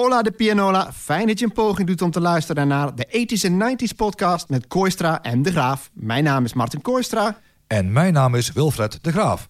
Hola 0.00 0.22
de 0.22 0.30
Pianola, 0.30 0.92
fijn 0.92 1.26
dat 1.26 1.38
je 1.38 1.44
een 1.44 1.52
poging 1.52 1.88
doet 1.88 2.02
om 2.02 2.10
te 2.10 2.20
luisteren 2.20 2.68
naar 2.68 2.94
de 2.94 3.06
80s 3.06 3.44
en 3.44 3.78
90s 3.78 3.96
podcast 3.96 4.48
met 4.48 4.66
Koistra 4.66 5.22
en 5.22 5.42
De 5.42 5.50
Graaf. 5.50 5.90
Mijn 5.92 6.24
naam 6.24 6.44
is 6.44 6.52
Martin 6.52 6.82
Koistra. 6.82 7.38
En 7.66 7.92
mijn 7.92 8.12
naam 8.12 8.34
is 8.34 8.52
Wilfred 8.52 8.98
De 9.02 9.12
Graaf. 9.12 9.48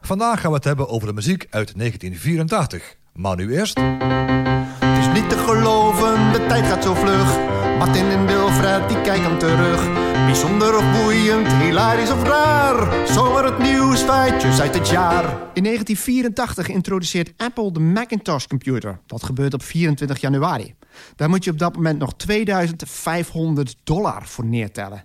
Vandaag 0.00 0.40
gaan 0.40 0.50
we 0.50 0.56
het 0.56 0.64
hebben 0.64 0.88
over 0.88 1.08
de 1.08 1.14
muziek 1.14 1.46
uit 1.50 1.78
1984. 1.78 2.96
Maar 3.12 3.36
nu 3.36 3.52
eerst... 3.52 3.78
Het 3.78 4.98
is 4.98 5.20
niet 5.20 5.30
te 5.30 5.38
geloven, 5.38 6.32
de 6.32 6.46
tijd 6.48 6.66
gaat 6.66 6.82
zo 6.82 6.94
vlug. 6.94 7.38
Martin 7.78 8.10
en 8.10 8.26
Wilfred, 8.26 8.88
die 8.88 9.00
kijken 9.00 9.38
terug. 9.38 10.05
Bijzonder 10.26 10.76
of 10.76 11.02
boeiend, 11.02 11.52
hilarisch 11.52 12.10
of 12.10 12.22
raar. 12.22 13.06
Zomaar 13.08 13.44
het 13.44 13.58
nieuws, 13.58 14.00
feitjes 14.02 14.60
uit 14.60 14.74
het 14.74 14.88
jaar. 14.88 15.24
In 15.54 15.62
1984 15.62 16.68
introduceert 16.68 17.32
Apple 17.36 17.72
de 17.72 17.80
Macintosh 17.80 18.46
computer. 18.46 19.00
Dat 19.06 19.22
gebeurt 19.22 19.54
op 19.54 19.62
24 19.62 20.20
januari. 20.20 20.74
Daar 21.16 21.28
moet 21.28 21.44
je 21.44 21.50
op 21.50 21.58
dat 21.58 21.76
moment 21.76 21.98
nog 21.98 22.14
2500 22.14 23.76
dollar 23.84 24.26
voor 24.26 24.44
neertellen. 24.44 25.04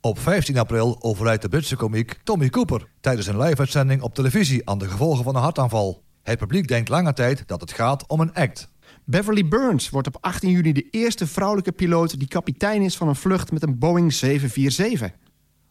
Op 0.00 0.18
15 0.18 0.58
april 0.58 0.96
overlijdt 1.00 1.42
de 1.42 1.48
Britse 1.48 1.76
komiek 1.76 2.20
Tommy 2.24 2.48
Cooper... 2.48 2.88
tijdens 3.00 3.26
een 3.26 3.40
live-uitzending 3.40 4.02
op 4.02 4.14
televisie 4.14 4.68
aan 4.68 4.78
de 4.78 4.88
gevolgen 4.88 5.24
van 5.24 5.34
een 5.36 5.42
hartaanval. 5.42 6.02
Het 6.22 6.38
publiek 6.38 6.68
denkt 6.68 6.88
lange 6.88 7.12
tijd 7.12 7.42
dat 7.46 7.60
het 7.60 7.72
gaat 7.72 8.08
om 8.08 8.20
een 8.20 8.34
act. 8.34 8.68
Beverly 9.06 9.48
Burns 9.48 9.90
wordt 9.90 10.06
op 10.06 10.16
18 10.20 10.50
juni 10.50 10.72
de 10.72 10.90
eerste 10.90 11.26
vrouwelijke 11.26 11.72
piloot... 11.72 12.18
die 12.18 12.28
kapitein 12.28 12.82
is 12.82 12.96
van 12.96 13.08
een 13.08 13.16
vlucht 13.16 13.52
met 13.52 13.62
een 13.62 13.78
Boeing 13.78 14.12
747. 14.12 15.18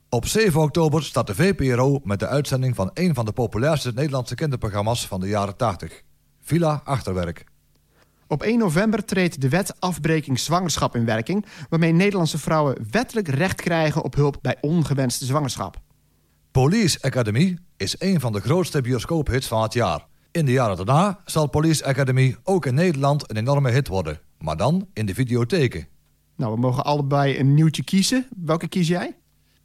Op 0.09 0.25
7 0.25 0.61
oktober 0.61 1.03
staat 1.03 1.27
de 1.27 1.35
VPRO 1.35 1.99
met 2.03 2.19
de 2.19 2.27
uitzending 2.27 2.75
van 2.75 2.91
een 2.93 3.13
van 3.13 3.25
de 3.25 3.31
populairste 3.31 3.91
Nederlandse 3.95 4.35
kinderprogramma's 4.35 5.07
van 5.07 5.19
de 5.19 5.27
jaren 5.27 5.57
80. 5.57 6.01
Villa 6.41 6.81
Achterwerk. 6.83 7.45
Op 8.27 8.43
1 8.43 8.57
november 8.57 9.05
treedt 9.05 9.41
de 9.41 9.49
wet 9.49 9.75
afbreking 9.79 10.39
zwangerschap 10.39 10.95
in 10.95 11.05
werking... 11.05 11.45
waarmee 11.70 11.91
Nederlandse 11.91 12.37
vrouwen 12.37 12.87
wettelijk 12.91 13.27
recht 13.27 13.62
krijgen 13.62 14.03
op 14.03 14.15
hulp 14.15 14.37
bij 14.41 14.57
ongewenste 14.62 15.25
zwangerschap. 15.25 15.81
Police 16.51 17.01
Academy 17.01 17.57
is 17.77 17.95
een 17.99 18.20
van 18.20 18.31
de 18.31 18.40
grootste 18.40 18.81
bioscoophits 18.81 19.47
van 19.47 19.62
het 19.62 19.73
jaar. 19.73 20.12
In 20.34 20.45
de 20.45 20.51
jaren 20.51 20.76
daarna 20.76 21.20
zal 21.26 21.48
Police 21.48 21.85
Academy 21.85 22.35
ook 22.43 22.65
in 22.65 22.73
Nederland 22.73 23.29
een 23.29 23.37
enorme 23.37 23.71
hit 23.71 23.87
worden. 23.87 24.20
Maar 24.37 24.57
dan 24.57 24.87
in 24.93 25.05
de 25.05 25.13
videotheken. 25.13 25.87
Nou, 26.35 26.53
we 26.53 26.59
mogen 26.59 26.84
allebei 26.84 27.40
een 27.40 27.53
nieuwtje 27.53 27.84
kiezen. 27.84 28.27
Welke 28.37 28.67
kies 28.67 28.87
jij? 28.87 29.15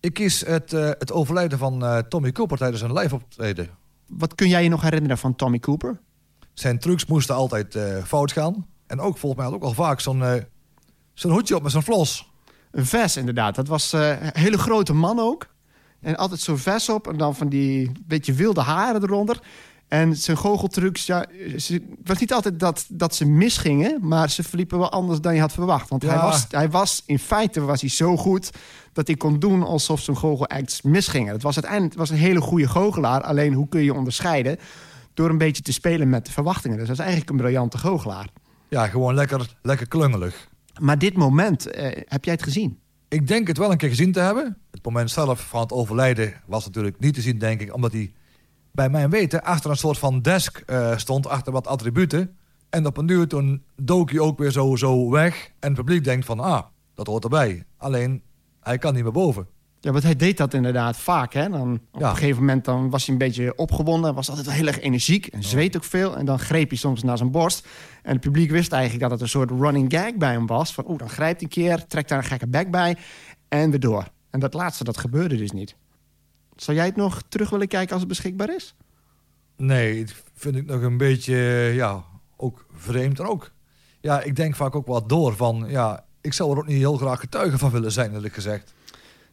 Ik 0.01 0.15
kies 0.15 0.41
het, 0.41 0.73
uh, 0.73 0.85
het 0.85 1.13
overlijden 1.13 1.59
van 1.59 1.85
uh, 1.85 1.99
Tommy 1.99 2.33
Cooper 2.33 2.59
tijdens 2.59 2.83
een 2.83 2.93
live 2.93 3.15
optreden. 3.15 3.69
Wat 4.07 4.35
kun 4.35 4.49
jij 4.49 4.63
je 4.63 4.69
nog 4.69 4.83
herinneren 4.83 5.19
van 5.19 5.37
Tommy 5.37 5.59
Cooper? 5.59 6.01
Zijn 6.55 6.79
trucs 6.79 7.07
moesten 7.07 7.35
altijd 7.35 7.75
uh, 7.75 8.05
fout 8.05 8.33
gaan. 8.33 8.67
En 8.87 9.01
ook 9.01 9.19
volgens 9.19 9.41
mij 9.41 9.51
had 9.51 9.55
ook 9.55 9.69
al 9.69 9.85
vaak 9.85 10.01
zo'n 10.01 10.45
zo'n 11.15 11.33
hoedje 11.33 11.57
op 11.57 11.63
met 11.63 11.73
zo'n 11.73 11.83
flos. 11.83 12.31
Een 12.71 12.87
vest 12.87 13.17
inderdaad. 13.17 13.55
Dat 13.55 13.69
was 13.69 13.93
een 13.93 14.19
hele 14.21 14.59
grote 14.59 14.93
man 14.93 15.19
ook. 15.19 15.49
En 16.01 16.17
altijd 16.17 16.41
zo'n 16.41 16.59
vest 16.59 16.89
op 16.89 17.09
en 17.09 17.17
dan 17.17 17.35
van 17.35 17.49
die 17.49 17.93
beetje 18.07 18.33
wilde 18.33 18.61
haren 18.61 19.03
eronder. 19.03 19.41
En 19.89 20.17
zijn 20.17 20.37
goocheltrucs, 20.37 21.07
ja, 21.07 21.27
het 21.53 21.81
was 22.05 22.19
niet 22.19 22.33
altijd 22.33 22.61
dat, 22.61 22.85
dat 22.89 23.15
ze 23.15 23.25
misgingen... 23.27 23.99
maar 24.03 24.31
ze 24.31 24.43
verliepen 24.43 24.79
wel 24.79 24.91
anders 24.91 25.21
dan 25.21 25.35
je 25.35 25.41
had 25.41 25.53
verwacht. 25.53 25.89
Want 25.89 26.03
Ja. 26.03 26.09
hij, 26.09 26.19
was, 26.19 26.47
hij 26.51 26.71
was, 26.71 27.03
in 27.07 27.19
feite 27.19 27.61
was 27.61 27.81
hij 27.81 27.91
zo 27.91 28.17
goed... 28.17 28.51
dat 28.93 29.07
hij 29.07 29.17
kon 29.17 29.39
doen 29.39 29.63
alsof 29.63 30.01
zijn 30.01 30.17
goochelacts 30.17 30.83
misgingen. 30.83 31.33
Het 31.33 31.43
was 31.43 31.55
uiteindelijk 31.55 31.93
het 31.93 32.09
was 32.09 32.11
een 32.11 32.25
hele 32.25 32.41
goede 32.41 32.69
goochelaar. 32.69 33.21
Alleen 33.23 33.53
hoe 33.53 33.69
kun 33.69 33.83
je 33.83 33.95
onderscheiden? 33.95 34.59
Door 35.15 35.31
een 35.31 35.39
beetje 35.39 35.63
te 35.63 35.73
spelen 35.73 36.09
met 36.09 36.27
de 36.27 36.33
verwachtingen. 36.33 36.77
Dus 36.79 36.87
dat 36.87 36.95
is 36.97 37.03
eigenlijk 37.03 37.31
een 37.31 37.37
briljante 37.37 37.79
goochelaar. 37.79 38.29
Ja, 38.69 38.87
gewoon 38.87 39.15
lekker, 39.15 39.55
lekker 39.63 39.89
klungelig. 39.89 40.49
Maar 40.81 40.99
dit 40.99 41.17
moment, 41.17 41.67
eh, 41.71 42.03
heb 42.05 42.25
jij 42.25 42.35
het 42.35 42.43
gezien? 42.43 42.79
Ik 43.09 43.27
denk 43.27 43.47
het 43.47 43.59
wel 43.59 43.71
een 43.71 43.77
keer 43.77 43.89
gezien 43.89 44.13
te 44.13 44.21
hebben. 44.21 44.57
Het 44.71 44.85
moment 44.85 45.11
zelf 45.11 45.41
van 45.41 45.61
het 45.61 45.73
overlijden 45.73 46.33
was 46.47 46.65
natuurlijk 46.65 47.01
niet 47.01 47.15
te 47.15 47.21
zien, 47.21 47.39
denk 47.39 47.61
ik... 47.61 47.75
omdat 47.75 47.93
hij 47.93 48.13
bij 48.79 48.89
mijn 48.89 49.11
weten 49.11 49.43
achter 49.43 49.71
een 49.71 49.77
soort 49.77 49.99
van 49.99 50.21
desk 50.23 50.63
eh, 50.67 50.97
stond, 50.97 51.27
achter 51.27 51.53
wat 51.53 51.67
attributen. 51.67 52.37
En 52.71 52.87
op 52.87 52.97
een 52.97 53.07
duur 53.07 53.29
toen 53.29 53.63
dook 53.77 54.11
hij 54.11 54.19
ook 54.21 54.39
weer 54.39 54.51
zo, 54.51 54.77
zo 54.77 55.11
weg. 55.11 55.51
En 55.61 55.69
het 55.69 55.75
publiek 55.77 56.05
denkt 56.05 56.27
van, 56.27 56.41
ah, 56.41 56.63
dat 56.95 57.07
hoort 57.07 57.25
erbij. 57.25 57.65
Alleen, 57.77 58.23
hij 58.61 58.79
kan 58.79 58.95
niet 58.95 59.03
meer 59.03 59.13
boven. 59.13 59.47
Ja, 59.81 59.91
want 59.93 60.03
hij 60.05 60.17
deed 60.17 60.37
dat 60.37 60.55
inderdaad 60.55 60.97
vaak. 60.97 61.33
Hè? 61.33 61.49
Dan, 61.49 61.81
op 61.93 62.01
Ja. 62.01 62.11
een 62.11 62.17
gegeven 62.17 62.39
moment 62.41 62.65
dan 62.65 62.91
was 62.91 63.05
hij 63.05 63.13
een 63.13 63.19
beetje 63.19 63.57
opgewonden. 63.57 64.15
Was 64.15 64.29
altijd 64.29 64.47
wel 64.47 64.55
heel 64.57 64.67
erg 64.67 64.81
energiek 64.81 65.27
en 65.27 65.43
zweet 65.43 65.77
ook 65.77 65.85
veel. 65.85 66.17
En 66.17 66.27
dan 66.27 66.39
greep 66.39 66.69
hij 66.69 66.79
soms 66.79 67.03
naar 67.03 67.17
zijn 67.17 67.31
borst. 67.31 67.67
En 68.03 68.13
het 68.13 68.21
publiek 68.21 68.51
wist 68.51 68.73
eigenlijk 68.73 69.03
dat 69.03 69.11
het 69.11 69.21
een 69.21 69.29
soort 69.29 69.51
running 69.51 69.93
gag 69.93 70.15
bij 70.15 70.33
hem 70.33 70.47
was. 70.47 70.75
Van, 70.75 70.85
oeh, 70.89 70.99
dan 70.99 71.09
grijpt 71.09 71.41
hij 71.41 71.51
een 71.51 71.63
keer, 71.63 71.87
trekt 71.87 72.09
daar 72.09 72.19
een 72.19 72.25
gekke 72.25 72.47
bek 72.49 72.71
bij 72.71 72.97
en 73.49 73.71
weer 73.71 73.81
door. 73.81 74.05
En 74.31 74.41
dat 74.41 74.55
laatste, 74.55 74.85
dat 74.85 74.97
gebeurde 74.99 75.37
dus 75.37 75.51
niet. 75.51 75.77
Zou 76.63 76.77
jij 76.77 76.87
het 76.87 76.97
nog 76.97 77.23
terug 77.29 77.51
willen 77.51 77.69
kijken 77.69 77.91
als 77.91 78.01
het 78.01 78.09
beschikbaar 78.09 78.55
is? 78.55 78.75
Nee, 79.57 80.05
dat 80.05 80.15
vind 80.35 80.57
ik 80.57 80.67
nog 80.67 80.83
een 80.83 80.97
beetje, 80.97 81.37
ja, 81.75 82.05
ook 82.37 82.67
vreemd. 82.73 83.21
En 83.21 83.27
ook, 83.27 83.51
ja, 84.01 84.21
ik 84.21 84.37
denk 84.37 84.55
vaak 84.55 84.75
ook 84.75 84.87
wat 84.87 85.09
door 85.09 85.37
van, 85.37 85.65
ja, 85.69 86.05
ik 86.21 86.33
zou 86.33 86.51
er 86.51 86.59
ook 86.59 86.67
niet 86.67 86.77
heel 86.77 86.97
graag 86.97 87.21
getuige 87.21 87.59
van 87.59 87.71
willen 87.71 87.93
zijn, 87.93 88.15
eerlijk 88.15 88.35
gezegd. 88.35 88.75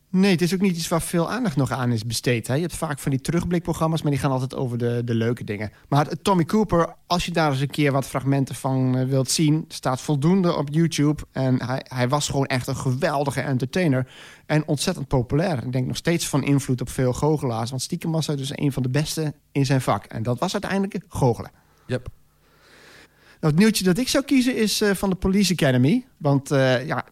Nee, 0.09 0.31
het 0.31 0.41
is 0.41 0.53
ook 0.53 0.61
niet 0.61 0.77
iets 0.77 0.87
waar 0.87 1.01
veel 1.01 1.31
aandacht 1.31 1.55
nog 1.55 1.71
aan 1.71 1.91
is 1.91 2.05
besteed. 2.05 2.47
Hè? 2.47 2.53
Je 2.53 2.61
hebt 2.61 2.75
vaak 2.75 2.99
van 2.99 3.11
die 3.11 3.21
terugblikprogramma's, 3.21 4.01
maar 4.01 4.11
die 4.11 4.19
gaan 4.19 4.31
altijd 4.31 4.55
over 4.55 4.77
de, 4.77 5.01
de 5.05 5.15
leuke 5.15 5.43
dingen. 5.43 5.71
Maar 5.87 6.07
Tommy 6.21 6.45
Cooper, 6.45 6.95
als 7.07 7.25
je 7.25 7.31
daar 7.31 7.51
eens 7.51 7.59
een 7.59 7.69
keer 7.69 7.91
wat 7.91 8.05
fragmenten 8.05 8.55
van 8.55 8.97
eh, 8.97 9.05
wilt 9.05 9.31
zien, 9.31 9.65
staat 9.67 10.01
voldoende 10.01 10.55
op 10.55 10.69
YouTube. 10.71 11.23
En 11.31 11.63
hij, 11.63 11.85
hij 11.87 12.09
was 12.09 12.29
gewoon 12.29 12.45
echt 12.45 12.67
een 12.67 12.75
geweldige 12.75 13.41
entertainer 13.41 14.07
en 14.45 14.67
ontzettend 14.67 15.07
populair. 15.07 15.63
Ik 15.63 15.71
denk 15.71 15.87
nog 15.87 15.97
steeds 15.97 16.27
van 16.27 16.43
invloed 16.43 16.81
op 16.81 16.89
veel 16.89 17.13
goochelaars, 17.13 17.69
want 17.69 17.81
stiekem 17.81 18.11
was 18.11 18.27
hij 18.27 18.35
dus 18.35 18.57
een 18.57 18.71
van 18.71 18.83
de 18.83 18.89
beste 18.89 19.33
in 19.51 19.65
zijn 19.65 19.81
vak. 19.81 20.05
En 20.05 20.23
dat 20.23 20.39
was 20.39 20.53
uiteindelijk 20.53 21.03
goochelen. 21.07 21.51
Yep. 21.85 22.07
Nou, 23.39 23.53
het 23.53 23.63
nieuwtje 23.63 23.83
dat 23.83 23.97
ik 23.97 24.07
zou 24.07 24.23
kiezen 24.23 24.55
is 24.55 24.81
eh, 24.81 24.93
van 24.93 25.09
de 25.09 25.15
Police 25.15 25.53
Academy. 25.53 26.05
Want 26.17 26.51
eh, 26.51 26.85
ja, 26.87 27.05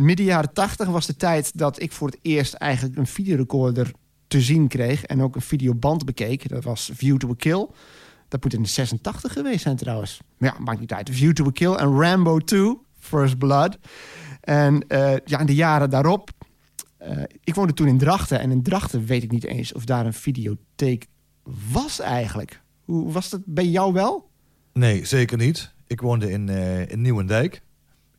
midden 0.00 0.26
jaren 0.26 0.52
tachtig 0.52 0.88
was 0.88 1.06
de 1.06 1.16
tijd 1.16 1.58
dat 1.58 1.82
ik 1.82 1.92
voor 1.92 2.08
het 2.08 2.18
eerst 2.22 2.54
eigenlijk 2.54 2.96
een 2.98 3.06
videorecorder 3.06 3.90
te 4.28 4.40
zien 4.40 4.68
kreeg. 4.68 5.04
En 5.04 5.22
ook 5.22 5.34
een 5.34 5.40
videoband 5.40 6.04
bekeek. 6.04 6.48
Dat 6.48 6.64
was 6.64 6.90
View 6.94 7.16
to 7.16 7.30
a 7.30 7.34
Kill. 7.36 7.68
Dat 8.28 8.42
moet 8.42 8.54
in 8.54 8.62
de 8.62 8.68
86 8.68 9.32
geweest 9.32 9.62
zijn 9.62 9.76
trouwens. 9.76 10.20
Maar 10.38 10.54
ja, 10.54 10.62
maakt 10.62 10.80
niet 10.80 10.92
uit. 10.92 11.10
View 11.10 11.32
to 11.32 11.46
a 11.46 11.50
Kill 11.50 11.72
en 11.72 12.00
Rambo 12.00 12.38
2, 12.38 12.78
First 12.98 13.38
Blood. 13.38 13.78
En 14.40 14.86
eh, 14.88 15.16
ja, 15.24 15.38
in 15.38 15.46
de 15.46 15.54
jaren 15.54 15.90
daarop... 15.90 16.30
eh, 16.96 17.22
ik 17.44 17.54
woonde 17.54 17.72
toen 17.72 17.88
in 17.88 17.98
Drachten. 17.98 18.40
En 18.40 18.50
in 18.50 18.62
Drachten 18.62 19.04
weet 19.04 19.22
ik 19.22 19.30
niet 19.30 19.44
eens 19.44 19.72
of 19.72 19.84
daar 19.84 20.06
een 20.06 20.12
videotheek 20.12 21.06
was 21.72 22.00
eigenlijk. 22.00 22.60
Hoe 22.84 23.12
was 23.12 23.30
dat 23.30 23.40
bij 23.44 23.66
jou 23.66 23.92
wel? 23.92 24.30
Nee, 24.72 25.04
zeker 25.04 25.36
niet. 25.38 25.72
Ik 25.86 26.00
woonde 26.00 26.30
in, 26.30 26.48
eh, 26.48 26.88
in 26.88 27.00
Nieuwendijk. 27.00 27.62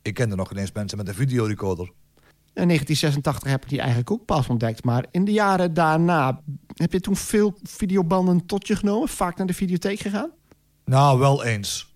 Ik 0.02 0.14
kende 0.14 0.36
nog 0.36 0.52
ineens 0.52 0.72
mensen 0.72 0.98
met 0.98 1.08
een 1.08 1.14
videorecorder. 1.14 1.92
In 2.54 2.66
1986 2.66 3.50
heb 3.50 3.62
ik 3.62 3.68
die 3.68 3.78
eigenlijk 3.78 4.10
ook 4.10 4.24
pas 4.24 4.48
ontdekt. 4.48 4.84
Maar 4.84 5.06
in 5.10 5.24
de 5.24 5.32
jaren 5.32 5.74
daarna, 5.74 6.40
heb 6.74 6.92
je 6.92 7.00
toen 7.00 7.16
veel 7.16 7.58
videobanden 7.62 8.46
tot 8.46 8.66
je 8.66 8.76
genomen? 8.76 9.08
Vaak 9.08 9.36
naar 9.36 9.46
de 9.46 9.54
videotheek 9.54 10.00
gegaan? 10.00 10.30
Nou, 10.84 11.18
wel 11.18 11.44
eens. 11.44 11.94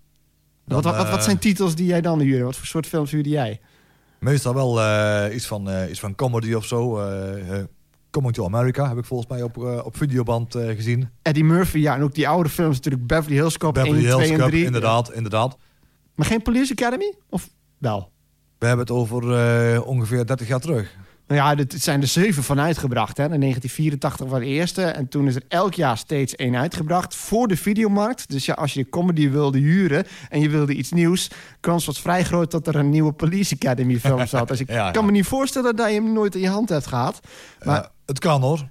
Dan, 0.65 0.81
wat, 0.81 0.95
wat, 0.95 1.09
wat 1.09 1.17
eh, 1.17 1.23
zijn 1.23 1.37
titels 1.37 1.75
die 1.75 1.85
jij 1.85 2.01
dan 2.01 2.19
huurde? 2.19 2.43
Wat 2.43 2.55
voor 2.55 2.65
soort 2.65 2.87
films 2.87 3.11
huurde 3.11 3.29
jij? 3.29 3.59
Meestal 4.19 4.53
wel 4.53 4.81
eh, 4.81 5.35
iets, 5.35 5.45
van, 5.45 5.69
eh, 5.69 5.89
iets 5.89 5.99
van 5.99 6.15
comedy 6.15 6.53
of 6.53 6.65
zo. 6.65 7.01
Coming 8.09 8.33
to 8.33 8.45
America 8.45 8.87
heb 8.87 8.97
ik 8.97 9.05
volgens 9.05 9.29
mij 9.29 9.43
op, 9.43 9.57
op 9.83 9.97
videoband 9.97 10.55
gezien. 10.55 11.09
Eddie 11.21 11.43
Murphy, 11.43 11.79
ja, 11.79 11.95
en 11.95 12.01
ook 12.01 12.15
die 12.15 12.27
oude 12.27 12.49
films 12.49 12.75
natuurlijk. 12.75 13.07
Beverly 13.07 13.35
Hills 13.35 13.57
Cop 13.57 13.77
1, 13.77 13.83
Beverly 13.85 14.07
2 14.07 14.17
Hills 14.17 14.31
en 14.31 14.37
Cup, 14.37 14.49
3. 14.49 14.65
inderdaad, 14.65 15.13
inderdaad. 15.13 15.57
Maar 16.15 16.25
geen 16.25 16.41
Police 16.41 16.71
Academy? 16.71 17.13
Of 17.29 17.49
wel? 17.77 18.11
We 18.57 18.65
hebben 18.65 18.85
het 18.85 18.95
over 18.95 19.33
eh, 19.73 19.87
ongeveer 19.87 20.25
30 20.25 20.47
jaar 20.47 20.59
terug. 20.59 20.95
Nou 21.27 21.41
ja, 21.41 21.55
het 21.63 21.81
zijn 21.81 22.01
er 22.01 22.07
zeven 22.07 22.43
van 22.43 22.59
uitgebracht. 22.59 23.17
Hè. 23.17 23.23
In 23.23 23.39
1984 23.39 24.27
was 24.27 24.39
de 24.39 24.45
eerste. 24.45 24.81
En 24.83 25.07
toen 25.07 25.27
is 25.27 25.35
er 25.35 25.43
elk 25.47 25.73
jaar 25.73 25.97
steeds 25.97 26.35
één 26.35 26.55
uitgebracht. 26.55 27.15
Voor 27.15 27.47
de 27.47 27.57
videomarkt. 27.57 28.29
Dus 28.29 28.45
ja, 28.45 28.53
als 28.53 28.73
je 28.73 28.83
de 28.83 28.89
comedy 28.89 29.29
wilde 29.29 29.57
huren 29.59 30.05
en 30.29 30.39
je 30.41 30.49
wilde 30.49 30.73
iets 30.73 30.91
nieuws... 30.91 31.29
kans 31.59 31.85
was 31.85 32.01
vrij 32.01 32.23
groot 32.23 32.51
dat 32.51 32.67
er 32.67 32.75
een 32.75 32.89
nieuwe 32.89 33.11
Police 33.11 33.55
Academy 33.55 33.99
film 33.99 34.27
zat. 34.27 34.47
Dus 34.57 34.59
ik 34.59 34.69
Ja, 34.69 34.75
ja. 34.85 34.91
kan 34.91 35.05
me 35.05 35.11
niet 35.11 35.25
voorstellen 35.25 35.75
dat 35.75 35.87
je 35.87 35.93
hem 35.93 36.13
nooit 36.13 36.35
in 36.35 36.41
je 36.41 36.49
hand 36.49 36.69
hebt 36.69 36.87
gehad. 36.87 37.19
Maar 37.63 37.81
Eh, 37.81 37.87
het 38.05 38.19
kan 38.19 38.41
hoor. 38.41 38.67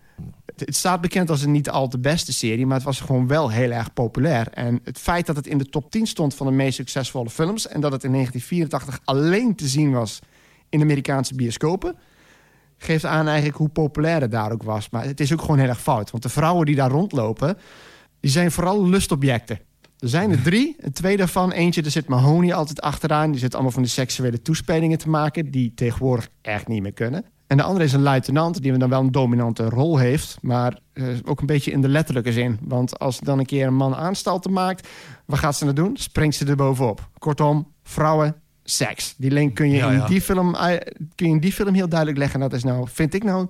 Het, 0.57 0.77
staat 0.77 1.01
bekend 1.01 1.31
als 1.31 1.43
een 1.43 1.51
niet 1.51 1.71
al 1.71 1.89
te 1.89 1.99
beste 1.99 2.33
serie... 2.33 2.67
maar 2.67 2.77
het 2.77 2.85
was 2.85 3.01
gewoon 3.01 3.27
wel 3.27 3.51
heel 3.51 3.71
erg 3.71 3.93
populair. 3.93 4.49
En 4.49 4.81
het 4.85 4.99
feit 4.99 5.27
dat 5.27 5.37
het 5.37 5.47
in 5.47 5.59
de 5.59 5.69
top 5.69 5.91
10 5.91 6.07
stond 6.07 6.35
van 6.35 6.47
de 6.47 6.53
meest 6.53 6.77
succesvolle 6.77 7.31
films... 7.31 7.69
en 7.69 7.81
dat 7.81 7.93
het 7.93 8.05
in 8.05 8.13
1984 8.13 9.01
alleen 9.05 9.55
te 9.55 9.67
zien 9.67 9.93
was 9.93 10.19
in 10.69 10.81
Amerikaanse 10.81 11.35
bioscopen... 11.35 11.97
geeft 12.79 13.05
aan 13.05 13.27
eigenlijk 13.27 13.59
hoe 13.59 13.69
populair 13.69 14.21
het 14.21 14.31
daar 14.31 14.53
ook 14.53 14.63
was. 14.63 14.91
Maar 14.91 15.05
het 15.05 15.21
is 15.21 15.33
ook 15.33 15.41
gewoon 15.41 15.59
heel 15.59 15.69
erg 15.69 15.81
fout. 15.81 16.11
Want 16.11 16.23
de 16.23 16.29
vrouwen 16.29 16.67
die 16.67 16.77
daar 16.77 16.91
rondlopen... 16.91 17.57
die 18.21 18.31
zijn 18.31 18.53
vooral 18.53 18.87
lustobjecten. 18.87 19.59
Er 19.99 20.09
zijn 20.09 20.31
er 20.31 20.43
drie. 20.43 20.77
Twee 20.93 21.17
daarvan, 21.17 21.53
eentje, 21.53 21.83
daar 21.83 21.91
zit 21.91 22.09
Mahoney 22.09 22.55
altijd 22.55 22.81
achteraan. 22.81 23.31
Die 23.31 23.41
zit 23.41 23.55
allemaal 23.55 23.73
van 23.73 23.83
de 23.83 23.89
seksuele 23.89 24.43
toespelingen 24.43 24.99
te 24.99 25.09
maken... 25.09 25.51
die 25.51 25.73
tegenwoordig 25.75 26.29
echt 26.43 26.69
niet 26.69 26.83
meer 26.83 26.93
kunnen. 26.93 27.25
En 27.47 27.57
de 27.57 27.63
andere 27.63 27.85
is 27.85 27.93
een 27.93 28.03
luitenant 28.03 28.63
die 28.63 28.79
dan 28.79 28.89
wel 28.89 29.01
een 29.01 29.13
dominante 29.13 29.65
rol 29.65 29.99
heeft... 29.99 30.39
maar 30.41 30.79
uh, 30.95 31.17
ook 31.25 31.41
een 31.41 31.47
beetje 31.47 31.71
in 31.71 31.81
de 31.81 31.89
letterlijke 31.89 32.33
zin. 32.33 32.59
Want 32.63 32.99
als 32.99 33.21
dan 33.21 33.39
een 33.39 33.47
keer 33.47 33.67
een 33.67 33.75
man 33.75 33.95
aanstalten 33.95 34.53
maakt... 34.53 34.89
wat 35.25 35.39
gaat 35.39 35.57
ze 35.57 35.65
dan 35.65 35.75
doen? 35.75 35.97
Springt 35.97 36.37
ze 36.37 36.47
er 36.47 36.57
bovenop. 36.57 37.09
Kortom, 37.19 37.73
vrouwen, 37.83 38.37
seks. 38.65 39.15
Die 39.17 39.31
link 39.31 39.55
kun 39.55 39.71
je, 39.71 39.77
Ja, 39.77 39.91
in, 39.91 39.99
ja. 39.99 40.07
Die 40.07 40.21
film, 40.21 40.55
eh, 40.55 40.81
kun 41.15 41.27
je 41.27 41.35
in 41.35 41.41
die 41.41 41.53
film 41.53 41.75
heel 41.75 41.89
duidelijk 41.89 42.19
leggen. 42.19 42.41
Dat 42.41 42.53
is 42.53 42.65
nou, 42.65 42.89
vind 42.89 43.15
ik 43.15 43.25
nou, 43.25 43.47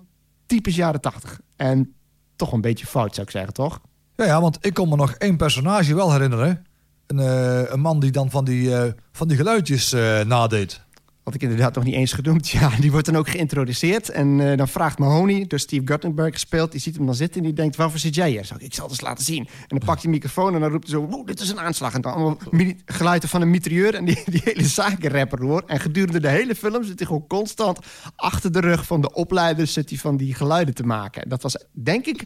typisch 0.47 0.77
jaren 0.77 1.01
tachtig. 1.01 1.41
En 1.57 1.95
toch 2.37 2.53
een 2.53 2.61
beetje 2.61 2.87
fout, 2.87 3.15
zou 3.15 3.27
ik 3.27 3.33
zeggen, 3.33 3.53
toch? 3.53 3.81
Ja, 4.17 4.25
ja, 4.25 4.41
want 4.41 4.59
ik 4.61 4.75
kon 4.75 4.89
me 4.89 4.97
nog 4.97 5.13
één 5.13 5.37
personage 5.37 5.95
wel 5.95 6.13
herinneren. 6.13 6.67
Een, 7.07 7.19
eh, 7.19 7.73
een 7.73 7.81
man 7.81 8.01
die 8.01 8.11
dan 8.11 8.31
van 8.31 8.45
die, 8.45 8.77
eh, 8.77 8.93
van 9.13 9.29
die 9.29 9.37
geluidjes 9.37 9.93
eh, 9.93 10.21
nadeed. 10.21 10.85
Had 11.27 11.35
ik 11.35 11.43
inderdaad 11.43 11.75
nog 11.75 11.85
niet 11.85 11.95
eens 11.95 12.13
genoemd. 12.13 12.49
Ja, 12.57 12.71
die 12.81 12.91
wordt 12.91 13.07
dan 13.07 13.17
ook 13.17 13.29
geïntroduceerd. 13.29 14.09
En 14.09 14.51
eh, 14.51 14.57
dan 14.57 14.69
vraagt 14.69 14.99
Mahoney, 14.99 15.45
door 15.47 15.59
Steve 15.59 15.83
Guttenberg 15.85 16.33
gespeeld... 16.33 16.73
die 16.73 16.81
ziet 16.81 16.97
hem 16.97 17.07
dan 17.07 17.15
zitten 17.15 17.41
en 17.41 17.47
die 17.47 17.55
denkt, 17.55 17.77
waarvoor 17.77 17.99
zit 17.99 18.15
jij 18.15 18.31
hier? 18.31 18.41
Ik 18.59 18.75
zal 18.75 18.85
het 18.85 18.93
eens 18.93 19.01
laten 19.01 19.25
zien. 19.25 19.39
En 19.39 19.67
dan 19.69 19.79
pakt 19.79 20.03
hij 20.03 20.03
de 20.03 20.09
microfoon 20.09 20.55
en 20.55 20.61
dan 20.61 20.71
roept 20.71 20.91
hij 20.91 21.01
zo... 21.01 21.25
Dit 21.25 21.41
is 21.41 21.49
een 21.49 21.61
aanslag. 21.61 21.95
En 21.95 22.01
dan 22.01 22.13
allemaal 22.13 22.39
geluiden 22.85 23.29
van 23.29 23.43
een 23.43 23.51
mitrailleur... 23.51 23.95
en 23.95 24.05
die, 24.05 24.23
die 24.35 24.41
hele 24.45 24.65
zakenrapper 24.65 25.43
hoor. 25.43 25.63
En 25.67 25.81
gedurende 25.81 26.21
de 26.21 26.29
hele 26.29 26.55
film 26.55 26.85
zit 26.85 26.99
hij 26.99 27.07
gewoon 27.07 27.27
constant... 27.27 27.79
achter 28.17 28.53
de 28.53 28.61
rug 28.61 28.87
van 28.87 29.01
de 29.01 29.13
opleiders 29.13 29.73
zit 29.73 29.89
hij 29.89 29.99
van 29.99 30.17
die 30.17 30.35
geluiden 30.35 30.75
te 30.75 30.87
maken. 30.87 31.23
En 31.23 31.29
dat 31.29 31.43
was, 31.43 31.65
denk 31.73 32.07
ik, 32.07 32.23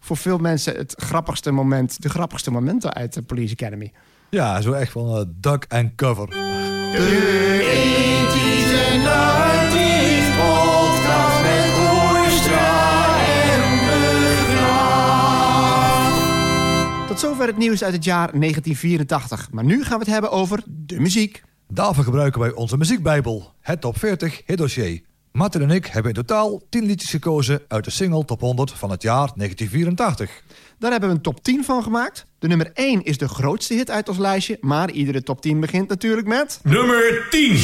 voor 0.00 0.16
veel 0.16 0.38
mensen 0.38 0.76
het 0.76 0.94
grappigste 0.96 1.50
moment... 1.50 2.02
de 2.02 2.08
grappigste 2.08 2.50
momenten 2.50 2.92
uit 2.92 3.12
de 3.12 3.22
Police 3.22 3.52
Academy. 3.52 3.92
Ja, 4.30 4.60
zo 4.60 4.72
echt 4.72 4.92
van 4.92 5.16
eh, 5.16 5.24
duck 5.40 5.66
and 5.68 5.94
cover. 5.94 6.28
Tot 17.06 17.20
zover 17.20 17.46
het 17.46 17.56
nieuws 17.56 17.84
uit 17.84 17.92
het 17.92 18.04
jaar 18.04 18.30
1984. 18.32 19.48
Maar 19.50 19.64
nu 19.64 19.82
gaan 19.82 19.98
we 19.98 20.04
het 20.04 20.12
hebben 20.12 20.30
over 20.30 20.62
de 20.66 21.00
muziek. 21.00 21.42
Daarvoor 21.68 22.04
gebruiken 22.04 22.40
wij 22.40 22.52
onze 22.52 22.76
muziekbijbel, 22.76 23.52
het 23.60 23.80
Top 23.80 23.98
40 23.98 24.42
Hit 24.46 24.58
Dossier. 24.58 25.02
Martin 25.32 25.62
en 25.62 25.70
ik 25.70 25.86
hebben 25.86 26.14
in 26.14 26.22
totaal 26.26 26.60
10 26.68 26.84
liedjes 26.84 27.10
gekozen 27.10 27.60
uit 27.68 27.84
de 27.84 27.90
single 27.90 28.24
Top 28.24 28.40
100 28.40 28.72
van 28.72 28.90
het 28.90 29.02
jaar 29.02 29.32
1984. 29.36 30.42
Daar 30.78 30.90
hebben 30.90 31.08
we 31.08 31.14
een 31.14 31.22
top 31.22 31.42
10 31.42 31.64
van 31.64 31.82
gemaakt. 31.82 32.26
De 32.38 32.48
nummer 32.48 32.70
1 32.74 33.04
is 33.04 33.18
de 33.18 33.28
grootste 33.28 33.74
hit 33.74 33.90
uit 33.90 34.08
ons 34.08 34.18
lijstje. 34.18 34.58
Maar 34.60 34.90
iedere 34.90 35.22
top 35.22 35.40
10 35.40 35.60
begint 35.60 35.88
natuurlijk 35.88 36.26
met... 36.26 36.60
Nummer 36.62 37.26
10. 37.30 37.56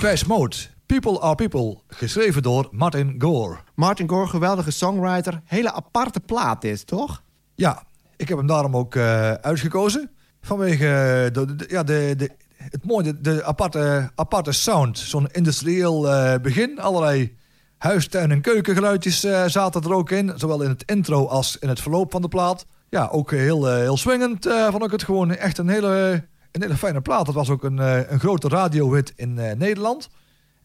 Depeche 0.00 0.24
Mode, 0.26 0.56
People 0.86 1.20
Are 1.20 1.34
People, 1.34 1.78
geschreven 1.88 2.42
door 2.42 2.68
Martin 2.70 3.14
Gore. 3.18 3.56
Martin 3.74 4.08
Gore, 4.08 4.26
geweldige 4.26 4.70
songwriter. 4.70 5.40
Hele 5.44 5.72
aparte 5.72 6.20
plaat 6.20 6.60
dit, 6.62 6.86
toch? 6.86 7.22
Ja, 7.54 7.82
ik 8.16 8.28
heb 8.28 8.38
hem 8.38 8.46
daarom 8.46 8.76
ook 8.76 8.94
eh, 8.94 9.32
uitgekozen. 9.32 10.10
Vanwege 10.40 10.86
eh, 10.86 11.32
de, 11.32 11.54
de- 11.56 11.66
ja, 11.68 11.82
de, 11.82 12.14
de, 12.16 12.30
het 12.56 12.84
mooie, 12.84 13.02
de, 13.02 13.20
de 13.20 13.44
aparte, 13.44 14.10
aparte 14.14 14.52
sound. 14.52 14.98
Zo'n 14.98 15.28
industrieel 15.32 16.08
eh, 16.12 16.40
begin. 16.40 16.80
Allerlei 16.80 17.36
huis, 17.78 18.08
tuin 18.08 18.30
en 18.30 18.40
keukengeluidjes 18.40 19.20
zaten 19.46 19.82
er 19.82 19.94
ook 19.94 20.10
in. 20.10 20.32
Zowel 20.36 20.62
in 20.62 20.68
het 20.68 20.82
intro 20.86 21.26
als 21.26 21.56
in 21.58 21.68
het 21.68 21.80
verloop 21.80 22.10
van 22.10 22.22
de 22.22 22.28
plaat. 22.28 22.66
Ja, 22.90 23.08
ook 23.12 23.30
heel, 23.30 23.66
heel 23.66 23.96
swingend 23.96 24.46
vond 24.70 24.84
ik 24.84 24.90
het 24.90 25.02
gewoon. 25.04 25.30
Echt 25.34 25.58
een 25.58 25.68
hele, 25.68 26.24
een 26.52 26.62
hele 26.62 26.76
fijne 26.76 27.00
plaat. 27.00 27.26
Het 27.26 27.36
was 27.36 27.50
ook 27.50 27.64
een, 27.64 27.78
eh, 27.78 28.10
een 28.10 28.20
grote 28.20 28.48
radiohit 28.48 29.12
in 29.16 29.38
eh, 29.38 29.56
Nederland. 29.56 30.08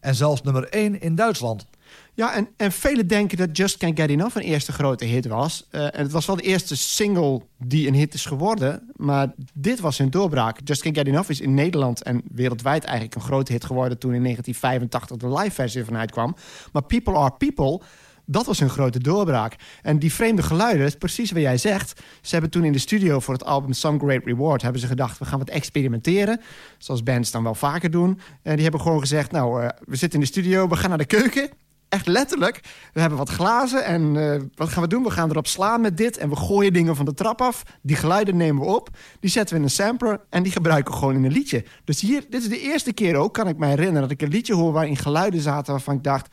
En 0.00 0.14
zelfs 0.14 0.42
nummer 0.42 0.68
1 0.70 1.00
in 1.00 1.14
Duitsland. 1.14 1.66
Ja, 2.14 2.34
en, 2.34 2.48
en 2.56 2.72
velen 2.72 3.06
denken 3.06 3.38
dat 3.38 3.56
Just 3.56 3.76
Can't 3.76 4.00
Get 4.00 4.10
Enough 4.10 4.36
een 4.36 4.42
eerste 4.42 4.72
grote 4.72 5.04
hit 5.04 5.26
was. 5.26 5.66
Eh, 5.70 5.82
en 5.82 6.02
het 6.02 6.12
was 6.12 6.26
wel 6.26 6.36
de 6.36 6.42
eerste 6.42 6.76
single 6.76 7.42
die 7.58 7.88
een 7.88 7.94
hit 7.94 8.14
is 8.14 8.26
geworden. 8.26 8.90
Maar 8.96 9.32
dit 9.54 9.80
was 9.80 9.98
hun 9.98 10.10
doorbraak. 10.10 10.60
Just 10.64 10.82
Can't 10.82 10.96
Get 10.96 11.06
Enough 11.06 11.30
is 11.30 11.40
in 11.40 11.54
Nederland 11.54 12.02
en 12.02 12.22
wereldwijd 12.32 12.84
eigenlijk 12.84 13.14
een 13.14 13.20
grote 13.20 13.52
hit 13.52 13.64
geworden... 13.64 13.98
toen 13.98 14.14
in 14.14 14.22
1985 14.22 15.16
de 15.16 15.38
live 15.38 15.54
versie 15.54 15.80
ervan 15.80 15.96
uitkwam. 15.96 16.36
Maar 16.72 16.82
People 16.82 17.14
Are 17.14 17.34
People, 17.38 17.80
dat 18.26 18.46
was 18.46 18.58
hun 18.58 18.70
grote 18.70 18.98
doorbraak. 18.98 19.56
En 19.82 19.98
die 19.98 20.12
vreemde 20.12 20.42
geluiden, 20.42 20.86
is 20.86 20.96
precies 20.96 21.30
wat 21.30 21.42
jij 21.42 21.58
zegt. 21.58 22.00
Ze 22.20 22.32
hebben 22.32 22.50
toen 22.50 22.64
in 22.64 22.72
de 22.72 22.78
studio 22.78 23.20
voor 23.20 23.34
het 23.34 23.44
album 23.44 23.72
Some 23.72 23.98
Great 23.98 24.24
Reward... 24.24 24.62
hebben 24.62 24.80
ze 24.80 24.86
gedacht, 24.86 25.18
we 25.18 25.24
gaan 25.24 25.38
wat 25.38 25.48
experimenteren. 25.48 26.40
Zoals 26.78 27.02
bands 27.02 27.30
dan 27.30 27.42
wel 27.42 27.54
vaker 27.54 27.90
doen. 27.90 28.20
En 28.42 28.54
die 28.54 28.62
hebben 28.62 28.80
gewoon 28.80 29.00
gezegd, 29.00 29.30
nou, 29.30 29.62
eh, 29.62 29.68
we 29.84 29.96
zitten 29.96 30.18
in 30.18 30.24
de 30.24 30.30
studio, 30.30 30.68
we 30.68 30.76
gaan 30.76 30.88
naar 30.88 30.98
de 30.98 31.04
keuken 31.04 31.50
echt 31.94 32.06
letterlijk. 32.06 32.60
We 32.92 33.00
hebben 33.00 33.18
wat 33.18 33.28
glazen 33.28 33.84
en 33.84 34.16
eh, 34.16 34.40
wat 34.54 34.68
gaan 34.68 34.82
we 34.82 34.88
doen? 34.88 35.02
We 35.02 35.10
gaan 35.10 35.30
erop 35.30 35.46
slaan 35.46 35.80
met 35.80 35.96
dit 35.96 36.16
en 36.16 36.28
we 36.28 36.36
gooien 36.36 36.72
dingen 36.72 36.96
van 36.96 37.04
de 37.04 37.14
trap 37.14 37.40
af. 37.40 37.62
Die 37.82 37.96
geluiden 37.96 38.36
nemen 38.36 38.62
we 38.62 38.68
op, 38.68 38.88
die 39.20 39.30
zetten 39.30 39.54
we 39.54 39.60
in 39.60 39.66
een 39.66 39.74
sampler 39.74 40.20
en 40.30 40.42
die 40.42 40.52
gebruiken 40.52 40.92
we 40.92 40.98
gewoon 40.98 41.14
in 41.14 41.24
een 41.24 41.32
liedje. 41.32 41.64
Dus 41.84 42.00
hier, 42.00 42.24
dit 42.28 42.42
is 42.42 42.48
de 42.48 42.60
eerste 42.60 42.92
keer 42.92 43.16
ook, 43.16 43.34
kan 43.34 43.48
ik 43.48 43.58
me 43.58 43.66
herinneren, 43.66 44.00
dat 44.00 44.10
ik 44.10 44.22
een 44.22 44.28
liedje 44.28 44.54
hoor 44.54 44.72
waarin 44.72 44.96
geluiden 44.96 45.40
zaten 45.40 45.72
waarvan 45.72 45.94
ik 45.94 46.02
dacht... 46.02 46.28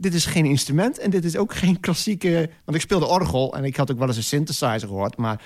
Dit 0.00 0.14
is 0.14 0.26
geen 0.26 0.44
instrument 0.44 0.98
en 0.98 1.10
dit 1.10 1.24
is 1.24 1.36
ook 1.36 1.54
geen 1.54 1.80
klassieke... 1.80 2.50
Want 2.64 2.76
ik 2.76 2.82
speelde 2.82 3.06
orgel 3.06 3.56
en 3.56 3.64
ik 3.64 3.76
had 3.76 3.90
ook 3.90 3.98
wel 3.98 4.08
eens 4.08 4.16
een 4.16 4.22
synthesizer 4.22 4.88
gehoord. 4.88 5.16
Maar 5.16 5.42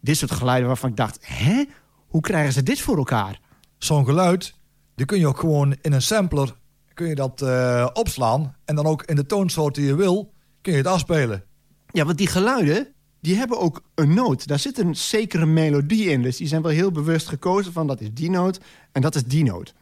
dit 0.00 0.16
soort 0.16 0.30
geluiden 0.30 0.66
waarvan 0.66 0.90
ik 0.90 0.96
dacht... 0.96 1.18
Hè? 1.20 1.64
Hoe 2.06 2.20
krijgen 2.20 2.52
ze 2.52 2.62
dit 2.62 2.80
voor 2.80 2.96
elkaar? 2.96 3.40
zo'n 3.78 4.04
geluid, 4.04 4.54
die 4.94 5.06
kun 5.06 5.18
je 5.18 5.26
ook 5.26 5.38
gewoon 5.38 5.76
in 5.82 5.92
een 5.92 6.02
sampler 6.02 6.56
kun 6.94 7.08
je 7.08 7.14
dat 7.14 7.42
eh, 7.42 7.88
opslaan. 7.92 8.56
En 8.64 8.74
dan 8.74 8.86
ook 8.86 9.02
in 9.02 9.16
de 9.16 9.26
toonsoort 9.26 9.74
die 9.74 9.86
je 9.86 9.94
wil, 9.94 10.32
kun 10.60 10.72
je 10.72 10.78
het 10.78 10.86
afspelen. 10.86 11.44
Ja, 11.92 12.04
want 12.04 12.18
die 12.18 12.26
geluiden, 12.26 12.88
die 13.20 13.36
hebben 13.36 13.58
ook 13.58 13.82
een 13.94 14.14
noot. 14.14 14.46
Daar 14.46 14.58
zit 14.58 14.78
een 14.78 14.96
zekere 14.96 15.46
melodie 15.46 16.10
in. 16.10 16.22
Dus 16.22 16.36
die 16.36 16.46
zijn 16.46 16.62
wel 16.62 16.70
heel 16.70 16.90
bewust 16.90 17.28
gekozen 17.28 17.72
van 17.72 17.86
dat 17.86 18.00
is 18.00 18.08
die 18.12 18.30
noot 18.30 18.60
en 18.92 19.02
dat 19.02 19.14
is 19.14 19.24
die 19.24 19.44
noot. 19.44 19.74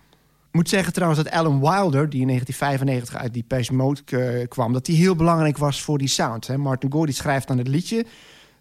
Moet 0.56 0.68
zeggen 0.68 0.92
trouwens 0.92 1.22
dat 1.22 1.32
Alan 1.32 1.60
Wilder, 1.60 2.10
die 2.10 2.20
in 2.20 2.26
1995 2.26 3.16
uit 3.16 3.34
die 3.34 3.72
Mode 3.72 4.00
eh, 4.04 4.48
kwam... 4.48 4.72
dat 4.72 4.84
die 4.84 4.96
heel 4.96 5.16
belangrijk 5.16 5.58
was 5.58 5.82
voor 5.82 5.98
die 5.98 6.08
sound. 6.08 6.46
Hè. 6.46 6.58
Martin 6.58 6.92
Gore 6.92 7.06
die 7.06 7.14
schrijft 7.14 7.50
aan 7.50 7.58
het 7.58 7.68
liedje. 7.68 8.06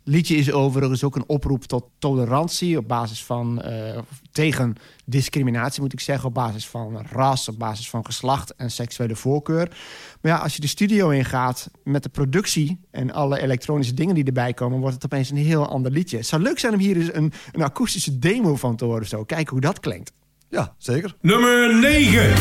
liedje 0.03 0.35
is 0.35 0.51
overigens 0.51 1.03
ook 1.03 1.15
een 1.15 1.27
oproep 1.27 1.63
tot 1.63 1.85
tolerantie... 1.99 2.77
op 2.77 2.87
basis 2.87 3.23
van, 3.23 3.61
eh, 3.61 3.99
tegen 4.31 4.75
discriminatie 5.05 5.81
moet 5.81 5.93
ik 5.93 5.99
zeggen... 5.99 6.27
op 6.27 6.33
basis 6.33 6.67
van 6.67 7.05
ras, 7.11 7.47
op 7.47 7.59
basis 7.59 7.89
van 7.89 8.05
geslacht 8.05 8.55
en 8.55 8.71
seksuele 8.71 9.15
voorkeur. 9.15 9.77
Maar 10.21 10.31
ja, 10.31 10.37
als 10.37 10.55
je 10.55 10.61
de 10.61 10.67
studio 10.67 11.09
ingaat 11.09 11.69
met 11.83 12.03
de 12.03 12.09
productie... 12.09 12.79
en 12.91 13.11
alle 13.11 13.41
elektronische 13.41 13.93
dingen 13.93 14.15
die 14.15 14.23
erbij 14.23 14.53
komen... 14.53 14.79
wordt 14.79 14.95
het 14.95 15.05
opeens 15.05 15.29
een 15.29 15.37
heel 15.37 15.67
ander 15.67 15.91
liedje. 15.91 16.17
Het 16.17 16.27
zou 16.27 16.41
leuk 16.41 16.59
zijn 16.59 16.73
om 16.73 16.79
hier 16.79 16.95
eens 16.95 17.13
een, 17.13 17.33
een 17.51 17.63
akoestische 17.63 18.19
demo 18.19 18.55
van 18.55 18.75
te 18.75 18.85
horen. 18.85 19.07
Zo. 19.07 19.23
Kijken 19.23 19.51
hoe 19.51 19.61
dat 19.61 19.79
klinkt. 19.79 20.11
Ja, 20.55 20.73
zeker. 20.77 21.15
Nummer 21.21 21.73
9. 21.73 22.33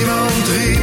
Iemand 0.00 0.48
riep, 0.48 0.80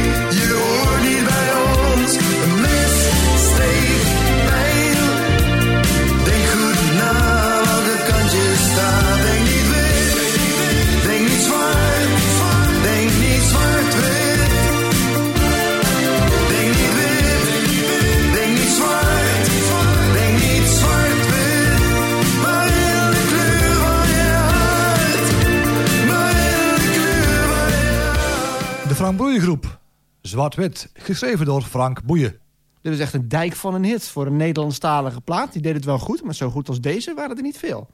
Frank. 29.14 29.78
Zwart-wit, 30.20 30.90
geschreven 30.94 31.46
door 31.46 31.62
Frank 31.62 32.02
Boeien. 32.02 32.38
Dit 32.82 32.92
is 32.92 32.98
echt 32.98 33.14
een 33.14 33.28
dijk 33.28 33.52
van 33.52 33.74
een 33.74 33.84
hit 33.84 34.08
voor 34.08 34.26
een 34.26 34.36
Nederlandstalige 34.36 35.20
plaat. 35.20 35.52
Die 35.52 35.62
deed 35.62 35.74
het 35.74 35.84
wel 35.84 35.98
goed, 35.98 36.22
maar 36.22 36.34
zo 36.34 36.50
goed 36.50 36.68
als 36.68 36.80
deze 36.80 37.14
waren 37.14 37.36
er 37.36 37.42
niet 37.42 37.58
veel. 37.58 37.88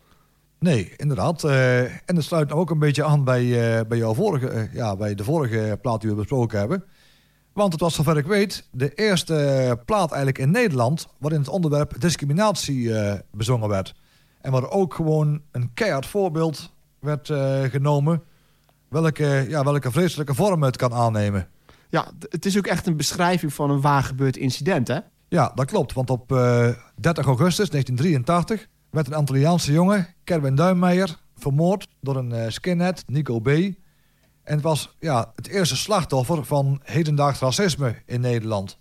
Nee, 0.59 0.93
inderdaad. 0.97 1.45
Eh, 1.45 1.83
en 1.83 2.15
dat 2.15 2.25
sluit 2.25 2.49
nou 2.49 2.61
ook 2.61 2.71
een 2.71 2.79
beetje 2.79 3.05
aan 3.05 3.25
bij, 3.25 3.43
eh, 3.43 3.87
bij, 3.87 3.99
jouw 3.99 4.15
vorige, 4.15 4.49
eh, 4.49 4.75
ja, 4.75 4.97
bij 4.97 5.15
de 5.15 5.25
vorige 5.25 5.79
plaat 5.83 6.01
die 6.01 6.11
we 6.11 6.17
besproken 6.17 6.59
hebben. 6.59 6.85
Want 7.53 7.73
het 7.73 7.81
was, 7.81 7.95
zover 7.95 8.17
ik 8.17 8.27
weet, 8.27 8.69
de 8.71 8.95
eerste 8.95 9.79
plaat 9.85 10.11
eigenlijk 10.11 10.39
in 10.39 10.51
Nederland... 10.51 11.09
waarin 11.19 11.41
het 11.41 11.49
onderwerp 11.49 12.01
discriminatie 12.01 12.93
bezongen 13.31 13.69
werd. 13.69 13.95
En 14.41 14.53
waar 14.53 14.71
ook 14.71 14.95
gewoon 14.95 15.43
een 15.51 15.71
keihard 15.75 16.07
voorbeeld 16.07 16.73
werd 16.99 17.27
genomen... 17.71 18.23
Welke, 18.93 19.47
ja, 19.49 19.65
welke 19.65 19.91
vreselijke 19.91 20.35
vorm 20.35 20.63
het 20.63 20.77
kan 20.77 20.93
aannemen. 20.93 21.49
Ja, 21.89 22.07
het 22.29 22.47
is 22.47 22.59
ook 22.59 22.67
echt 22.67 22.87
een 22.87 22.97
beschrijving 22.97 23.55
van 23.55 23.71
een 23.71 23.81
waar 23.81 24.03
gebeurd 24.03 24.37
incident, 24.37 24.89
hè? 24.89 24.99
Ja, 25.29 25.53
dat 25.55 25.67
klopt. 25.67 25.93
Want 25.93 26.11
op 26.11 26.33
eh, 26.33 26.69
30 26.97 27.27
augustus 27.27 27.71
1983 27.71 28.69
werd 28.91 29.07
een 29.07 29.15
Antilliaanse 29.15 29.73
jongen, 29.73 30.15
Kerwin 30.25 30.55
Duimmeijer, 30.55 31.17
vermoord 31.37 31.89
door 32.01 32.17
een 32.17 32.33
eh, 32.33 32.49
skinhead, 32.49 33.05
Nico 33.07 33.41
B. 33.41 33.49
En 33.49 33.75
het 34.43 34.63
was 34.63 34.97
ja, 35.01 35.33
het 35.37 35.47
eerste 35.49 35.77
slachtoffer 35.77 36.45
van 36.45 36.81
hedendaags 36.83 37.41
racisme 37.41 37.95
in 38.07 38.21
Nederland. 38.21 38.79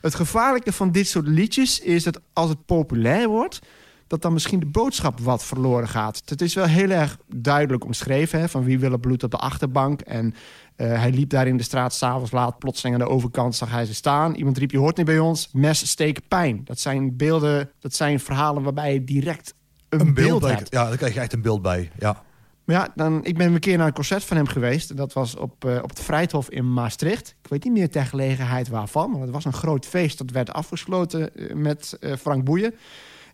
Het 0.00 0.14
gevaarlijke 0.14 0.72
van 0.72 0.92
dit 0.92 1.08
soort 1.08 1.26
liedjes 1.26 1.80
is 1.80 2.02
dat 2.02 2.20
als 2.32 2.48
het 2.48 2.66
populair 2.66 3.28
wordt... 3.28 3.60
dat 4.06 4.22
dan 4.22 4.32
misschien 4.32 4.60
de 4.60 4.66
boodschap 4.66 5.20
wat 5.20 5.44
verloren 5.44 5.88
gaat. 5.88 6.22
Het 6.24 6.40
is 6.40 6.54
wel 6.54 6.66
heel 6.66 6.90
erg 6.90 7.18
duidelijk 7.34 7.84
omschreven... 7.84 8.40
Hè, 8.40 8.48
van 8.48 8.64
wie 8.64 8.78
wil 8.78 8.92
er 8.92 9.00
bloed 9.00 9.22
op 9.22 9.30
de 9.30 9.36
achterbank. 9.36 10.00
En 10.00 10.34
eh, 10.76 10.86
hij 10.86 11.10
liep 11.10 11.30
daar 11.30 11.46
in 11.46 11.56
de 11.56 11.62
straat 11.62 11.94
s'avonds 11.94 12.30
laat. 12.30 12.58
Plotseling 12.58 12.94
aan 12.94 13.06
de 13.06 13.12
overkant 13.14 13.54
zag 13.54 13.70
hij 13.70 13.84
ze 13.84 13.94
staan. 13.94 14.34
Iemand 14.34 14.58
riep, 14.58 14.70
je 14.70 14.78
hoort 14.78 14.96
niet 14.96 15.06
bij 15.06 15.18
ons. 15.18 15.48
Mes, 15.52 15.88
steken, 15.88 16.22
pijn. 16.28 16.60
Dat 16.64 16.80
zijn 16.80 17.16
beelden, 17.16 17.70
dat 17.80 17.94
zijn 17.94 18.20
verhalen 18.20 18.62
waarbij 18.62 18.92
je 18.92 19.04
direct 19.04 19.54
een, 19.88 20.14
beeld, 20.14 20.42
hebt. 20.42 20.72
Ja, 20.72 20.88
daar 20.88 20.96
krijg 20.96 21.14
je 21.14 21.20
echt 21.20 21.32
een 21.32 21.42
beeld 21.42 21.62
bij. 21.62 21.90
Ja. 21.98 22.22
Maar 22.64 22.76
ja, 22.76 22.88
dan, 22.94 23.24
ik 23.24 23.36
ben 23.36 23.54
een 23.54 23.60
keer 23.60 23.76
naar 23.76 23.86
een 23.86 23.92
concert 23.92 24.24
van 24.24 24.36
hem 24.36 24.46
geweest. 24.46 24.96
Dat 24.96 25.12
was 25.12 25.36
op, 25.36 25.64
eh, 25.64 25.82
op 25.82 25.88
het 25.88 26.00
Vrijthof 26.00 26.50
in 26.50 26.72
Maastricht. 26.72 27.34
Ik 27.42 27.50
weet 27.50 27.64
niet 27.64 27.72
meer 27.72 27.90
ter 27.90 28.04
gelegenheid 28.04 28.68
waarvan. 28.68 29.10
Maar 29.10 29.20
het 29.20 29.30
was 29.30 29.44
een 29.44 29.52
groot 29.52 29.86
feest 29.86 30.18
dat 30.18 30.30
werd 30.30 30.52
afgesloten 30.52 31.36
eh, 31.36 31.54
met 31.54 31.98
Frank 32.18 32.44
Boeien. 32.44 32.74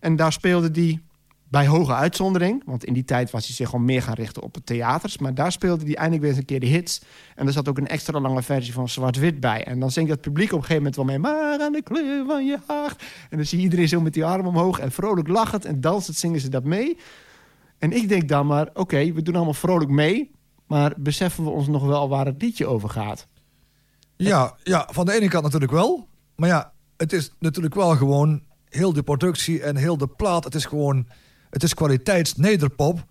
En 0.00 0.16
daar 0.16 0.32
speelde 0.32 0.80
hij 0.80 1.00
bij 1.50 1.66
hoge 1.66 1.94
uitzondering. 1.94 2.62
Want 2.64 2.84
in 2.84 2.92
die 2.92 3.04
tijd 3.04 3.30
was 3.30 3.46
hij 3.46 3.54
zich 3.54 3.72
al 3.72 3.78
meer 3.78 4.02
gaan 4.02 4.14
richten 4.14 4.42
op 4.42 4.54
het 4.54 4.66
theaters. 4.66 5.18
Maar 5.18 5.34
daar 5.34 5.52
speelde 5.52 5.84
hij 5.84 5.94
eindelijk 5.94 6.20
weer 6.22 6.30
eens 6.30 6.40
een 6.40 6.46
keer 6.46 6.60
de 6.60 6.66
hits. 6.66 7.02
En 7.34 7.46
er 7.46 7.52
zat 7.52 7.68
ook 7.68 7.78
een 7.78 7.88
extra 7.88 8.20
lange 8.20 8.42
versie 8.42 8.72
van 8.72 8.88
Zwart-Wit 8.88 9.40
bij. 9.40 9.64
En 9.64 9.80
dan 9.80 9.90
zingt 9.90 10.10
het 10.10 10.20
publiek 10.20 10.52
op 10.52 10.58
een 10.58 10.64
gegeven 10.64 10.82
moment 10.82 10.96
wel 10.96 11.04
mee... 11.04 11.18
Maar 11.18 11.60
aan 11.60 11.72
de 11.72 11.82
kleur 11.82 12.26
van 12.26 12.46
je 12.46 12.58
hart. 12.66 13.02
En 13.30 13.36
dan 13.36 13.46
zie 13.46 13.58
je 13.58 13.64
iedereen 13.64 13.88
zo 13.88 14.00
met 14.00 14.14
die 14.14 14.24
arm 14.24 14.46
omhoog... 14.46 14.78
en 14.78 14.92
vrolijk 14.92 15.28
lachend 15.28 15.64
en 15.64 15.80
dansend 15.80 16.16
zingen 16.16 16.40
ze 16.40 16.48
dat 16.48 16.64
mee. 16.64 16.98
En 17.78 17.92
ik 17.92 18.08
denk 18.08 18.28
dan 18.28 18.46
maar, 18.46 18.68
oké, 18.74 19.12
we 19.12 19.22
doen 19.22 19.34
allemaal 19.34 19.54
vrolijk 19.54 19.90
mee... 19.90 20.30
maar 20.66 20.94
beseffen 20.96 21.44
we 21.44 21.50
ons 21.50 21.68
nog 21.68 21.84
wel 21.84 22.08
waar 22.08 22.26
het 22.26 22.42
liedje 22.42 22.66
over 22.66 22.88
gaat? 22.88 23.28
Ja, 24.16 24.56
ja, 24.62 24.88
van 24.92 25.06
de 25.06 25.12
ene 25.12 25.28
kant 25.28 25.44
natuurlijk 25.44 25.72
wel. 25.72 26.08
Maar 26.36 26.48
ja, 26.48 26.72
het 26.96 27.12
is 27.12 27.32
natuurlijk 27.38 27.74
wel 27.74 27.96
gewoon 27.96 28.42
heel 28.70 28.92
de 28.92 29.02
productie 29.02 29.62
en 29.62 29.76
heel 29.76 29.96
de 29.96 30.06
plaat. 30.06 30.44
Het 30.44 30.54
is 30.54 30.64
gewoon, 30.64 31.06
het 31.50 31.62
is 31.62 31.74
kwaliteits 31.74 32.34
nederpop. 32.34 33.04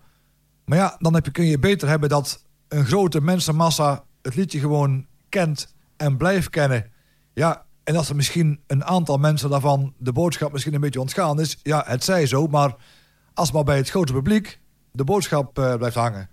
Maar 0.64 0.78
ja, 0.78 0.96
dan 0.98 1.14
heb 1.14 1.24
je, 1.24 1.30
kun 1.30 1.44
je 1.44 1.58
beter 1.58 1.88
hebben 1.88 2.08
dat 2.08 2.44
een 2.68 2.84
grote 2.84 3.20
mensenmassa 3.20 4.04
het 4.22 4.34
liedje 4.34 4.58
gewoon 4.58 5.06
kent 5.28 5.74
en 5.96 6.16
blijft 6.16 6.50
kennen. 6.50 6.90
Ja, 7.34 7.64
en 7.84 7.96
als 7.96 8.08
er 8.08 8.16
misschien 8.16 8.60
een 8.66 8.84
aantal 8.84 9.16
mensen 9.16 9.50
daarvan 9.50 9.94
de 9.98 10.12
boodschap 10.12 10.52
misschien 10.52 10.74
een 10.74 10.80
beetje 10.80 11.00
ontgaan 11.00 11.40
is, 11.40 11.58
ja, 11.62 11.84
het 11.86 12.04
zij 12.04 12.26
zo. 12.26 12.46
Maar 12.46 12.74
als 13.34 13.52
maar 13.52 13.64
bij 13.64 13.76
het 13.76 13.90
grote 13.90 14.12
publiek 14.12 14.60
de 14.92 15.04
boodschap 15.04 15.58
eh, 15.58 15.74
blijft 15.74 15.96
hangen. 15.96 16.30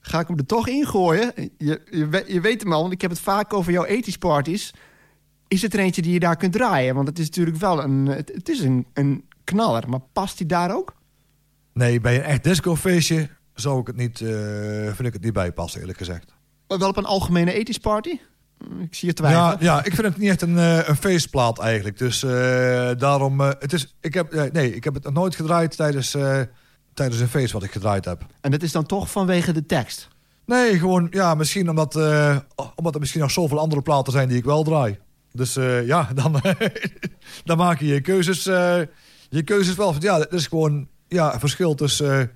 Ga 0.00 0.20
ik 0.20 0.28
hem 0.28 0.38
er 0.38 0.46
toch 0.46 0.68
ingooien? 0.68 1.32
Je, 1.36 1.82
je, 1.90 2.24
je 2.26 2.40
weet 2.40 2.62
hem 2.62 2.72
al, 2.72 2.80
want 2.80 2.92
ik 2.92 3.00
heb 3.00 3.10
het 3.10 3.20
vaak 3.20 3.52
over 3.54 3.72
jouw 3.72 3.84
ethisch 3.84 4.16
parties. 4.18 4.74
Is 5.50 5.62
het 5.62 5.74
er 5.74 5.80
eentje 5.80 6.02
die 6.02 6.12
je 6.12 6.20
daar 6.20 6.36
kunt 6.36 6.52
draaien? 6.52 6.94
Want 6.94 7.08
het 7.08 7.18
is 7.18 7.26
natuurlijk 7.26 7.56
wel 7.56 7.82
een, 7.82 8.06
het, 8.06 8.30
het 8.34 8.48
is 8.48 8.60
een, 8.60 8.86
een 8.92 9.24
knaller. 9.44 9.88
Maar 9.88 10.00
past 10.12 10.38
die 10.38 10.46
daar 10.46 10.74
ook? 10.74 10.94
Nee, 11.72 12.00
bij 12.00 12.16
een 12.16 12.22
echt 12.22 12.44
discofeestje 12.44 13.28
zou 13.54 13.80
ik 13.80 13.86
het 13.86 13.96
niet, 13.96 14.20
eh, 14.20 14.28
vind 14.84 15.06
ik 15.06 15.12
het 15.12 15.22
niet 15.22 15.32
bijpassen, 15.32 15.80
eerlijk 15.80 15.98
gezegd. 15.98 16.32
Maar 16.68 16.78
Wel 16.78 16.88
op 16.88 16.96
een 16.96 17.04
algemene 17.04 17.52
ethisch 17.52 17.78
party? 17.78 18.18
Hm, 18.58 18.80
Ik 18.80 18.94
zie 18.94 19.08
je 19.08 19.14
twijfelen. 19.14 19.46
Ja, 19.46 19.56
ja, 19.60 19.84
ik 19.84 19.94
vind 19.94 20.06
het 20.06 20.16
niet 20.16 20.28
echt 20.28 20.42
een, 20.42 20.58
eh, 20.58 20.88
een 20.88 20.96
feestplaat 20.96 21.58
eigenlijk. 21.58 21.98
Dus 21.98 22.22
eh, 22.22 22.30
daarom, 22.96 23.40
het 23.40 23.72
is, 23.72 23.94
ik 24.00 24.14
heb, 24.14 24.50
nee, 24.52 24.74
ik 24.74 24.84
heb 24.84 24.94
het 24.94 25.04
nog 25.04 25.12
nooit 25.12 25.34
gedraaid 25.34 25.76
tijdens, 25.76 26.16
tijdens 26.94 27.20
een 27.20 27.28
feest 27.28 27.52
wat 27.52 27.62
ik 27.62 27.72
gedraaid 27.72 28.04
heb. 28.04 28.26
En 28.40 28.50
dat 28.50 28.62
is 28.62 28.72
dan 28.72 28.86
toch 28.86 29.10
vanwege 29.10 29.52
de 29.52 29.66
tekst? 29.66 30.08
Nee, 30.46 30.78
gewoon, 30.78 31.06
ja, 31.10 31.34
misschien 31.34 31.68
omdat, 31.68 31.94
omdat 32.74 32.94
er 32.94 33.00
misschien 33.00 33.20
nog 33.20 33.30
zoveel 33.30 33.58
andere 33.58 33.82
platen 33.82 34.12
zijn 34.12 34.28
die 34.28 34.38
ik 34.38 34.44
wel 34.44 34.62
draai. 34.62 34.98
Dus 35.32 35.56
eh, 35.56 35.86
ja, 35.86 36.08
dan, 36.14 36.40
dan 37.44 37.56
maak 37.56 37.80
je 37.80 37.86
je 37.86 38.00
keuzes, 38.00 38.46
eh, 38.46 38.80
je 39.28 39.42
keuzes 39.42 39.74
wel. 39.74 39.94
Ja, 39.98 40.18
het 40.18 40.32
is 40.32 40.46
gewoon 40.46 40.88
ja, 41.08 41.34
een 41.34 41.40
verschil 41.40 41.74
tussen, 41.74 42.20
eh, 42.20 42.26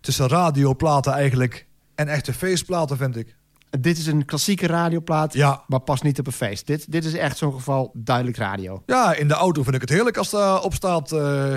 tussen 0.00 0.28
radioplaten 0.28 1.12
eigenlijk 1.12 1.66
en 1.94 2.08
echte 2.08 2.32
feestplaten, 2.32 2.96
vind 2.96 3.16
ik. 3.16 3.36
Dit 3.80 3.98
is 3.98 4.06
een 4.06 4.24
klassieke 4.24 4.66
radioplaat, 4.66 5.32
Ja. 5.32 5.62
maar 5.66 5.80
past 5.80 6.02
niet 6.02 6.18
op 6.18 6.26
een 6.26 6.32
feest. 6.32 6.66
Dit, 6.66 6.92
dit 6.92 7.04
is 7.04 7.14
echt 7.14 7.36
zo'n 7.36 7.52
geval 7.52 7.90
duidelijk 7.94 8.36
radio. 8.36 8.82
Ja, 8.86 9.14
in 9.14 9.28
de 9.28 9.34
auto 9.34 9.62
vind 9.62 9.74
ik 9.74 9.80
het 9.80 9.90
heerlijk 9.90 10.16
als 10.16 10.30
het 10.32 10.60
op 10.62 10.74
staat. 10.74 11.12
eh, 11.12 11.56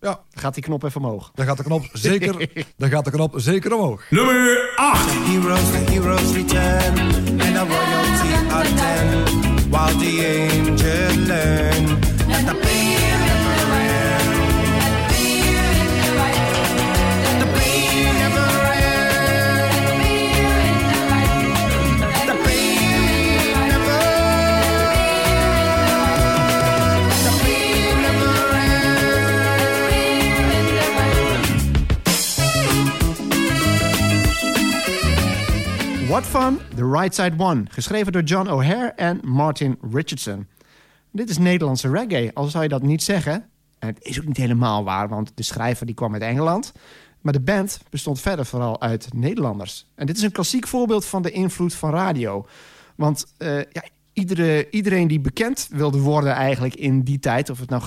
ja, 0.00 0.20
Gaat 0.30 0.54
die 0.54 0.62
knop 0.62 0.82
even 0.82 1.00
omhoog. 1.04 1.30
dan 1.34 1.46
gaat 1.46 1.56
de 1.56 1.62
knop 1.62 1.88
zeker, 1.92 2.48
dan 2.76 2.88
gaat 2.90 3.04
de 3.04 3.10
knop 3.10 3.32
zeker 3.36 3.74
omhoog. 3.74 4.02
Nummer 4.10 4.72
8. 4.76 5.10
Heroes, 5.12 5.70
the 5.70 5.76
heroes 5.92 6.32
return, 6.32 6.98
and 7.40 7.56
a 7.56 7.64
royalty 7.64 8.74
ten. 8.76 9.47
While 9.70 9.94
the 9.96 10.20
angels 10.24 11.28
learn, 11.28 12.00
that 12.28 12.44
the 12.46 12.54
pain 12.62 12.87
What 36.08 36.26
Fun, 36.26 36.58
The 36.74 36.90
Right 36.90 37.14
Side 37.14 37.34
One. 37.38 37.64
Geschreven 37.68 38.12
door 38.12 38.22
John 38.22 38.48
O'Hare 38.48 38.86
en 38.86 39.20
Martin 39.24 39.78
Richardson. 39.92 40.46
Dit 41.12 41.30
is 41.30 41.38
Nederlandse 41.38 41.90
reggae, 41.90 42.30
al 42.34 42.44
zou 42.44 42.62
je 42.62 42.68
dat 42.68 42.82
niet 42.82 43.02
zeggen. 43.02 43.32
En 43.78 43.88
het 43.88 44.04
is 44.04 44.20
ook 44.20 44.26
niet 44.26 44.36
helemaal 44.36 44.84
waar, 44.84 45.08
want 45.08 45.32
de 45.34 45.42
schrijver 45.42 45.86
die 45.86 45.94
kwam 45.94 46.12
uit 46.12 46.22
Engeland. 46.22 46.72
Maar 47.20 47.32
de 47.32 47.40
band 47.40 47.80
bestond 47.90 48.20
verder 48.20 48.46
vooral 48.46 48.80
uit 48.80 49.08
Nederlanders. 49.14 49.86
En 49.94 50.06
dit 50.06 50.16
is 50.16 50.22
een 50.22 50.32
klassiek 50.32 50.66
voorbeeld 50.66 51.04
van 51.04 51.22
de 51.22 51.30
invloed 51.30 51.74
van 51.74 51.90
radio. 51.90 52.46
Want 52.94 53.26
eh, 53.36 53.56
ja, 53.56 53.82
iedere, 54.12 54.70
iedereen 54.70 55.08
die 55.08 55.20
bekend 55.20 55.68
wilde 55.70 55.98
worden 55.98 56.32
eigenlijk 56.32 56.74
in 56.74 57.02
die 57.02 57.18
tijd... 57.18 57.50
of 57.50 57.60
het 57.60 57.70
nou 57.70 57.82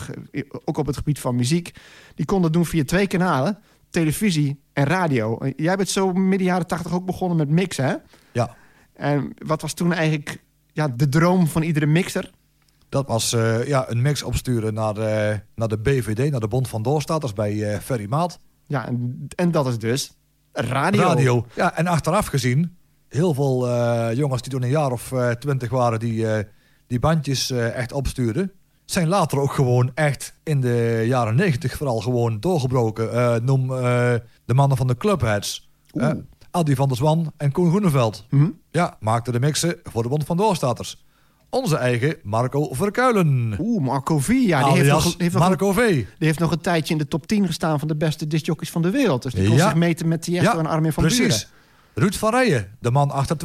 ook 0.66 0.78
op 0.78 0.86
het 0.86 0.98
gebied 0.98 1.20
van 1.20 1.36
muziek... 1.36 1.72
die 2.16 2.26
kon 2.26 2.42
dat 2.42 2.54
doen 2.54 2.66
via 2.66 2.84
twee 2.84 3.08
kanalen. 3.08 3.60
Televisie 3.92 4.62
en 4.74 4.86
radio. 4.86 5.38
Eh, 5.38 5.54
Jij 5.56 5.76
bent 5.76 5.90
zo 5.90 6.14
midden 6.14 6.48
jaren 6.48 6.68
tachtig 6.68 6.94
ook 6.94 7.06
begonnen 7.06 7.38
met 7.38 7.50
mixen, 7.50 7.86
hè? 7.86 7.96
Ja, 8.32 8.56
En 8.94 9.34
wat 9.46 9.62
was 9.62 9.74
toen 9.74 9.94
eigenlijk 9.94 10.44
ja, 10.74 10.88
de 10.88 11.10
droom 11.10 11.48
van 11.48 11.62
iedere 11.62 11.86
mixer? 11.86 12.32
dat 12.90 13.08
was 13.08 13.34
eh, 13.34 13.68
ja, 13.68 13.90
een 13.90 14.02
mix 14.02 14.24
opsturen 14.24 14.74
naar 14.74 14.94
de, 14.94 15.40
naar 15.56 15.68
de 15.68 15.78
BVD, 15.80 16.32
naar 16.32 16.40
de 16.40 16.48
Bond 16.48 16.68
van 16.68 16.82
Doorstaters 16.82 17.34
bij 17.34 17.74
eh 17.74 17.80
Ferry 17.80 18.06
Maat. 18.10 18.40
Ja, 18.68 18.88
en, 18.88 19.28
en 19.36 19.52
dat 19.52 19.68
is 19.68 19.78
dus 19.80 20.12
radio. 20.52 21.02
Radio. 21.02 21.46
Ja, 21.56 21.78
en 21.78 21.88
achteraf 21.88 22.28
gezien, 22.28 22.78
heel 23.08 23.34
veel 23.34 23.68
eh, 23.68 24.10
jongens 24.18 24.42
die 24.42 24.52
toen 24.52 24.64
een 24.64 24.70
jaar 24.70 24.92
of 24.92 25.12
eh, 25.12 25.30
twintig 25.30 25.70
waren, 25.70 26.00
die, 26.00 26.28
eh, 26.34 26.44
die 26.88 27.00
bandjes 27.00 27.52
eh, 27.52 27.76
echt 27.76 27.92
opstuurden, 27.92 28.52
zijn 28.92 29.08
later 29.08 29.40
ook 29.40 29.54
gewoon 29.54 29.92
echt 29.94 30.34
in 30.44 30.62
de 30.62 31.04
jaren 31.08 31.36
negentig 31.36 31.78
vooral 31.78 32.00
gewoon 32.00 32.40
doorgebroken. 32.40 33.14
Eh, 33.14 33.36
noem 33.42 33.74
eh, 33.74 33.80
de 34.46 34.54
mannen 34.54 34.78
van 34.78 34.88
de 34.88 34.98
Clubheads. 34.98 35.70
Eh, 35.92 36.10
Adi 36.52 36.76
van 36.76 36.88
der 36.88 36.98
Zwan 36.98 37.32
en 37.38 37.52
Koen 37.52 37.70
Groeneveld. 37.70 38.26
Hm? 38.30 38.50
Ja, 38.72 38.98
maakten 39.00 39.34
de 39.34 39.40
mixen 39.40 39.76
voor 39.84 40.04
de 40.04 40.10
Bond 40.10 40.24
van 40.26 40.38
Doorstaters. 40.38 41.06
Onze 41.50 41.78
eigen 41.78 42.16
Marco 42.24 42.74
Verkuilen. 42.74 43.56
Oeh, 43.60 43.84
Marco 43.84 44.20
V. 44.20 44.28
Ja, 44.28 44.64
die 44.64 44.74
heeft, 44.78 44.90
nog, 44.90 45.16
heeft 45.18 45.34
nog, 45.34 45.48
Marco 45.48 45.72
V. 45.72 45.88
die 45.94 46.08
heeft 46.18 46.40
nog 46.40 46.52
een 46.52 46.62
tijdje 46.62 46.94
in 46.94 47.00
de 47.00 47.08
top 47.08 47.28
10 47.28 47.46
gestaan 47.46 47.80
van 47.80 47.88
de 47.88 47.96
beste 47.96 48.28
discjockeys 48.28 48.72
van 48.72 48.82
de 48.82 48.90
wereld. 48.90 49.22
Dus 49.24 49.34
die 49.34 49.48
kon 49.48 49.56
Ja. 49.56 49.64
zich 49.64 49.76
meten 49.76 50.08
met 50.08 50.22
Tiesto 50.22 50.58
en 50.60 50.66
Armin 50.66 50.94
van 50.94 51.04
Precies. 51.04 51.48
Ruud 51.94 52.16
van 52.16 52.32
Rijen, 52.32 52.78
de 52.80 52.92
man 52.92 53.12
achter 53.12 53.38
24-7. 53.38 53.40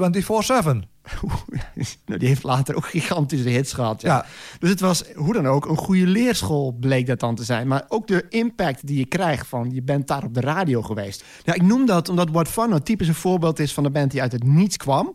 nou, 2.06 2.18
die 2.18 2.28
heeft 2.28 2.42
later 2.42 2.76
ook 2.76 2.86
gigantische 2.86 3.48
hits 3.48 3.72
gehad. 3.72 4.02
Ja. 4.02 4.14
Ja. 4.14 4.26
Dus 4.58 4.70
het 4.70 4.80
was, 4.80 5.04
hoe 5.14 5.32
dan 5.32 5.46
ook, 5.46 5.66
een 5.66 5.76
goede 5.76 6.06
leerschool 6.06 6.76
bleek 6.80 7.06
dat 7.06 7.20
dan 7.20 7.34
te 7.34 7.44
zijn. 7.44 7.68
Maar 7.68 7.84
ook 7.88 8.06
de 8.06 8.26
impact 8.28 8.86
die 8.86 8.98
je 8.98 9.06
krijgt 9.06 9.46
van, 9.46 9.70
je 9.70 9.82
bent 9.82 10.06
daar 10.08 10.24
op 10.24 10.34
de 10.34 10.40
radio 10.40 10.82
geweest. 10.82 11.24
Ja, 11.42 11.54
ik 11.54 11.62
noem 11.62 11.86
dat 11.86 12.08
omdat 12.08 12.30
What 12.30 12.48
Fun 12.48 12.68
nou 12.68 12.80
typisch 12.80 13.08
een 13.08 13.14
voorbeeld 13.14 13.58
is 13.58 13.72
van 13.72 13.84
een 13.84 13.92
band 13.92 14.10
die 14.10 14.22
uit 14.22 14.32
het 14.32 14.44
niets 14.44 14.76
kwam. 14.76 15.14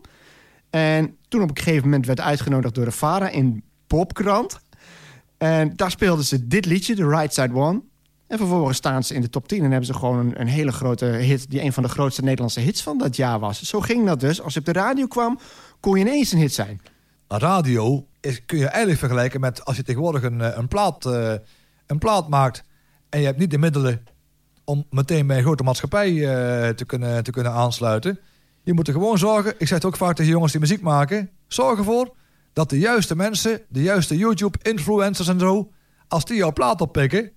En 0.70 1.16
toen 1.28 1.42
op 1.42 1.48
een 1.48 1.56
gegeven 1.56 1.82
moment 1.82 2.06
werd 2.06 2.20
uitgenodigd 2.20 2.74
door 2.74 2.84
de 2.84 2.90
VARA 2.90 3.28
in 3.28 3.64
Popkrant. 3.86 4.60
En 5.38 5.72
daar 5.76 5.90
speelden 5.90 6.24
ze 6.24 6.46
dit 6.46 6.66
liedje, 6.66 6.94
The 6.94 7.08
Right 7.08 7.34
Side 7.34 7.54
One. 7.54 7.82
En 8.32 8.38
vervolgens 8.38 8.76
staan 8.76 9.02
ze 9.02 9.14
in 9.14 9.20
de 9.20 9.30
top 9.30 9.48
10 9.48 9.58
en 9.58 9.70
hebben 9.70 9.86
ze 9.86 9.94
gewoon 9.94 10.18
een, 10.18 10.40
een 10.40 10.46
hele 10.46 10.72
grote 10.72 11.04
hit... 11.04 11.50
die 11.50 11.62
een 11.62 11.72
van 11.72 11.82
de 11.82 11.88
grootste 11.88 12.22
Nederlandse 12.22 12.60
hits 12.60 12.82
van 12.82 12.98
dat 12.98 13.16
jaar 13.16 13.38
was. 13.38 13.62
Zo 13.62 13.80
ging 13.80 14.06
dat 14.06 14.20
dus. 14.20 14.40
Als 14.42 14.54
je 14.54 14.58
op 14.58 14.66
de 14.66 14.72
radio 14.72 15.06
kwam, 15.06 15.38
kon 15.80 15.98
je 15.98 16.04
ineens 16.04 16.32
een 16.32 16.38
hit 16.38 16.54
zijn. 16.54 16.80
radio 17.28 18.06
is, 18.20 18.44
kun 18.44 18.58
je 18.58 18.66
eigenlijk 18.66 18.98
vergelijken 18.98 19.40
met 19.40 19.64
als 19.64 19.76
je 19.76 19.82
tegenwoordig 19.82 20.22
een, 20.22 20.40
eh, 20.40 20.56
een, 20.56 20.68
plaat, 20.68 21.06
eh, 21.06 21.32
een 21.86 21.98
plaat 21.98 22.28
maakt 22.28 22.64
en 23.08 23.20
je 23.20 23.26
hebt 23.26 23.38
niet 23.38 23.50
de 23.50 23.58
middelen 23.58 24.04
om 24.64 24.84
meteen 24.90 25.26
bij 25.26 25.36
een 25.36 25.42
grote 25.42 25.62
maatschappij 25.62 26.08
eh, 26.08 26.68
te, 26.68 26.84
kunnen, 26.84 27.24
te 27.24 27.30
kunnen 27.30 27.52
aansluiten. 27.52 28.18
Je 28.62 28.72
moet 28.72 28.86
er 28.88 28.94
gewoon 28.94 29.18
zorgen, 29.18 29.54
ik 29.58 29.66
zeg 29.66 29.78
het 29.78 29.84
ook 29.84 29.96
vaak 29.96 30.16
tegen 30.16 30.32
jongens 30.32 30.52
die 30.52 30.60
muziek 30.60 30.82
maken, 30.82 31.30
zorg 31.46 31.78
ervoor 31.78 32.14
dat 32.52 32.70
de 32.70 32.78
juiste 32.78 33.16
mensen, 33.16 33.60
de 33.68 33.82
juiste 33.82 34.16
YouTube-influencers 34.16 35.28
en 35.28 35.38
zo, 35.40 35.70
als 36.08 36.24
die 36.24 36.36
jouw 36.36 36.52
plaat 36.52 36.80
oppikken 36.80 37.32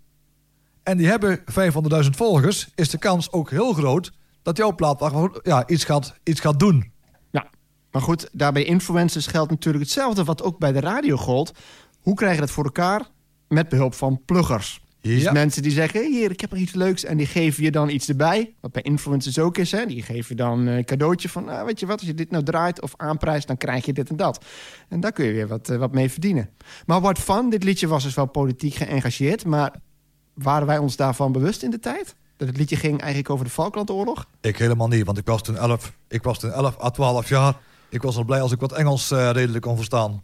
en 0.85 0.97
die 0.97 1.07
hebben 1.07 1.39
500.000 1.39 2.09
volgers, 2.09 2.67
is 2.75 2.89
de 2.89 2.97
kans 2.97 3.31
ook 3.31 3.49
heel 3.49 3.73
groot 3.73 4.11
dat 4.41 4.57
jouw 4.57 4.75
plaat 4.75 5.11
ja, 5.43 5.67
iets, 5.67 5.83
gaat, 5.83 6.13
iets 6.23 6.39
gaat 6.39 6.59
doen. 6.59 6.91
Ja, 7.31 7.49
maar 7.91 8.01
goed, 8.01 8.29
daarbij 8.31 8.63
influencers 8.63 9.27
geldt 9.27 9.51
natuurlijk 9.51 9.83
hetzelfde 9.83 10.23
wat 10.23 10.43
ook 10.43 10.59
bij 10.59 10.71
de 10.71 10.79
radio 10.79 11.17
gold. 11.17 11.51
Hoe 11.99 12.15
krijg 12.15 12.33
je 12.33 12.39
dat 12.39 12.51
voor 12.51 12.63
elkaar? 12.63 13.09
Met 13.47 13.69
behulp 13.69 13.93
van 13.93 14.21
pluggers. 14.25 14.81
Dus 15.01 15.21
Ja. 15.21 15.31
mensen 15.31 15.61
die 15.61 15.71
zeggen, 15.71 15.99
hey, 15.99 16.09
hier, 16.09 16.31
ik 16.31 16.41
heb 16.41 16.51
er 16.51 16.57
iets 16.57 16.73
leuks... 16.73 17.03
en 17.03 17.17
die 17.17 17.25
geven 17.25 17.63
je 17.63 17.71
dan 17.71 17.89
iets 17.89 18.09
erbij. 18.09 18.55
Wat 18.61 18.71
bij 18.71 18.81
influencers 18.81 19.39
ook 19.39 19.57
is, 19.57 19.71
hè. 19.71 19.85
Die 19.85 20.01
geven 20.01 20.25
je 20.27 20.35
dan 20.35 20.65
een 20.65 20.85
cadeautje 20.85 21.29
van... 21.29 21.45
Nou, 21.45 21.65
weet 21.65 21.79
je 21.79 21.85
wat, 21.85 21.99
als 21.99 22.07
je 22.07 22.13
dit 22.13 22.31
nou 22.31 22.43
draait 22.43 22.81
of 22.81 22.93
aanprijst... 22.97 23.47
dan 23.47 23.57
krijg 23.57 23.85
je 23.85 23.93
dit 23.93 24.09
en 24.09 24.15
dat. 24.15 24.45
En 24.89 24.99
daar 24.99 25.11
kun 25.11 25.25
je 25.25 25.31
weer 25.31 25.47
wat, 25.47 25.69
eh, 25.69 25.77
wat 25.77 25.91
mee 25.91 26.11
verdienen. 26.11 26.49
Maar 26.85 27.01
wat 27.01 27.19
van, 27.19 27.49
dit 27.49 27.63
liedje 27.63 27.87
was 27.87 28.03
dus 28.03 28.15
wel 28.15 28.25
politiek 28.25 28.73
geëngageerd... 28.73 29.45
maar 29.45 29.73
waren 30.35 30.67
wij 30.67 30.77
ons 30.77 30.95
daarvan 30.95 31.31
bewust 31.31 31.63
in 31.63 31.69
de 31.71 31.79
tijd? 31.79 32.15
Dat 32.37 32.47
het 32.47 32.57
liedje 32.57 32.75
ging 32.75 32.99
eigenlijk 32.99 33.29
over 33.29 33.45
de 33.45 33.51
Falklandoorlog? 33.51 34.25
Ik 34.41 34.57
helemaal 34.57 34.87
niet, 34.87 35.05
want 35.05 35.17
ik 35.17 35.25
was 35.25 35.41
toen 35.41 35.57
11, 35.57 35.93
ik 36.07 36.23
was 36.23 36.39
toen 36.39 36.51
11 36.51 36.81
à 36.83 36.89
12 36.89 37.29
jaar. 37.29 37.57
Ik 37.89 38.01
was 38.01 38.17
al 38.17 38.23
blij 38.23 38.41
als 38.41 38.51
ik 38.51 38.59
wat 38.59 38.71
Engels 38.71 39.11
eh, 39.11 39.29
redelijk 39.31 39.63
kon 39.63 39.75
verstaan. 39.75 40.21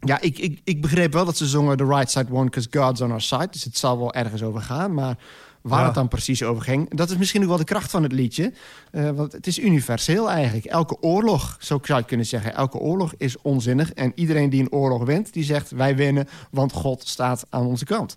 Ja, 0.00 0.20
ik, 0.20 0.38
ik, 0.38 0.60
ik 0.64 0.80
begreep 0.80 1.12
wel 1.12 1.24
dat 1.24 1.36
ze 1.36 1.46
zongen 1.46 1.76
The 1.76 1.84
Right 1.86 2.10
Side 2.10 2.32
One, 2.32 2.44
because 2.44 2.68
God's 2.70 3.00
on 3.00 3.10
our 3.10 3.20
side. 3.20 3.48
Dus 3.50 3.64
het 3.64 3.78
zal 3.78 3.98
wel 3.98 4.14
ergens 4.14 4.42
over 4.42 4.60
gaan. 4.60 4.94
Maar 4.94 5.18
waar 5.62 5.78
Ja. 5.80 5.84
het 5.86 5.94
dan 5.94 6.08
precies 6.08 6.42
over 6.42 6.62
ging, 6.62 6.94
dat 6.94 7.10
is 7.10 7.16
misschien 7.16 7.42
ook 7.42 7.48
wel 7.48 7.56
de 7.56 7.64
kracht 7.64 7.90
van 7.90 8.02
het 8.02 8.12
liedje. 8.12 8.52
Eh, 8.90 9.10
want 9.10 9.32
het 9.32 9.46
is 9.46 9.58
universeel 9.58 10.30
eigenlijk. 10.30 10.64
Elke 10.64 10.96
oorlog, 11.00 11.56
zo 11.60 11.78
zou 11.82 11.98
je 11.98 12.04
kunnen 12.04 12.26
zeggen, 12.26 12.54
elke 12.54 12.78
oorlog 12.78 13.12
is 13.16 13.36
onzinnig. 13.42 13.92
En 13.92 14.12
iedereen 14.14 14.50
die 14.50 14.60
een 14.60 14.72
oorlog 14.72 15.04
wint, 15.04 15.32
die 15.32 15.44
zegt 15.44 15.70
wij 15.70 15.96
winnen, 15.96 16.28
want 16.50 16.72
God 16.72 17.08
staat 17.08 17.46
aan 17.48 17.66
onze 17.66 17.84
kant. 17.84 18.16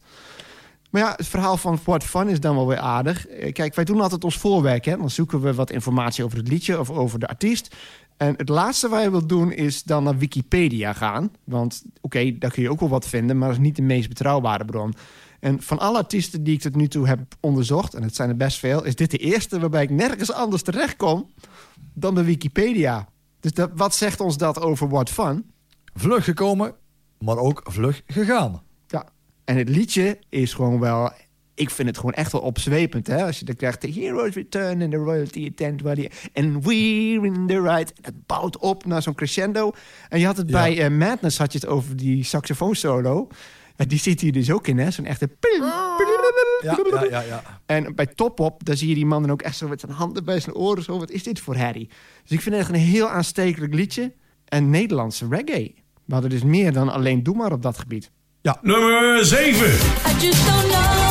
Maar 0.95 1.03
ja, 1.03 1.13
het 1.15 1.27
verhaal 1.27 1.57
van 1.57 1.79
What 1.83 2.03
Fun 2.03 2.29
is 2.29 2.39
dan 2.39 2.55
wel 2.55 2.67
weer 2.67 2.77
aardig. 2.77 3.27
Eh, 3.27 3.53
Kijk, 3.53 3.75
wij 3.75 3.83
doen 3.83 4.01
altijd 4.01 4.23
ons 4.23 4.37
voorwerk. 4.37 4.85
Hè? 4.85 4.97
Dan 4.97 5.09
zoeken 5.09 5.41
we 5.41 5.53
wat 5.53 5.69
informatie 5.69 6.23
over 6.23 6.37
het 6.37 6.47
liedje 6.47 6.79
of 6.79 6.89
over 6.89 7.19
de 7.19 7.27
artiest. 7.27 7.75
En 8.17 8.33
het 8.37 8.49
laatste 8.49 8.89
wat 8.89 9.03
je 9.03 9.11
wilt 9.11 9.29
doen 9.29 9.51
is 9.51 9.83
dan 9.83 10.03
naar 10.03 10.17
Wikipedia 10.17 10.93
gaan. 10.93 11.31
Want 11.43 11.83
oké, 12.01 12.37
daar 12.37 12.51
kun 12.51 12.63
je 12.63 12.69
ook 12.69 12.79
wel 12.79 12.89
wat 12.89 13.07
vinden, 13.07 13.37
maar 13.37 13.47
dat 13.47 13.57
is 13.57 13.63
niet 13.63 13.75
de 13.75 13.81
meest 13.81 14.07
betrouwbare 14.07 14.65
bron. 14.65 14.93
En 15.39 15.61
van 15.61 15.79
alle 15.79 15.97
artiesten 15.97 16.43
die 16.43 16.53
ik 16.53 16.61
tot 16.61 16.75
nu 16.75 16.87
toe 16.87 17.07
heb 17.07 17.19
onderzocht, 17.39 17.93
en 17.93 18.03
het 18.03 18.15
zijn 18.15 18.29
er 18.29 18.37
best 18.37 18.59
veel, 18.59 18.83
is 18.83 18.95
dit 18.95 19.11
de 19.11 19.17
eerste 19.17 19.59
waarbij 19.59 19.83
ik 19.83 19.89
nergens 19.89 20.33
anders 20.33 20.61
terecht 20.61 20.95
kom 20.95 21.29
dan 21.93 22.13
bij 22.13 22.23
Wikipedia. 22.23 23.07
Dus 23.39 23.53
dat, 23.53 23.71
wat 23.73 23.95
zegt 23.95 24.19
ons 24.19 24.37
dat 24.37 24.61
over 24.61 24.89
What 24.89 25.09
Fun? 25.09 25.51
Vlug 25.93 26.23
gekomen, 26.23 26.75
maar 27.19 27.37
ook 27.37 27.61
vlug 27.63 28.01
gegaan. 28.07 28.64
En 29.45 29.57
het 29.57 29.69
liedje 29.69 30.19
is 30.29 30.53
gewoon 30.53 30.79
wel... 30.79 31.11
Ik 31.53 31.69
vind 31.69 31.87
het 31.87 31.97
gewoon 31.97 32.13
echt 32.13 32.31
wel 32.31 32.41
opzwepend, 32.41 33.07
hè? 33.07 33.25
Als 33.25 33.39
je 33.39 33.45
dan 33.45 33.55
krijgt... 33.55 33.79
The 33.79 33.91
heroes 33.91 34.33
return 34.33 34.81
in 34.81 34.89
the 34.89 34.97
royalty 34.97 35.53
die, 35.55 36.11
and 36.33 36.65
we're 36.65 37.25
in 37.25 37.47
the 37.47 37.61
right... 37.61 37.93
Het 38.01 38.25
bouwt 38.25 38.57
op 38.57 38.85
naar 38.85 39.01
zo'n 39.01 39.15
crescendo. 39.15 39.71
En 40.09 40.19
je 40.19 40.25
had 40.25 40.37
het 40.37 40.49
Ja. 40.49 40.53
bij 40.53 40.83
eh, 40.83 40.91
Madness... 40.91 41.37
had 41.37 41.51
je 41.51 41.59
het 41.59 41.67
over 41.67 41.95
die 41.95 42.23
saxofoonsolo. 42.23 43.27
En 43.75 43.87
die 43.87 43.99
zit 43.99 44.21
hier 44.21 44.31
dus 44.31 44.51
ook 44.51 44.67
in, 44.67 44.77
hè? 44.77 44.91
Zo'n 44.91 45.05
echte... 45.05 45.29
Ja, 46.61 46.77
ja, 46.91 47.03
ja, 47.09 47.21
ja. 47.21 47.61
En 47.65 47.95
bij 47.95 48.05
Top 48.05 48.39
Op, 48.39 48.65
daar 48.65 48.77
zie 48.77 48.89
je 48.89 48.95
die 48.95 49.05
man 49.05 49.21
dan 49.21 49.31
ook 49.31 49.41
echt 49.41 49.57
zo 49.57 49.67
met 49.67 49.79
zijn 49.79 49.91
handen 49.91 50.25
bij 50.25 50.39
zijn 50.39 50.55
oren. 50.55 50.83
Zo, 50.83 50.99
wat 50.99 51.11
is 51.11 51.23
dit 51.23 51.39
voor 51.39 51.55
herrie? 51.55 51.89
Dus 52.21 52.31
ik 52.31 52.41
vind 52.41 52.55
het 52.55 52.63
echt 52.63 52.73
een 52.73 52.79
heel 52.79 53.09
aanstekelijk 53.09 53.73
liedje. 53.73 54.13
En 54.45 54.69
Nederlandse 54.69 55.27
reggae. 55.29 55.75
We 56.05 56.13
hadden 56.13 56.29
dus 56.29 56.43
meer 56.43 56.73
dan 56.73 56.89
alleen 56.89 57.23
Doe 57.23 57.35
Maar 57.35 57.51
op 57.51 57.61
dat 57.61 57.77
gebied. 57.77 58.11
Nummer 58.61 59.23
7. 59.25 61.04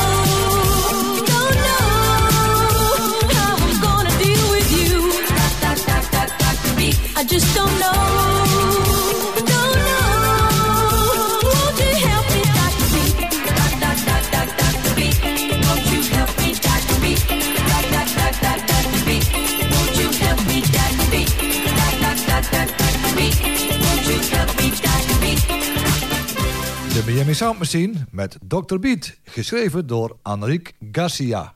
Miami 27.15 27.33
Sound 27.33 27.59
Machine 27.59 27.93
met 28.11 28.37
Dr. 28.47 28.79
Beat. 28.79 29.17
Geschreven 29.23 29.87
door 29.87 30.17
Enrique 30.23 30.73
Garcia. 30.91 31.53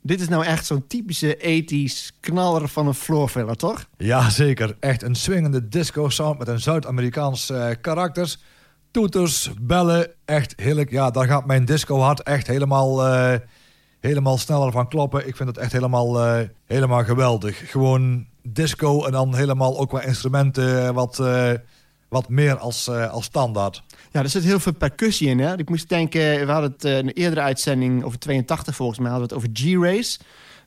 Dit 0.00 0.20
is 0.20 0.28
nou 0.28 0.44
echt 0.44 0.66
zo'n 0.66 0.86
typische 0.86 1.36
ethisch 1.36 2.12
knaller 2.20 2.68
van 2.68 2.86
een 2.86 2.94
floorfiller, 2.94 3.56
toch? 3.56 3.86
Ja, 3.96 4.28
zeker. 4.28 4.76
Echt 4.80 5.02
een 5.02 5.14
swingende 5.14 5.68
disco 5.68 6.08
sound 6.08 6.38
met 6.38 6.48
een 6.48 6.60
Zuid-Amerikaans 6.60 7.50
eh, 7.50 7.70
karakters. 7.80 8.38
Toeters, 8.90 9.50
bellen, 9.60 10.10
echt 10.24 10.54
heerlijk. 10.56 10.90
Ja, 10.90 11.10
daar 11.10 11.26
gaat 11.26 11.46
mijn 11.46 11.64
disco 11.64 11.98
hart 11.98 12.22
echt 12.22 12.46
helemaal, 12.46 13.06
eh, 13.06 13.38
helemaal 14.00 14.38
sneller 14.38 14.72
van 14.72 14.88
kloppen. 14.88 15.26
Ik 15.26 15.36
vind 15.36 15.48
het 15.48 15.58
echt 15.58 15.72
helemaal, 15.72 16.24
eh, 16.24 16.48
helemaal 16.66 17.04
geweldig. 17.04 17.70
Gewoon 17.70 18.26
disco 18.42 19.04
en 19.04 19.12
dan 19.12 19.34
helemaal 19.34 19.78
ook 19.78 19.88
qua 19.88 20.02
instrumenten 20.02 20.94
wat, 20.94 21.18
wat 22.10 22.28
meer 22.28 22.56
als, 22.56 22.88
eh, 22.88 23.10
als 23.10 23.24
standaard. 23.24 23.82
Ja, 24.10 24.22
er 24.22 24.28
zit 24.28 24.44
heel 24.44 24.60
veel 24.60 24.72
percussie 24.72 25.28
in. 25.28 25.38
Hè? 25.38 25.58
Ik 25.58 25.68
moest 25.68 25.88
denken, 25.88 26.46
we 26.46 26.52
hadden 26.52 26.70
het 26.70 26.84
eh, 26.84 26.98
in 26.98 27.06
een 27.06 27.12
eerdere 27.12 27.40
uitzending 27.40 28.04
over 28.04 28.18
82 28.18 28.76
volgens 28.76 28.98
mij, 28.98 29.10
hadden 29.10 29.28
we 29.28 29.34
het 29.34 29.44
over 29.44 29.56
G-Race 29.62 30.18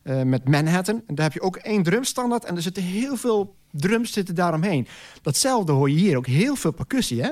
eh, 0.03 0.21
met 0.21 0.47
Manhattan. 0.47 1.01
En 1.07 1.15
daar 1.15 1.25
heb 1.25 1.33
je 1.33 1.41
ook 1.41 1.55
één 1.55 1.83
drumstandaard 1.83 2.45
en 2.45 2.55
er 2.55 2.61
zitten 2.61 2.83
heel 2.83 3.15
veel 3.15 3.55
drums 3.71 4.13
zitten 4.13 4.35
daaromheen. 4.35 4.87
Datzelfde 5.21 5.71
hoor 5.71 5.89
je 5.89 5.95
hier 5.95 6.17
ook, 6.17 6.27
heel 6.27 6.55
veel 6.55 6.71
percussie, 6.71 7.21
hè? 7.21 7.29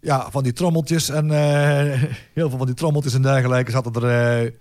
Ja, 0.00 0.30
van 0.30 0.42
die 0.42 0.52
trommeltjes 0.52 1.08
en 1.08 1.30
eh, 1.30 2.02
heel 2.38 2.48
veel 2.48 2.58
van 2.58 2.66
die 2.66 2.74
trommeltjes 2.74 3.14
en 3.14 3.22
dergelijke 3.22 3.70
zaten 3.70 3.92
er, 3.92 4.42
eh, 4.44 4.52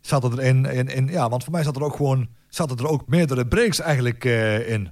zaten 0.00 0.32
er 0.32 0.42
in, 0.42 0.64
in, 0.64 0.88
in. 0.88 1.06
Ja, 1.06 1.28
want 1.28 1.44
voor 1.44 1.52
mij 1.52 1.62
zat 1.62 1.76
er 1.76 1.84
ook 1.84 1.96
gewoon 1.96 2.28
zaten 2.48 2.76
er 2.76 2.88
ook 2.88 3.06
meerdere 3.06 3.46
breaks 3.46 3.80
eigenlijk 3.80 4.24
eh, 4.24 4.68
in. 4.68 4.90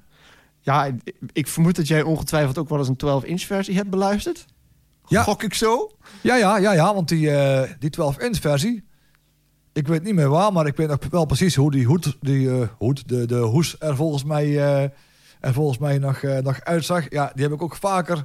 Ja, 0.64 0.90
ik- 1.33 1.48
vermoed 1.48 1.77
dat 1.77 1.87
jij 1.88 2.03
ongetwijfeld 2.03 2.59
ook 2.59 2.68
wel 2.68 2.79
eens 2.79 2.88
een 2.88 2.96
12-inch 2.96 3.40
versie 3.42 3.74
hebt 3.77 3.90
beluisterd. 3.90 4.46
Ja. 5.07 5.22
Gok 5.22 5.42
ik 5.42 5.55
zo? 5.55 5.90
Ja, 6.20 6.37
ja, 6.37 6.57
ja, 6.59 6.72
ja, 6.72 6.94
want 6.94 7.09
die, 7.09 7.31
eh, 7.31 7.70
die 7.79 7.90
12-inch 7.90 8.37
versie. 8.40 8.85
Ik 9.72 9.87
weet 9.88 10.03
niet 10.03 10.14
meer 10.14 10.29
waar, 10.29 10.53
maar 10.53 10.66
ik 10.66 10.77
weet 10.77 10.88
nog 10.88 10.98
wel 11.11 11.24
precies 11.24 11.55
hoe 11.55 11.70
die 11.70 11.87
hoed, 11.87 12.16
die, 12.20 12.50
eh, 12.61 12.68
hoed 12.79 13.09
de, 13.09 13.27
de 13.27 13.37
hoes 13.38 13.77
er 13.79 13.96
volgens 13.96 14.24
mij, 14.24 14.44
eh, 14.44 14.83
er 15.40 15.53
volgens 15.53 15.79
mij 15.79 15.98
nog, 15.98 16.22
nog 16.42 16.61
uitzag. 16.61 17.11
Ja, 17.11 17.31
die 17.35 17.42
heb 17.44 17.53
ik 17.53 17.62
ook 17.62 17.77
vaker, 17.77 18.24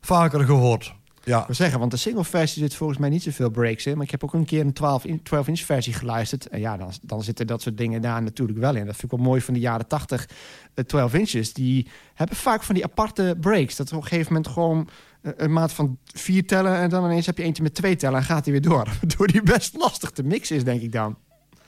vaker 0.00 0.44
gehoord. 0.44 0.94
Ja, 1.26 1.46
zeggen, 1.48 1.78
want 1.78 1.90
de 1.90 1.96
single 1.96 2.24
versie 2.24 2.62
zit 2.62 2.74
volgens 2.74 2.98
mij 2.98 3.08
niet 3.08 3.22
zoveel 3.22 3.50
breaks 3.50 3.86
in. 3.86 3.96
Maar 3.96 4.04
ik 4.04 4.10
heb 4.10 4.24
ook 4.24 4.34
een 4.34 4.44
keer 4.44 4.60
een 4.60 4.74
12-inch 4.74 5.22
12 5.22 5.46
versie 5.54 5.92
geluisterd. 5.92 6.48
En 6.48 6.60
ja, 6.60 6.76
dan, 6.76 6.92
dan 7.02 7.22
zitten 7.22 7.46
dat 7.46 7.62
soort 7.62 7.78
dingen 7.78 8.02
daar 8.02 8.22
natuurlijk 8.22 8.58
wel 8.58 8.74
in. 8.74 8.86
Dat 8.86 8.96
vind 8.96 9.12
ik 9.12 9.18
wel 9.18 9.26
mooi 9.26 9.40
van 9.40 9.54
de 9.54 9.60
jaren 9.60 9.86
80 9.86 10.28
eh, 10.74 10.84
12 10.84 11.14
inches. 11.14 11.52
Die 11.52 11.88
hebben 12.14 12.36
vaak 12.36 12.62
van 12.62 12.74
die 12.74 12.84
aparte 12.84 13.36
breaks. 13.40 13.76
Dat 13.76 13.92
op 13.92 14.02
een 14.02 14.06
gegeven 14.06 14.32
moment 14.32 14.52
gewoon 14.52 14.88
eh, 15.22 15.32
een 15.36 15.52
maat 15.52 15.72
van 15.72 15.98
vier 16.04 16.46
tellen... 16.46 16.76
en 16.76 16.90
dan 16.90 17.04
ineens 17.04 17.26
heb 17.26 17.38
je 17.38 17.44
eentje 17.44 17.62
met 17.62 17.74
twee 17.74 17.96
tellen 17.96 18.18
en 18.18 18.24
gaat 18.24 18.44
hij 18.44 18.52
weer 18.52 18.62
door. 18.62 18.84
Waardoor 19.00 19.26
die 19.26 19.42
best 19.42 19.76
lastig 19.76 20.10
te 20.10 20.22
mixen 20.22 20.56
is, 20.56 20.64
denk 20.64 20.82
ik 20.82 20.92
dan. 20.92 21.16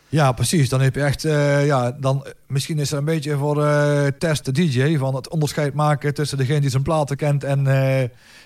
Ja, 0.08 0.32
precies. 0.32 0.68
Dan 0.68 0.80
heb 0.80 0.94
je 0.94 1.02
echt, 1.02 1.24
eh, 1.24 1.66
ja, 1.66 1.90
dan, 1.92 2.26
misschien 2.46 2.78
is 2.78 2.92
er 2.92 2.98
een 2.98 3.04
beetje 3.04 3.36
voor 3.36 3.64
eh, 3.64 4.06
test 4.06 4.44
de 4.44 4.52
DJ 4.52 4.96
van 4.96 5.14
het 5.14 5.28
onderscheid 5.28 5.74
maken 5.74 6.14
tussen 6.14 6.38
degene 6.38 6.60
die 6.60 6.70
zijn 6.70 6.82
platen 6.82 7.16
kent 7.16 7.44
en, 7.44 7.66
eh, 7.66 8.02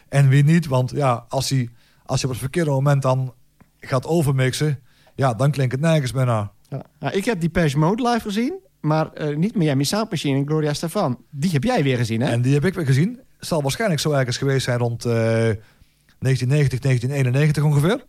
en 0.09 0.29
wie 0.29 0.45
niet. 0.45 0.67
Want 0.67 0.91
ja, 0.91 1.25
als 1.29 1.49
hij, 1.49 1.69
als 2.05 2.21
je 2.21 2.27
op 2.27 2.33
het 2.33 2.43
verkeerde 2.43 2.71
moment 2.71 3.03
dan 3.03 3.35
gaat 3.81 4.07
overmixen, 4.07 4.79
ja, 5.15 5.35
dan 5.35 5.51
klinkt 5.51 5.73
het 5.73 5.81
nergens 5.81 6.13
meer 6.13 6.27
naar. 6.27 6.51
Ja. 6.69 6.83
Nou, 6.99 7.15
ik 7.15 7.25
heb 7.25 7.41
die 7.41 7.51
Page 7.51 7.79
Mode 7.79 8.09
live 8.09 8.21
gezien, 8.21 8.59
maar 8.81 9.11
niet 9.37 9.55
Miami 9.55 9.85
Sound 9.85 10.11
Machine 10.11 10.39
en 10.39 10.47
Gloria 10.47 10.73
Stefan. 10.73 11.19
Die 11.31 11.51
heb 11.51 11.65
jij 11.65 11.83
weer 11.83 11.97
gezien, 11.97 12.21
hè? 12.21 12.31
En 12.31 12.43
die 12.43 12.55
heb 12.55 12.65
ik 12.65 12.75
weer 12.75 12.87
gezien. 12.87 13.21
Zal 13.39 13.63
waarschijnlijk 13.63 14.01
zo 14.01 14.11
ergens 14.13 14.37
geweest 14.37 14.65
zijn 14.65 14.79
rond 14.79 15.05
eh, 15.05 15.13
1990, 15.13 16.79
1991 16.79 17.63
ongeveer. 17.63 18.05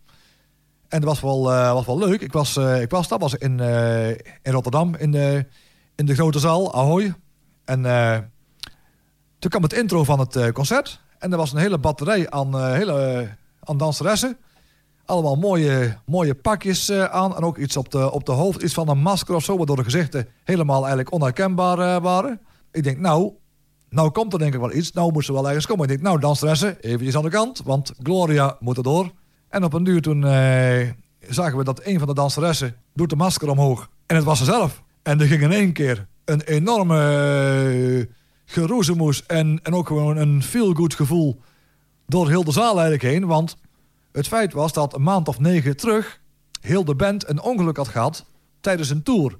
En 0.94 1.00
dat 1.00 1.08
was 1.08 1.20
wel, 1.20 1.42
was 1.74 1.86
wel 1.86 1.98
leuk. 1.98 2.20
Ik 2.20 2.32
was, 2.32 2.56
eh, 2.56 2.80
ik 2.80 2.90
was, 2.90 3.08
dat 3.08 3.20
was 3.20 3.34
in, 3.34 3.60
eh, 3.60 4.08
in 4.10 4.52
Rotterdam, 4.52 4.94
in 4.94 5.10
de, 5.10 5.46
in 5.94 6.06
de 6.06 6.14
grote 6.14 6.38
zaal, 6.38 6.74
Ahoy. 6.74 7.14
En 7.64 7.82
toen 9.38 9.50
kwam 9.50 9.62
het 9.62 9.72
intro 9.72 10.04
van 10.04 10.18
het 10.18 10.52
concert. 10.52 11.00
En 11.18 11.32
er 11.32 11.38
was 11.38 11.52
een 11.52 11.58
hele 11.58 11.78
batterij 11.78 12.30
aan, 12.30 12.72
hele, 12.72 13.28
aan 13.60 13.76
danseressen. 13.76 14.36
Allemaal 15.04 15.36
mooie, 15.36 15.98
mooie 16.06 16.34
pakjes 16.34 16.92
aan. 16.92 17.36
En 17.36 17.42
ook 17.42 17.58
iets 17.58 17.76
op 17.76 17.90
de, 17.90 18.10
op 18.10 18.26
de 18.26 18.32
hoofd. 18.32 18.62
Iets 18.62 18.74
van 18.74 18.88
een 18.88 18.98
masker 18.98 19.34
of 19.34 19.44
zo. 19.44 19.56
Waardoor 19.56 19.76
de 19.76 19.84
gezichten 19.84 20.28
helemaal 20.44 20.78
eigenlijk 20.78 21.12
onherkenbaar 21.12 22.00
waren. 22.00 22.40
Ik 22.72 22.82
denk, 22.82 22.98
nou, 22.98 23.32
nou 23.88 24.10
komt 24.10 24.32
er 24.32 24.38
denk 24.38 24.54
ik 24.54 24.60
wel 24.60 24.74
iets. 24.74 24.92
Nou 24.92 25.12
moest 25.12 25.28
er 25.28 25.34
wel 25.34 25.48
ergens 25.48 25.66
komen. 25.66 25.82
Ik 25.82 25.90
denk, 25.90 26.02
nou 26.02 26.20
danseressen, 26.20 26.80
eventjes 26.80 27.16
aan 27.16 27.22
de 27.22 27.30
kant. 27.30 27.62
Want 27.64 27.92
Gloria 28.02 28.56
moet 28.60 28.76
er 28.76 28.82
door. 28.82 29.12
En 29.54 29.64
op 29.64 29.72
een 29.72 29.84
duur 29.84 30.02
toen 30.02 30.24
eh, 30.24 30.90
zagen 31.28 31.58
we 31.58 31.64
dat 31.64 31.84
een 31.84 31.98
van 31.98 32.08
de 32.08 32.14
danseressen 32.14 32.76
doet 32.94 33.10
de 33.10 33.16
masker 33.16 33.48
omhoog. 33.48 33.88
En 34.06 34.16
het 34.16 34.24
was 34.24 34.38
ze 34.38 34.44
zelf. 34.44 34.82
En 35.02 35.20
er 35.20 35.26
ging 35.26 35.42
in 35.42 35.52
één 35.52 35.72
keer 35.72 36.06
een 36.24 36.40
enorme 36.40 36.98
uh, 37.72 38.06
geroezemoes 38.44 39.26
en, 39.26 39.60
en 39.62 39.74
ook 39.74 39.86
gewoon 39.86 40.16
een 40.16 40.42
feel-good 40.42 40.94
gevoel 40.94 41.40
door 42.06 42.28
heel 42.28 42.44
de 42.44 42.52
zaal 42.52 42.72
eigenlijk 42.72 43.02
heen. 43.02 43.26
Want 43.26 43.56
het 44.12 44.28
feit 44.28 44.52
was 44.52 44.72
dat 44.72 44.94
een 44.94 45.02
maand 45.02 45.28
of 45.28 45.38
negen 45.38 45.76
terug 45.76 46.20
heel 46.60 46.84
de 46.84 46.94
band 46.94 47.28
een 47.28 47.40
ongeluk 47.40 47.76
had 47.76 47.88
gehad 47.88 48.26
tijdens 48.60 48.90
een 48.90 49.02
tour. 49.02 49.38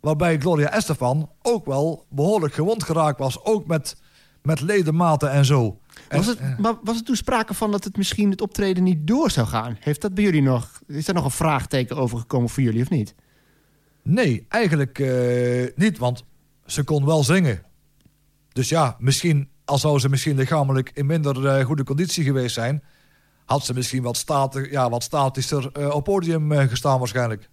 Waarbij 0.00 0.38
Gloria 0.38 0.72
Estefan 0.72 1.30
ook 1.42 1.66
wel 1.66 2.06
behoorlijk 2.08 2.54
gewond 2.54 2.82
geraakt 2.82 3.18
was. 3.18 3.44
Ook 3.44 3.66
met, 3.66 3.96
met 4.42 4.60
ledematen 4.60 5.30
en 5.30 5.44
zo. 5.44 5.78
Was 6.08 6.26
het, 6.26 6.58
maar 6.58 6.74
was 6.82 6.96
het 6.96 7.06
toen 7.06 7.16
sprake 7.16 7.54
van 7.54 7.70
dat 7.70 7.84
het 7.84 7.96
misschien 7.96 8.30
het 8.30 8.40
optreden 8.40 8.82
niet 8.82 9.06
door 9.06 9.30
zou 9.30 9.46
gaan? 9.46 9.76
Heeft 9.80 10.00
dat 10.00 10.14
bij 10.14 10.24
jullie 10.24 10.42
nog... 10.42 10.80
Is 10.86 11.04
daar 11.04 11.14
nog 11.14 11.24
een 11.24 11.30
vraagteken 11.30 11.96
over 11.96 12.18
gekomen 12.18 12.48
voor 12.48 12.62
jullie 12.62 12.82
of 12.82 12.90
niet? 12.90 13.14
Nee, 14.02 14.46
eigenlijk 14.48 14.98
eh, 14.98 15.66
niet, 15.74 15.98
want 15.98 16.24
ze 16.66 16.84
kon 16.84 17.04
wel 17.04 17.24
zingen. 17.24 17.62
Dus 18.52 18.68
ja, 18.68 18.96
misschien, 18.98 19.48
al 19.64 19.78
zou 19.78 19.98
ze 19.98 20.08
misschien 20.08 20.36
lichamelijk 20.36 20.90
in 20.94 21.06
minder 21.06 21.46
eh, 21.46 21.64
goede 21.64 21.84
conditie 21.84 22.24
geweest 22.24 22.54
zijn, 22.54 22.82
had 23.44 23.64
ze 23.64 23.74
misschien 23.74 24.02
wat, 24.02 24.16
statig, 24.16 24.70
ja, 24.70 24.90
wat 24.90 25.02
statischer 25.02 25.70
eh, 25.72 25.94
op 25.94 26.04
podium 26.04 26.52
gestaan 26.52 26.98
waarschijnlijk. 26.98 27.50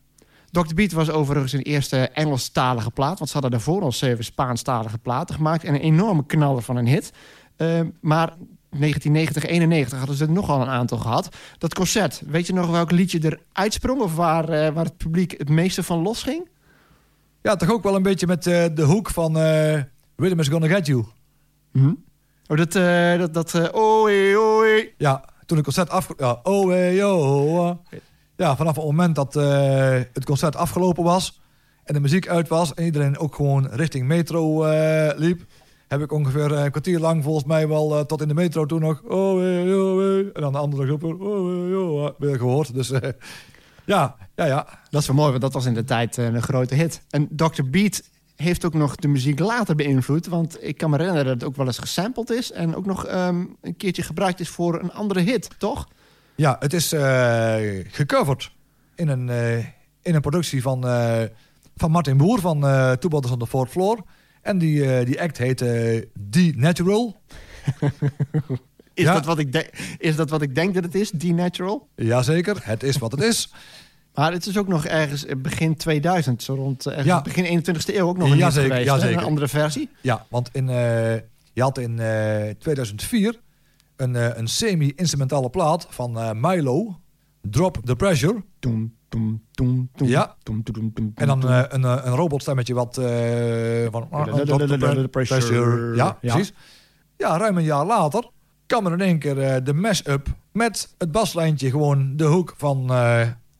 Dr. 0.52 0.74
Beat 0.74 0.92
was 0.92 1.10
overigens 1.10 1.54
een 1.54 1.62
eerste 1.62 1.98
Engelstalige 1.98 2.92
plaat. 2.92 3.18
Want 3.18 3.30
ze 3.30 3.34
hadden 3.34 3.52
daarvoor 3.52 3.82
al 3.82 3.92
zeven 3.92 4.24
Spaanstalige 4.24 4.98
platen 4.98 5.36
gemaakt. 5.36 5.64
En 5.64 5.74
een 5.74 5.80
enorme 5.80 6.26
knaller 6.26 6.62
van 6.62 6.76
een 6.76 6.88
hit. 6.88 7.12
Eh, 7.56 7.80
maar 8.02 8.34
1990, 8.70 9.46
91 9.46 9.98
hadden 9.98 10.16
ze 10.16 10.26
er 10.26 10.32
nogal 10.32 10.62
een 10.62 10.68
aantal 10.68 10.98
gehad. 10.98 11.36
Dat 11.58 11.74
concert, 11.74 12.22
weet 12.28 12.48
je 12.48 12.54
nog 12.54 12.70
welk 12.70 12.92
liedje 12.92 13.20
er 13.20 13.40
uitsprong? 13.52 14.02
Of 14.02 14.16
waar, 14.16 14.50
eh, 14.50 14.74
waar 14.74 14.86
het 14.86 14.98
publiek 14.98 15.32
het 15.38 15.50
meeste 15.50 15.84
van 15.84 16.02
losging? 16.02 16.50
Ja, 17.42 17.56
toch 17.56 17.72
ook 17.72 17.84
wel 17.84 17.96
een 17.96 18.04
beetje 18.04 18.28
met 18.28 18.48
eh, 18.48 18.66
de 18.74 18.84
hoek 18.84 19.10
van 19.10 19.38
eh 19.38 19.82
Rhythm 20.16 20.40
is 20.40 20.48
Gonna 20.48 20.68
Get 20.68 20.86
You. 20.86 21.06
Oh, 22.48 22.58
dat... 22.58 22.72
dat, 23.20 23.34
dat 23.34 23.76
oei, 23.76 24.38
oei. 24.38 24.94
Ja, 24.98 25.26
toen 25.46 25.58
het 25.58 25.66
concert 25.66 25.90
af... 25.90 26.10
Ja, 26.18 26.40
oh, 26.44 26.70
oh. 27.04 27.72
Ja, 28.40 28.56
vanaf 28.56 28.76
het 28.76 28.86
moment 28.86 29.16
dat 29.16 29.36
eh, 29.36 30.00
het 30.14 30.26
concert 30.26 30.56
afgelopen 30.56 31.04
was... 31.04 31.42
en 31.84 31.94
de 31.94 32.00
muziek 32.00 32.28
uit 32.28 32.48
was... 32.48 32.74
en 32.74 32.86
iedereen 32.86 33.18
ook 33.18 33.36
gewoon 33.36 33.68
richting 33.72 34.08
metro 34.08 34.64
eh, 34.64 35.18
liep... 35.18 35.42
heb 35.88 36.02
ik 36.02 36.12
ongeveer 36.12 36.52
een 36.52 36.72
kwartier 36.72 37.00
lang 37.00 37.24
volgens 37.24 37.46
mij 37.46 37.68
wel 37.68 37.98
eh, 37.98 38.06
tot 38.06 38.22
in 38.22 38.28
de 38.28 38.34
metro 38.34 38.66
toen 38.66 38.82
nog... 38.82 39.02
Oh, 39.04 39.40
hey, 39.40 39.74
oh. 39.74 40.18
En 40.18 40.42
dan 40.42 40.52
de 40.52 40.58
andere 40.58 40.86
groepen... 40.86 41.22
Oh, 41.22 42.04
oh, 42.04 42.10
weer 42.18 42.38
gehoord. 42.38 42.74
Dus 42.74 42.90
ja, 43.86 44.16
ja, 44.36 44.46
ja. 44.46 44.68
Dat 44.90 45.02
is 45.02 45.08
wel 45.08 45.16
mooi, 45.16 45.30
want 45.30 45.42
dat 45.42 45.54
was 45.54 45.66
in 45.66 45.74
de 45.74 45.84
tijd 45.84 46.18
een 46.18 46.42
grote 46.42 46.76
hit. 46.76 47.02
En 47.10 47.28
Dr. 47.32 47.64
Beat 47.70 48.04
heeft 48.36 48.66
ook 48.66 48.74
nog 48.74 48.96
de 48.96 49.08
muziek 49.08 49.40
later 49.40 49.76
beïnvloed. 49.76 50.28
Want 50.28 50.64
ik 50.64 50.78
kan 50.78 50.90
me 50.90 50.98
herinneren 50.98 51.28
dat 51.28 51.36
het 51.36 51.50
ook 51.50 51.56
wel 51.56 51.66
eens 51.66 51.80
gesampled 51.80 52.30
is... 52.30 52.52
en 52.52 52.76
ook 52.76 52.86
nog 52.86 53.06
ehm, 53.06 53.46
een 53.62 53.78
keertje 53.78 54.04
gebruikt 54.04 54.40
is 54.40 54.50
voor 54.50 54.80
een 54.80 54.94
andere 54.94 55.20
hit, 55.20 55.50
toch? 55.58 55.88
Ja, 56.40 56.56
het 56.60 56.74
is 56.74 56.92
eh, 56.92 57.56
gecoverd 57.92 58.52
in 58.96 59.08
een, 59.08 59.30
eh, 59.30 59.58
in 60.02 60.16
een 60.16 60.22
productie 60.22 60.62
van, 60.62 60.88
eh, 60.88 61.22
van 61.76 61.92
Martin 61.92 62.18
Boer 62.18 62.40
van 62.40 62.66
uh, 62.66 62.94
on 63.12 63.38
the 63.40 63.48
Fourth 63.48 63.72
Floor. 63.72 64.04
En 64.42 64.58
die, 64.58 65.04
die 65.06 65.22
act 65.22 65.38
heet 65.38 65.58
The 65.58 66.54
Natural. 66.56 67.16
Is, 68.94 69.06
Ja. 69.06 69.14
dat 69.14 69.26
wat 69.26 69.40
ik 69.40 69.52
denk- 69.52 69.70
is 69.98 70.16
dat 70.16 70.30
wat 70.30 70.42
ik 70.42 70.56
denk 70.56 70.74
dat 70.74 70.84
het 70.84 70.96
is, 70.96 71.10
D-Natural? 71.10 71.88
Jazeker, 71.96 72.58
het 72.62 72.84
is 72.84 72.98
wat 72.98 73.12
het 73.12 73.22
is. 73.22 73.50
Maar 74.16 74.32
het 74.32 74.46
is 74.46 74.58
ook 74.58 74.68
nog 74.68 74.86
ergens 74.86 75.26
begin 75.38 75.76
2000, 75.76 76.44
zo 76.44 76.54
rond 76.54 76.84
Ja. 77.04 77.22
begin 77.22 77.46
21ste 77.64 77.96
eeuw 77.96 78.08
ook 78.08 78.18
nog 78.18 78.32
een 78.32 78.38
Jazeker, 78.38 78.70
geweest. 78.70 78.86
jazeker. 78.90 79.18
Een 79.18 79.24
andere 79.24 79.48
versie. 79.48 79.90
Ja, 80.02 80.26
want 80.30 80.50
in, 80.52 80.68
je 81.54 81.62
had 81.62 81.78
in 81.78 82.00
eh, 82.00 82.50
2004 82.60 83.40
een, 84.02 84.16
eh, 84.16 84.38
een 84.38 84.48
semi-instrumentale 84.48 85.50
plaat 85.50 85.88
van 85.90 86.20
eh, 86.20 86.30
Milo, 86.34 87.00
Drop 87.42 87.78
the 87.84 87.96
Pressure. 87.96 88.44
Ja. 89.96 90.36
En 91.16 91.28
dan 91.28 91.48
eh, 91.50 91.64
een, 91.68 91.84
eh, 91.86 91.98
een 92.04 92.16
robotstemmetje 92.16 92.74
wat 92.74 92.96
van... 93.92 94.08
Drop 94.46 94.60
the 94.68 94.78
pre- 94.80 95.08
Pressure. 95.10 95.96
Ja, 95.96 96.18
Ja. 96.22 96.34
precies. 96.34 96.54
Ja, 97.18 97.38
ruim 97.38 97.58
een 97.58 97.64
jaar 97.64 97.86
later 97.86 98.30
kwam 98.66 98.86
er 98.86 98.92
in 98.92 99.02
één 99.02 99.20
keer 99.20 99.64
de 99.64 99.74
mash-up 99.74 100.28
met 100.52 100.96
het 100.98 101.12
baslijntje 101.12 101.70
gewoon 101.70 102.16
de 102.16 102.26
hoek 102.26 102.54
van, 102.58 102.92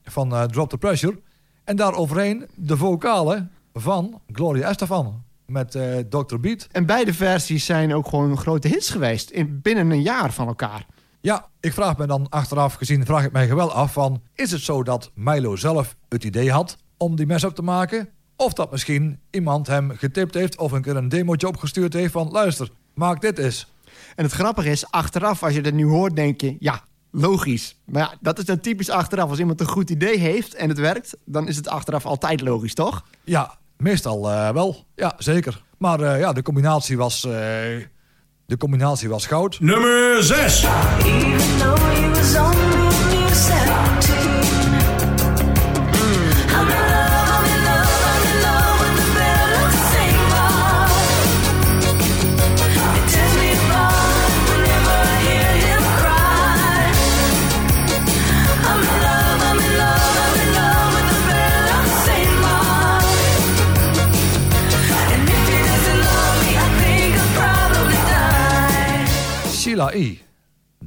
van 0.04 0.48
Drop 0.50 0.70
the 0.70 0.78
Pressure. 0.78 1.20
En 1.64 1.76
daar 1.76 1.94
overheen 1.94 2.46
de 2.54 2.76
vocalen 2.76 3.50
van 3.74 4.20
Gloria 4.32 4.68
Estefan 4.68 5.22
met 5.50 5.74
eh 5.74 5.98
Dr. 5.98 6.38
Beat. 6.40 6.66
En 6.70 6.86
beide 6.86 7.14
versies 7.14 7.64
zijn 7.64 7.94
ook 7.94 8.08
gewoon 8.08 8.38
grote 8.38 8.68
hits 8.68 8.90
geweest. 8.90 9.30
In, 9.30 9.60
binnen 9.62 9.90
een 9.90 10.02
jaar 10.02 10.32
van 10.32 10.46
elkaar. 10.46 10.86
Ja, 11.20 11.48
ik 11.60 11.72
vraag 11.72 11.96
me 11.96 12.06
dan 12.06 12.28
achteraf 12.28 12.74
gezien, 12.74 13.04
vraag 13.04 13.24
ik 13.24 13.32
mij 13.32 13.54
wel 13.54 13.72
af 13.72 13.92
van... 13.92 14.22
is 14.34 14.50
het 14.50 14.60
zo 14.60 14.82
dat 14.82 15.10
Milo 15.14 15.56
zelf 15.56 15.96
het 16.08 16.24
idee 16.24 16.52
had 16.52 16.76
om 16.96 17.16
die 17.16 17.26
mes 17.26 17.44
op 17.44 17.54
te 17.54 17.62
maken? 17.62 18.08
Of 18.36 18.52
dat 18.52 18.70
misschien 18.70 19.18
iemand 19.30 19.66
hem 19.66 19.90
getipt 19.90 20.34
heeft 20.34 20.58
of 20.58 20.72
een 20.72 20.82
keer 20.82 20.96
een 20.96 21.08
demootje 21.08 21.48
opgestuurd 21.48 21.92
heeft 21.92 22.12
van... 22.12 22.30
luister, 22.30 22.70
maak 22.94 23.20
dit 23.20 23.38
eens. 23.38 23.66
En 24.14 24.24
het 24.24 24.32
grappige 24.32 24.70
is, 24.70 24.90
achteraf, 24.90 25.42
als 25.42 25.54
je 25.54 25.60
dat 25.60 25.72
nu 25.72 25.84
hoort, 25.84 26.16
denk 26.16 26.40
je... 26.40 26.56
ja, 26.58 26.84
logisch. 27.10 27.76
Maar 27.84 28.02
ja, 28.02 28.14
dat 28.20 28.38
is 28.38 28.44
dan 28.44 28.60
typisch 28.60 28.90
achteraf. 28.90 29.30
Als 29.30 29.38
iemand 29.38 29.60
een 29.60 29.66
goed 29.66 29.90
idee 29.90 30.18
heeft 30.18 30.54
en 30.54 30.68
het 30.68 30.78
werkt... 30.78 31.16
dan 31.24 31.48
is 31.48 31.56
het 31.56 31.68
achteraf 31.68 32.06
altijd 32.06 32.40
logisch, 32.40 32.74
toch? 32.74 33.04
Ja, 33.24 33.58
meestal 33.80 34.30
eh, 34.30 34.50
wel. 34.50 34.84
Ja, 34.96 35.14
zeker. 35.18 35.62
Maar 35.78 36.00
eh, 36.00 36.20
ja, 36.20 36.32
de 36.32 36.42
combinatie 36.42 36.96
was... 36.96 37.24
eh, 37.24 37.30
de 38.46 38.56
combinatie 38.58 39.08
was 39.08 39.26
goud. 39.26 39.60
Nummer 39.60 40.22
6. 40.22 40.66
E. 69.88 70.18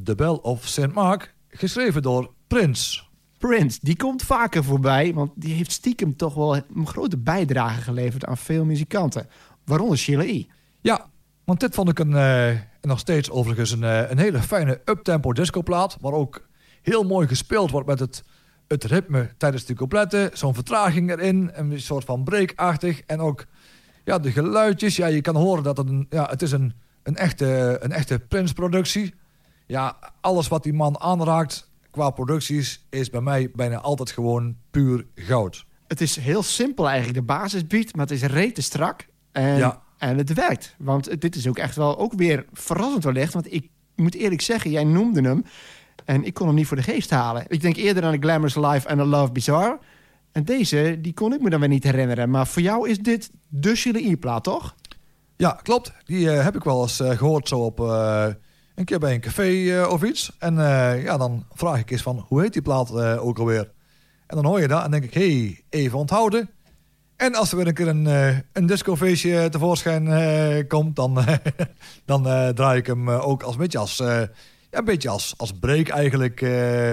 The 0.04 0.16
Bell 0.16 0.40
of 0.42 0.68
St. 0.68 0.94
Mark, 0.94 1.34
geschreven 1.48 2.02
door 2.02 2.34
Prince. 2.48 3.02
Prince, 3.38 3.80
die 3.82 3.96
komt 3.96 4.24
vaker 4.24 4.64
voorbij... 4.64 5.14
want 5.14 5.32
die 5.36 5.54
heeft 5.54 5.72
stiekem 5.72 6.16
toch 6.16 6.34
wel 6.34 6.56
een 6.56 6.88
grote 6.88 7.18
bijdrage 7.18 7.82
geleverd... 7.82 8.26
aan 8.26 8.38
veel 8.38 8.66
muzikanten. 8.66 9.28
Waaronder 9.66 9.98
Sheila 9.98 10.24
E. 10.24 10.46
Ja, 10.82 11.10
want 11.44 11.60
dit 11.60 11.74
vond 11.76 11.90
ik 11.90 12.00
een, 12.00 12.16
eh, 12.16 12.60
nog 12.82 13.00
steeds 13.00 13.30
overigens 13.30 13.72
een, 13.72 13.84
eh, 13.84 14.10
een 14.10 14.18
hele 14.18 14.42
fijne 14.42 14.82
uptempo 14.86 15.34
discoplaat. 15.34 15.98
Waar 16.02 16.14
ook 16.14 16.48
heel 16.82 17.04
mooi 17.04 17.28
gespeeld 17.28 17.72
wordt 17.72 17.88
met 17.88 18.00
het, 18.00 18.24
het 18.68 18.84
ritme 18.84 19.30
tijdens 19.38 19.66
de 19.66 19.74
coupletten, 19.74 20.30
zo'n 20.34 20.54
vertraging 20.54 21.12
erin, 21.12 21.52
een 21.54 21.82
soort 21.82 22.06
van 22.06 22.24
breakachtig. 22.24 23.02
En 23.02 23.20
ook 23.20 23.46
ja, 24.04 24.20
de 24.20 24.32
geluidjes. 24.32 24.96
Ja, 24.96 25.08
je 25.08 25.22
kan 25.22 25.36
horen 25.36 25.64
dat 25.64 25.78
het 25.78 25.90
een, 25.90 26.08
ja, 26.10 26.28
het 26.30 26.42
is 26.42 26.52
een, 26.52 26.74
een 27.04 27.16
echte, 27.16 27.78
een 27.82 27.92
echte 27.92 28.20
Prince-productie. 28.20 29.14
Ja, 29.68 29.98
alles 30.22 30.48
wat 30.48 30.64
die 30.64 30.74
man 30.74 31.00
aanraakt 31.00 31.70
qua 31.92 32.10
producties 32.10 32.86
is 32.90 33.10
bij 33.10 33.22
mij 33.22 33.52
bijna 33.56 33.78
altijd 33.80 34.12
gewoon 34.12 34.56
puur 34.72 35.06
goud. 35.16 35.66
Het 35.88 36.02
is 36.02 36.16
heel 36.16 36.44
simpel 36.44 36.88
eigenlijk, 36.88 37.18
de 37.18 37.24
basisbeat, 37.26 37.96
maar 37.96 38.06
het 38.06 38.16
is 38.16 38.22
rete 38.24 38.62
strak. 38.62 39.08
En, 39.32 39.58
Ja. 39.58 39.82
en 39.98 40.18
het 40.18 40.34
werkt. 40.34 40.76
Want 40.78 41.22
dit 41.22 41.36
is 41.36 41.48
ook 41.48 41.58
echt 41.58 41.76
wel 41.76 41.98
ook 41.98 42.14
weer 42.14 42.46
verrassend 42.54 43.04
wellicht. 43.04 43.34
Want 43.34 43.54
ik 43.54 43.70
moet 43.96 44.16
eerlijk 44.16 44.42
zeggen, 44.42 44.72
jij 44.72 44.84
noemde 44.84 45.22
hem. 45.22 45.44
En 46.06 46.24
ik 46.24 46.34
kon 46.34 46.48
hem 46.48 46.56
niet 46.56 46.68
voor 46.68 46.78
de 46.78 46.84
geest 46.84 47.10
halen. 47.10 47.44
Ik 47.48 47.62
denk 47.62 47.76
eerder 47.76 48.04
aan 48.04 48.12
de 48.12 48.18
Glamorous 48.20 48.56
Life 48.56 48.88
en 48.88 48.98
The 48.98 49.06
Love 49.06 49.32
Bizarre. 49.32 49.80
En 50.32 50.44
deze, 50.46 50.98
die 51.02 51.14
kon 51.14 51.34
ik 51.34 51.42
me 51.42 51.50
dan 51.50 51.60
weer 51.60 51.70
niet 51.70 51.84
herinneren. 51.84 52.30
Maar 52.30 52.48
voor 52.48 52.62
jou 52.62 52.90
is 52.90 52.98
dit 53.00 53.32
de 53.48 53.76
Chile 53.76 54.08
E-plaat, 54.10 54.44
toch? 54.44 54.76
Ja, 55.38 55.60
klopt. 55.64 55.94
Die 56.06 56.32
eh, 56.32 56.44
heb 56.44 56.56
ik 56.56 56.64
wel 56.64 56.82
eens 56.82 57.00
eh, 57.00 57.18
gehoord 57.18 57.48
zo 57.48 57.60
op 57.60 57.80
eh, 57.80 58.28
een 58.76 58.86
keer 58.86 59.00
bij 59.00 59.14
een 59.14 59.22
café 59.22 59.84
of 59.90 60.04
iets. 60.04 60.32
En 60.40 60.56
ja, 61.02 61.18
dan 61.18 61.46
vraag 61.54 61.80
ik 61.80 61.92
eens 61.92 62.02
van, 62.02 62.26
hoe 62.28 62.42
heet 62.42 62.54
die 62.54 62.62
plaat 62.62 62.92
ook 63.18 63.40
alweer? 63.40 63.72
En 64.28 64.36
dan 64.36 64.46
hoor 64.46 64.62
je 64.62 64.68
dat 64.68 64.84
en 64.84 64.92
denk 64.92 65.04
ik, 65.04 65.14
hey, 65.14 65.64
even 65.70 65.98
onthouden. 65.98 66.50
En 67.16 67.36
als 67.36 67.52
er 67.52 67.58
weer 67.58 67.68
een 67.68 67.74
keer 67.74 67.88
een, 67.88 68.06
een 68.54 68.66
discofeestje 68.66 69.50
tevoorschijn 69.50 70.68
komt, 70.68 70.96
dan, 70.96 71.26
dan 72.06 72.24
draai 72.56 72.78
ik 72.80 72.86
hem 72.86 73.10
ook 73.10 73.44
als 73.44 73.54
een 73.54 73.62
beetje 73.62 73.78
als, 73.78 73.98
ja, 73.98 74.28
een 74.72 74.86
beetje 74.86 75.10
als, 75.10 75.34
als 75.38 75.52
break 75.52 75.88
eigenlijk 75.88 76.44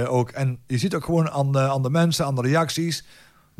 ook. 0.08 0.30
En 0.30 0.58
je 0.66 0.78
ziet 0.78 0.94
ook 0.94 1.04
gewoon 1.04 1.30
aan 1.30 1.52
de, 1.52 1.58
aan 1.58 1.82
de 1.82 1.90
mensen, 1.90 2.24
aan 2.24 2.34
de 2.34 2.42
reacties, 2.42 3.04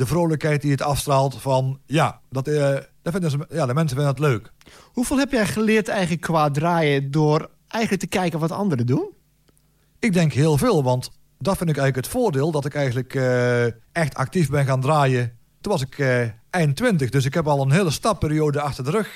de 0.00 0.06
vrolijkheid 0.06 0.62
die 0.62 0.70
het 0.70 0.82
afstraalt 0.82 1.40
van, 1.40 1.80
ja, 1.86 2.20
dat, 2.30 2.48
eh, 2.48 2.76
dat 3.02 3.12
vinden 3.12 3.30
ze, 3.30 3.46
ja 3.48 3.66
de 3.66 3.74
mensen 3.74 3.96
vinden 3.96 4.14
het 4.14 4.24
leuk. 4.24 4.52
Hoeveel 4.92 5.18
heb 5.18 5.32
jij 5.32 5.46
geleerd 5.46 5.88
eigenlijk 5.88 6.20
qua 6.20 6.50
draaien 6.50 7.10
door 7.10 7.50
eigenlijk 7.68 8.02
te 8.02 8.18
kijken 8.18 8.38
wat 8.38 8.50
anderen 8.52 8.86
doen? 8.86 9.08
Ik 9.98 10.12
denk 10.12 10.32
heel 10.32 10.56
veel, 10.56 10.82
want 10.82 11.10
dat 11.38 11.56
vind 11.56 11.70
ik 11.70 11.76
eigenlijk 11.76 12.06
het 12.06 12.16
voordeel... 12.16 12.50
dat 12.50 12.64
ik 12.64 12.74
eigenlijk 12.74 13.14
eh, 13.14 13.64
echt 13.92 14.14
actief 14.14 14.50
ben 14.50 14.64
gaan 14.64 14.80
draaien. 14.80 15.38
Toen 15.60 15.72
was 15.72 15.82
ik 15.82 15.98
eh, 15.98 16.20
eind 16.50 16.76
20, 16.76 17.10
dus 17.10 17.24
ik 17.24 17.34
heb 17.34 17.46
al 17.46 17.62
een 17.62 17.70
hele 17.70 17.90
stapperiode 17.90 18.60
achter 18.60 18.84
de 18.84 18.90
rug 18.90 19.12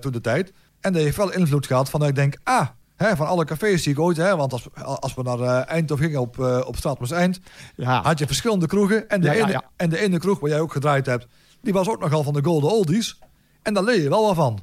toen 0.00 0.12
de 0.12 0.20
tijd. 0.20 0.52
En 0.80 0.92
dat 0.92 1.02
heeft 1.02 1.16
wel 1.16 1.32
invloed 1.32 1.66
gehad 1.66 1.90
van 1.90 2.00
dat 2.00 2.08
ik 2.08 2.14
denk... 2.14 2.38
ah, 2.42 2.66
hè, 3.06 3.16
van 3.16 3.26
alle 3.26 3.44
cafés 3.44 3.82
die 3.82 3.92
ik 3.92 3.98
ooit... 3.98 4.16
Hè, 4.16 4.36
want 4.36 4.52
als, 4.52 4.68
als 4.74 5.14
we 5.14 5.22
naar 5.22 5.40
eh, 5.40 5.70
Eindhoven 5.70 6.04
gingen 6.04 6.20
op, 6.20 6.38
eh 6.40 6.60
op 6.66 6.76
Straatmas 6.76 7.10
Eind... 7.10 7.40
Ja, 7.76 8.02
had 8.02 8.18
je 8.18 8.26
verschillende 8.26 8.66
kroegen. 8.66 9.08
En 9.08 9.20
de, 9.20 9.26
ja, 9.26 9.32
ene, 9.32 9.50
ja. 9.50 9.62
en 9.76 9.90
de 9.90 9.98
ene 9.98 10.18
kroeg 10.18 10.40
waar 10.40 10.50
jij 10.50 10.60
ook 10.60 10.72
gedraaid 10.72 11.06
hebt... 11.06 11.26
die 11.60 11.72
was 11.72 11.88
ook 11.88 12.00
nogal 12.00 12.22
van 12.22 12.32
de 12.32 12.44
Golden 12.44 12.70
Oldies. 12.70 13.18
En 13.62 13.74
daar 13.74 13.84
leer 13.84 14.02
je 14.02 14.08
wel 14.08 14.26
wat 14.26 14.34
van. 14.34 14.60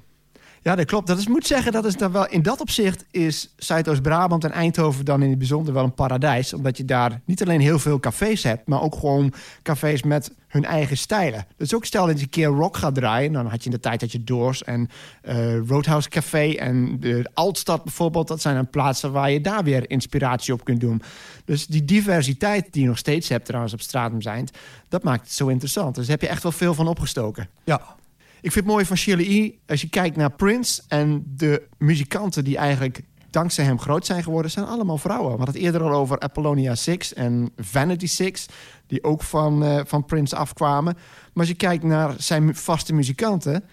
Ja, 0.67 0.75
dat 0.75 0.85
klopt. 0.85 1.07
Dat 1.07 1.17
is, 1.17 1.27
moet 1.27 1.47
zeggen, 1.47 1.71
dat 1.71 1.85
is 1.85 1.95
dan 1.95 2.11
wel 2.11 2.27
in 2.27 2.41
dat 2.41 2.61
opzicht 2.61 3.05
is 3.11 3.53
Zuidoost-Brabant 3.57 4.43
en 4.43 4.51
Eindhoven 4.51 5.05
dan 5.05 5.21
in 5.21 5.29
het 5.29 5.37
bijzonder 5.37 5.73
wel 5.73 5.83
een 5.83 5.93
paradijs. 5.93 6.53
Omdat 6.53 6.77
je 6.77 6.85
daar 6.85 7.21
niet 7.25 7.41
alleen 7.41 7.59
heel 7.59 7.79
veel 7.79 7.99
cafés 7.99 8.43
hebt, 8.43 8.67
maar 8.67 8.81
ook 8.81 8.95
gewoon 8.95 9.33
cafés 9.63 10.03
met 10.03 10.31
hun 10.47 10.65
eigen 10.65 10.97
stijlen. 10.97 11.45
Dus 11.57 11.75
ook 11.75 11.85
stel 11.85 12.05
dat 12.05 12.17
je 12.17 12.23
een 12.23 12.29
keer 12.29 12.47
rock 12.47 12.77
gaat 12.77 12.95
draaien, 12.95 13.31
dan 13.31 13.45
had 13.45 13.59
je 13.59 13.69
in 13.69 13.75
de 13.75 13.79
tijd 13.79 13.99
dat 13.99 14.11
je 14.11 14.23
Doors 14.23 14.63
en 14.63 14.89
eh, 15.21 15.57
Roadhouse 15.67 16.09
Café 16.09 16.51
en 16.51 16.99
de 16.99 17.29
Altstad 17.33 17.83
bijvoorbeeld. 17.83 18.27
Dat 18.27 18.41
zijn 18.41 18.55
dan 18.55 18.69
plaatsen 18.69 19.11
waar 19.11 19.31
je 19.31 19.41
daar 19.41 19.63
weer 19.63 19.89
inspiratie 19.89 20.53
op 20.53 20.63
kunt 20.63 20.79
doen. 20.79 21.01
Dus 21.45 21.67
die 21.67 21.85
diversiteit 21.85 22.67
die 22.71 22.81
je 22.81 22.87
nog 22.87 22.97
steeds 22.97 23.29
hebt 23.29 23.45
trouwens 23.45 23.73
op 23.73 23.81
Stratum 23.81 24.21
zijn, 24.21 24.47
dat 24.89 25.03
maakt 25.03 25.21
het 25.21 25.33
zo 25.33 25.47
interessant. 25.47 25.95
Dus 25.95 26.03
daar 26.03 26.17
heb 26.17 26.25
je 26.25 26.33
echt 26.33 26.43
wel 26.43 26.51
veel 26.51 26.73
van 26.73 26.87
opgestoken. 26.87 27.49
Ja, 27.63 27.95
Ik 28.41 28.51
vind 28.51 28.65
het 28.65 28.73
mooi 28.73 28.85
van 28.85 28.97
Shirley 28.97 29.25
E. 29.25 29.51
Als 29.67 29.81
je 29.81 29.89
kijkt 29.89 30.15
naar 30.17 30.31
Prince 30.31 30.81
en 30.87 31.23
de 31.35 31.67
muzikanten 31.77 32.43
die 32.43 32.57
eigenlijk 32.57 33.01
dankzij 33.29 33.65
hem 33.65 33.79
groot 33.79 34.05
zijn 34.05 34.23
geworden, 34.23 34.51
zijn 34.51 34.65
allemaal 34.65 34.97
vrouwen. 34.97 35.31
We 35.31 35.37
hadden 35.37 35.55
het 35.55 35.63
eerder 35.63 35.81
al 35.81 35.91
over 35.91 36.19
Apollonia 36.19 36.75
Six 36.75 37.13
en 37.13 37.51
Vanity 37.57 38.07
Six, 38.07 38.45
die 38.87 39.03
ook 39.03 39.23
van, 39.23 39.63
eh, 39.63 39.81
van 39.85 40.05
Prince 40.05 40.35
afkwamen. 40.35 40.93
Maar 40.93 41.33
als 41.33 41.47
je 41.47 41.53
kijkt 41.53 41.83
naar 41.83 42.13
zijn 42.17 42.55
vaste 42.55 42.93
muzikanten, 42.93 43.63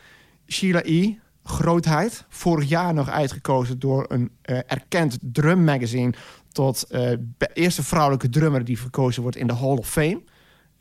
Sheila 0.48 0.83
E., 0.85 1.14
grootheid, 1.44 2.24
vorig 2.29 2.68
jaar 2.68 2.94
nog 2.94 3.09
uitgekozen 3.09 3.79
door 3.79 4.05
een 4.09 4.31
eh, 4.42 4.59
erkend 4.66 5.18
drummagazine 5.20 6.12
tot 6.53 6.87
be- 7.18 7.50
eerste 7.53 7.83
vrouwelijke 7.83 8.29
drummer 8.29 8.64
die 8.64 8.79
verkozen 8.79 9.22
wordt 9.22 9.37
in 9.37 9.46
de 9.46 9.55
Hall 9.55 9.77
of 9.77 9.90
Fame. 9.90 10.22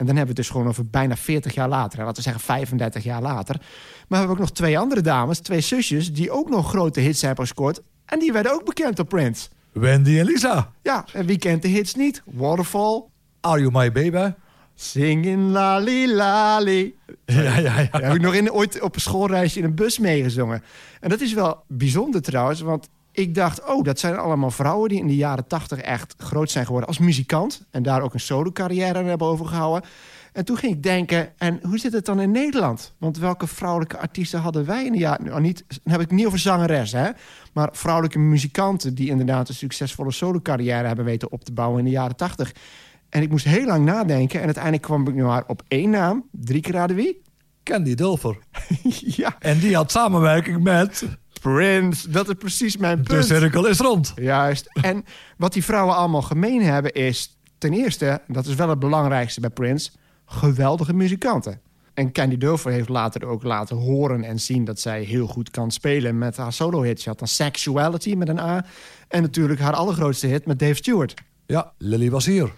En 0.04 0.10
dan 0.10 0.18
hebben 0.18 0.36
we 0.36 0.42
het 0.42 0.50
dus 0.50 0.62
gewoon 0.62 0.68
over 0.68 0.89
bijna 0.89 1.16
40 1.16 1.54
jaar 1.54 1.70
later. 1.70 2.00
Laten 2.00 2.16
we 2.16 2.22
zeggen 2.22 2.42
35 2.42 3.04
jaar 3.04 3.22
later. 3.22 3.56
Maar 3.56 4.06
we 4.08 4.16
hebben 4.16 4.36
ook 4.36 4.39
nog 4.42 4.52
twee 4.52 4.80
andere 4.80 5.02
dames, 5.02 5.39
twee 5.39 5.62
zusjes... 5.62 6.13
die 6.13 6.32
ook 6.32 6.50
nog 6.50 6.70
grote 6.70 7.00
hits 7.00 7.22
hebben 7.22 7.46
gescoord. 7.46 7.82
En 8.06 8.20
die 8.20 8.32
werden 8.32 8.54
ook 8.54 8.66
bekend 8.66 8.96
door 8.96 9.06
Prince. 9.06 9.50
Wendy 9.72 10.20
en 10.20 10.26
Lisa. 10.26 10.72
Ja, 10.82 11.06
en 11.13 11.26
wie 11.26 11.38
kent 11.38 11.62
de 11.62 11.68
hits 11.68 11.96
niet? 11.96 12.22
Waterfall, 12.26 13.04
Are 13.39 13.60
You 13.60 13.72
My 13.72 13.92
Baby? 13.92 14.34
Singing 14.76 15.52
Lali 15.52 16.13
Lali. 16.13 16.96
Ja, 17.26 17.42
ja, 17.42 17.80
ja. 17.80 17.88
Daar 17.92 18.04
heb 18.04 18.16
ik 18.16 18.22
nog 18.22 18.34
in, 18.34 18.52
ooit 18.52 18.82
op 18.82 18.96
een 18.96 19.02
schoolreisje 19.02 19.60
in 19.60 19.66
een 19.66 19.76
bus 19.76 20.00
meegezongen. 20.00 20.63
En 21.00 21.10
dat 21.10 21.22
is 21.22 21.34
wel 21.34 21.63
bijzonder 21.68 22.22
trouwens, 22.22 22.62
want 22.62 22.89
ik 23.13 23.36
dacht... 23.36 23.65
oh, 23.65 23.84
dat 23.84 23.99
zijn 23.99 24.17
allemaal 24.17 24.52
vrouwen 24.52 24.89
die 24.89 24.99
in 24.99 25.08
de 25.08 25.15
jaren 25.15 25.47
tachtig 25.47 25.80
echt 25.80 26.13
groot 26.17 26.52
zijn 26.52 26.65
geworden 26.65 26.89
als 26.89 26.97
muzikant. 26.97 27.65
En 27.71 27.84
daar 27.84 28.02
ook 28.02 28.13
een 28.13 28.19
solo-carrière 28.19 29.04
hebben 29.04 29.28
overgehouden. 29.28 29.89
En 30.34 30.45
toen 30.45 30.58
ging 30.58 30.73
ik 30.73 30.84
denken, 30.84 31.34
en 31.38 31.60
hoe 31.63 31.78
zit 31.78 31.93
het 31.93 32.06
dan 32.06 32.19
in 32.19 32.32
Nederland? 32.32 32.93
Want 32.97 33.17
welke 33.17 33.47
vrouwelijke 33.47 33.97
artiesten 33.97 34.39
hadden 34.39 34.65
wij 34.65 34.86
in 34.86 34.91
de 34.91 34.97
jaren... 34.97 35.26
Nou, 35.26 35.41
niet, 35.41 35.63
dan 35.67 35.91
heb 35.91 36.02
ik 36.02 36.08
het 36.08 36.17
niet 36.17 36.26
over 36.26 36.39
zangeres, 36.39 36.91
hè? 36.91 37.10
Maar 37.54 37.69
vrouwelijke 37.71 38.19
muzikanten 38.19 38.95
die 38.95 39.10
inderdaad 39.10 39.49
een 39.49 39.56
succesvolle 39.56 40.12
solo-carrière 40.12 40.88
hebben 40.88 41.06
weten 41.06 41.32
op 41.32 41.43
te 41.43 41.54
bouwen 41.54 41.80
in 41.80 41.86
de 41.86 41.91
jaren 41.91 42.15
tachtig. 42.15 42.52
En 43.10 43.21
ik 43.21 43.30
moest 43.30 43.45
heel 43.45 43.65
lang 43.65 43.86
nadenken 43.86 44.39
en 44.39 44.45
uiteindelijk 44.45 44.84
kwam 44.84 45.08
ik 45.08 45.13
nu 45.13 45.23
maar 45.23 45.43
op 45.47 45.63
één 45.67 45.89
naam. 45.89 46.26
Drie 46.32 46.62
keer 46.62 46.73
raden 46.73 46.95
wie? 46.95 47.21
Candy 47.63 47.95
Dulfer. 47.95 48.38
ja, 49.21 49.36
En 49.39 49.60
die 49.60 49.76
had 49.76 49.91
samenwerking 49.91 50.63
met... 50.63 51.06
Prince. 51.44 52.10
Dat 52.10 52.28
is 52.30 52.36
precies 52.38 52.78
mijn 52.78 52.98
De 52.98 53.04
punt. 53.04 53.26
cirkel 53.26 53.66
is 53.66 53.80
rond. 53.80 54.14
Juist. 54.16 54.70
En 54.82 55.06
wat 55.38 55.54
die 55.54 55.64
vrouwen 55.64 55.96
allemaal 55.96 56.22
gemeen 56.22 56.62
hebben 56.62 56.94
is... 56.94 57.38
ten 57.58 57.74
eerste, 57.74 58.22
dat 58.28 58.46
is 58.46 58.56
wel 58.56 58.70
het 58.70 58.80
belangrijkste 58.80 59.40
bij 59.40 59.50
Prince... 59.50 59.92
geweldige 60.26 60.94
muzikanten. 60.94 61.62
En 61.94 62.12
Candy 62.12 62.38
Dulfer 62.38 62.72
heeft 62.72 62.90
later 62.90 63.26
ook 63.26 63.44
laten 63.44 63.78
horen 63.78 64.24
en 64.24 64.40
zien... 64.40 64.66
dat 64.66 64.80
zij 64.80 65.04
heel 65.04 65.28
goed 65.28 65.50
kan 65.50 65.72
spelen 65.72 66.18
met 66.18 66.38
haar 66.38 66.54
solo-hits. 66.54 67.04
Je 67.04 67.10
had 67.10 67.20
dan 67.20 67.28
Sexuality 67.28 68.14
met 68.14 68.30
een 68.30 68.40
A. 68.40 68.66
En 69.08 69.22
natuurlijk 69.22 69.60
haar 69.60 69.74
allergrootste 69.74 70.28
hit 70.28 70.46
met 70.46 70.60
Dave 70.60 70.74
Stewart. 70.74 71.14
Ja, 71.46 71.74
Lily 71.78 72.10
was 72.10 72.26
hier. 72.26 72.52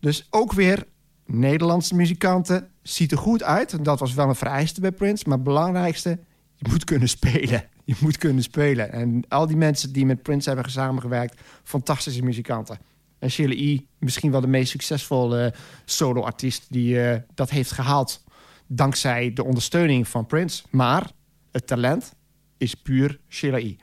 Dus 0.00 0.26
ook 0.30 0.52
weer 0.52 0.84
Nederlandse 1.26 1.94
muzikanten. 1.94 2.68
Ziet 2.82 3.12
er 3.12 3.18
goed 3.18 3.42
uit. 3.42 3.84
Dat 3.84 3.98
was 3.98 4.14
wel 4.14 4.28
een 4.28 4.34
vereiste 4.34 4.80
bij 4.80 4.92
Prince. 4.92 5.24
Maar 5.26 5.36
het 5.36 5.46
belangrijkste, 5.46 6.18
je 6.58 6.68
moet 6.68 6.84
kunnen 6.84 7.08
spelen. 7.08 7.64
Je 7.84 7.94
moet 8.00 8.18
kunnen 8.18 8.42
spelen. 8.42 8.92
En 8.92 9.24
al 9.28 9.46
die 9.46 9.56
mensen 9.56 9.92
die 9.92 10.06
met 10.06 10.22
Prince 10.22 10.48
hebben 10.48 10.70
samengewerkt... 10.70 11.40
fantastische 11.62 12.22
muzikanten. 12.22 12.78
En 13.18 13.30
Shirley 13.30 13.56
E. 13.56 13.80
misschien 13.98 14.30
wel 14.30 14.40
de 14.40 14.46
meest 14.46 14.70
succesvolle 14.70 15.44
eh, 15.44 15.60
solo-artiest... 15.84 16.66
die 16.68 17.02
eh, 17.02 17.20
dat 17.34 17.50
heeft 17.50 17.72
gehaald 17.72 18.24
dankzij 18.66 19.32
de 19.32 19.44
ondersteuning 19.44 20.08
van 20.08 20.26
Prince. 20.26 20.62
Maar 20.70 21.10
het 21.52 21.66
talent 21.66 22.14
is 22.56 22.74
puur 22.74 23.18
Shirley 23.28 23.62
E. 23.62 23.76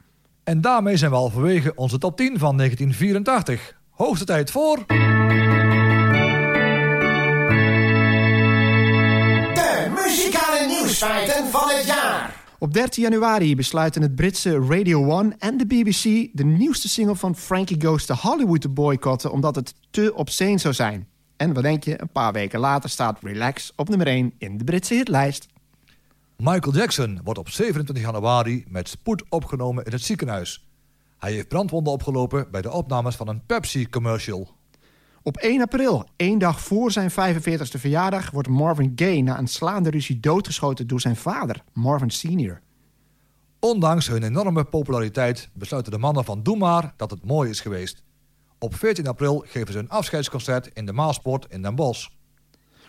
En 0.43 0.61
daarmee 0.61 0.97
zijn 0.97 1.11
we 1.11 1.17
al 1.17 1.29
vanwege 1.29 1.75
onze 1.75 1.97
top 1.97 2.17
10 2.17 2.39
van 2.39 2.57
1984. 2.57 3.77
Hoogste 3.89 4.25
tijd 4.25 4.51
voor... 4.51 4.83
De 9.53 9.91
muzikale 9.95 10.67
nieuwsfeiten 10.67 11.47
van 11.51 11.69
het 11.69 11.85
jaar. 11.85 12.44
Op 12.59 12.73
13 12.73 13.03
januari 13.03 13.55
besluiten 13.55 14.01
het 14.01 14.15
Britse 14.15 14.59
Radio 14.59 15.19
1 15.19 15.39
en 15.39 15.57
de 15.57 15.65
BBC 15.65 16.29
de 16.33 16.43
nieuwste 16.43 16.89
single 16.89 17.15
van 17.15 17.35
Frankie 17.35 17.81
Goes 17.81 18.05
to 18.05 18.13
Hollywood 18.13 18.61
te 18.61 18.69
boycotten 18.69 19.31
omdat 19.31 19.55
het 19.55 19.73
te 19.89 20.13
obscene 20.15 20.57
zou 20.57 20.73
zijn. 20.73 21.07
En 21.37 21.53
wat 21.53 21.63
denk 21.63 21.83
je, 21.83 22.01
een 22.01 22.11
paar 22.11 22.33
weken 22.33 22.59
later 22.59 22.89
staat 22.89 23.19
Relax 23.21 23.71
op 23.75 23.89
nummer 23.89 24.07
1 24.07 24.33
in 24.37 24.57
de 24.57 24.63
Britse 24.63 24.93
hitlijst. 24.93 25.47
Michael 26.37 26.75
Jackson 26.75 27.19
wordt 27.23 27.39
op 27.39 27.49
27 27.49 28.03
januari 28.03 28.65
met 28.67 28.89
spoed 28.89 29.23
opgenomen 29.29 29.83
in 29.85 29.91
het 29.91 30.01
ziekenhuis. 30.01 30.67
Hij 31.17 31.33
heeft 31.33 31.47
brandwonden 31.47 31.93
opgelopen 31.93 32.47
bij 32.51 32.61
de 32.61 32.71
opnames 32.71 33.15
van 33.15 33.27
een 33.27 33.45
Pepsi-commercial. 33.45 34.49
Op 35.27 35.37
1 35.37 35.61
april, 35.61 36.07
één 36.15 36.37
dag 36.37 36.61
voor 36.61 36.91
zijn 36.91 37.11
45e 37.11 37.79
verjaardag, 37.79 38.31
wordt 38.31 38.47
Marvin 38.47 38.91
Gaye 38.95 39.23
na 39.23 39.37
een 39.37 39.47
slaande 39.47 39.89
ruzie 39.89 40.19
doodgeschoten 40.19 40.87
door 40.87 41.01
zijn 41.01 41.15
vader, 41.15 41.63
Marvin 41.73 42.09
Sr. 42.09 42.61
Ondanks 43.59 44.07
hun 44.07 44.23
enorme 44.23 44.63
populariteit 44.63 45.49
besluiten 45.53 45.91
de 45.91 45.97
mannen 45.97 46.25
van 46.25 46.43
Doe 46.43 46.57
maar 46.57 46.93
dat 46.97 47.11
het 47.11 47.25
mooi 47.25 47.49
is 47.49 47.59
geweest. 47.59 48.03
Op 48.59 48.75
14 48.75 49.07
april 49.07 49.43
geven 49.47 49.73
ze 49.73 49.79
een 49.79 49.89
afscheidsconcert 49.89 50.69
in 50.73 50.85
de 50.85 50.93
Maasport 50.93 51.45
in 51.49 51.61
Den 51.61 51.75
Bosch. 51.75 52.07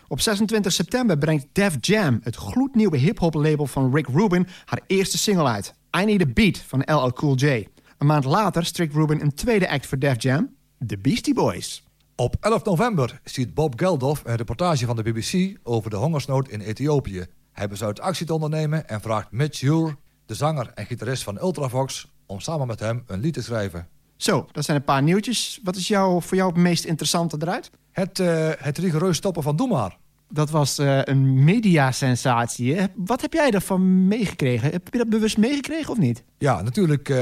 Op 0.07 0.21
26 0.21 0.71
september 0.71 1.17
brengt 1.17 1.47
Def 1.51 1.77
Jam, 1.81 2.19
het 2.23 2.35
gloednieuwe 2.35 2.97
hip-hop 2.97 3.33
label 3.33 3.65
van 3.65 3.95
Rick 3.95 4.07
Rubin, 4.07 4.47
haar 4.65 4.81
eerste 4.87 5.17
single 5.17 5.47
uit. 5.47 5.73
I 5.99 6.05
Need 6.05 6.21
a 6.21 6.31
Beat 6.33 6.57
van 6.57 6.81
LL 6.85 7.13
Cool 7.13 7.35
J. 7.35 7.67
Een 7.97 8.07
maand 8.07 8.25
later 8.25 8.65
strikt 8.65 8.93
Rubin 8.93 9.21
een 9.21 9.33
tweede 9.33 9.69
act 9.69 9.85
voor 9.85 9.99
Def 9.99 10.21
Jam, 10.21 10.55
The 10.87 10.97
Beastie 10.97 11.33
Boys. 11.33 11.86
Op 12.19 12.35
11 12.39 12.63
november 12.63 13.19
ziet 13.23 13.53
Bob 13.53 13.79
Geldof 13.79 14.21
een 14.25 14.35
reportage 14.35 14.85
van 14.85 14.95
de 14.95 15.03
BBC 15.03 15.57
over 15.63 15.89
de 15.89 15.95
hongersnood 15.95 16.47
in 16.47 16.61
Ethiopië. 16.61 17.25
Hij 17.51 17.67
besluit 17.67 17.99
actie 17.99 18.25
te 18.25 18.33
ondernemen 18.33 18.89
en 18.89 19.01
vraagt 19.01 19.31
Mitch 19.31 19.61
Ure, 19.61 19.95
de 20.25 20.33
zanger 20.33 20.71
en 20.75 20.85
gitarist 20.85 21.23
van 21.23 21.39
Ultravox, 21.39 22.11
om 22.25 22.39
samen 22.39 22.67
met 22.67 22.79
hem 22.79 23.03
een 23.07 23.19
lied 23.19 23.33
te 23.33 23.43
schrijven. 23.43 23.87
Zo, 24.15 24.47
dat 24.51 24.65
zijn 24.65 24.77
een 24.77 24.83
paar 24.83 25.03
nieuwtjes. 25.03 25.59
Wat 25.63 25.75
is 25.75 25.87
jou, 25.87 26.21
voor 26.21 26.37
jou 26.37 26.49
het 26.51 26.61
meest 26.61 26.83
interessante 26.83 27.37
eruit? 27.39 27.71
Het, 27.91 28.19
eh, 28.19 28.49
het 28.57 28.77
rigoureus 28.77 29.17
stoppen 29.17 29.43
van 29.43 29.55
Doe 29.55 29.67
maar. 29.67 29.97
Dat 30.29 30.49
was 30.49 30.77
eh, 30.77 30.99
een 31.03 31.43
mediasensatie. 31.43 32.77
Wat 32.95 33.21
heb 33.21 33.33
jij 33.33 33.51
daarvan 33.51 34.07
meegekregen? 34.07 34.71
Heb 34.71 34.87
je 34.91 34.97
dat 34.97 35.09
bewust 35.09 35.37
meegekregen 35.37 35.91
of 35.91 35.97
niet? 35.97 36.23
Ja, 36.37 36.61
natuurlijk 36.61 37.09
eh, 37.09 37.17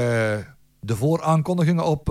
de 0.80 0.96
vooraankondigingen 0.96 1.84
op, 1.84 2.08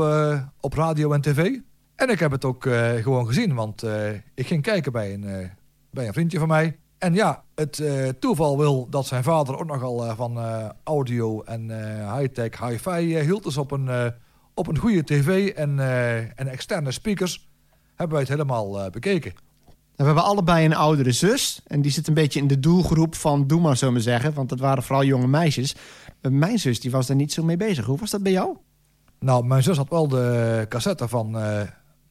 op 0.59 0.73
radio 0.73 1.11
en 1.11 1.21
tv. 1.21 1.59
En 1.95 2.10
ik 2.10 2.19
heb 2.19 2.31
het 2.31 2.45
ook 2.45 2.65
eh, 2.65 2.93
gewoon 2.93 3.27
gezien, 3.27 3.53
want 3.53 3.84
eh, 3.84 4.13
ik 4.34 4.47
ging 4.47 4.62
kijken 4.62 4.91
bij 4.91 5.13
een, 5.13 5.23
eh, 5.23 5.49
bij 5.91 6.08
een 6.08 6.13
vriendje 6.13 6.39
van 6.39 6.47
mij. 6.47 6.77
En 6.97 7.13
ja, 7.13 7.43
het 7.55 7.84
toeval 8.19 8.58
wil 8.58 8.89
dat 8.89 9.05
zijn 9.05 9.23
vader 9.23 9.58
ook 9.58 9.65
nogal 9.65 10.15
van 10.15 10.39
audio 10.84 11.41
en 11.41 11.69
high-tech, 12.17 12.60
hi-fi 12.60 13.19
hield. 13.19 13.43
Dus 13.43 13.58
op 13.58 13.71
een, 13.71 14.13
op 14.53 14.67
een 14.67 14.77
goede 14.77 15.03
tv 15.03 15.49
en, 15.49 15.79
en 16.36 16.47
externe 16.47 16.91
speakers 16.91 17.49
hebben 17.88 18.10
wij 18.10 18.19
het 18.19 18.29
helemaal 18.29 18.89
bekeken. 18.89 19.34
We 19.95 20.03
hebben 20.03 20.23
allebei 20.23 20.65
een 20.65 20.75
oudere 20.75 21.12
zus. 21.12 21.62
En 21.67 21.81
die 21.81 21.91
zit 21.91 22.08
een 22.08 22.13
beetje 22.13 22.39
in 22.39 22.47
de 22.47 22.60
doelgroep 22.60 23.15
van 23.15 23.47
Doe 23.47 23.62
maar, 23.62 23.77
zo 23.77 23.91
maar 23.91 24.01
zeggen. 24.01 24.34
Want 24.34 24.49
dat 24.49 24.60
waren 24.60 24.84
vooral 24.84 25.05
jonge 25.05 25.27
meisjes. 25.27 25.75
Mijn 26.21 26.60
zus 26.60 26.79
die 26.79 26.91
was 26.91 27.08
daar 27.08 27.17
niet 27.17 27.34
zo 27.34 27.43
mee 27.43 27.58
bezig. 27.58 27.86
Hoe 27.86 27.97
was 27.97 28.10
dat 28.10 28.23
bij 28.23 28.31
jou? 28.31 28.58
Nou, 29.19 29.45
mijn 29.45 29.63
zus 29.63 29.77
had 29.77 29.89
wel 29.89 30.08
de 30.08 30.65
cassette 30.69 31.08
van 31.08 31.36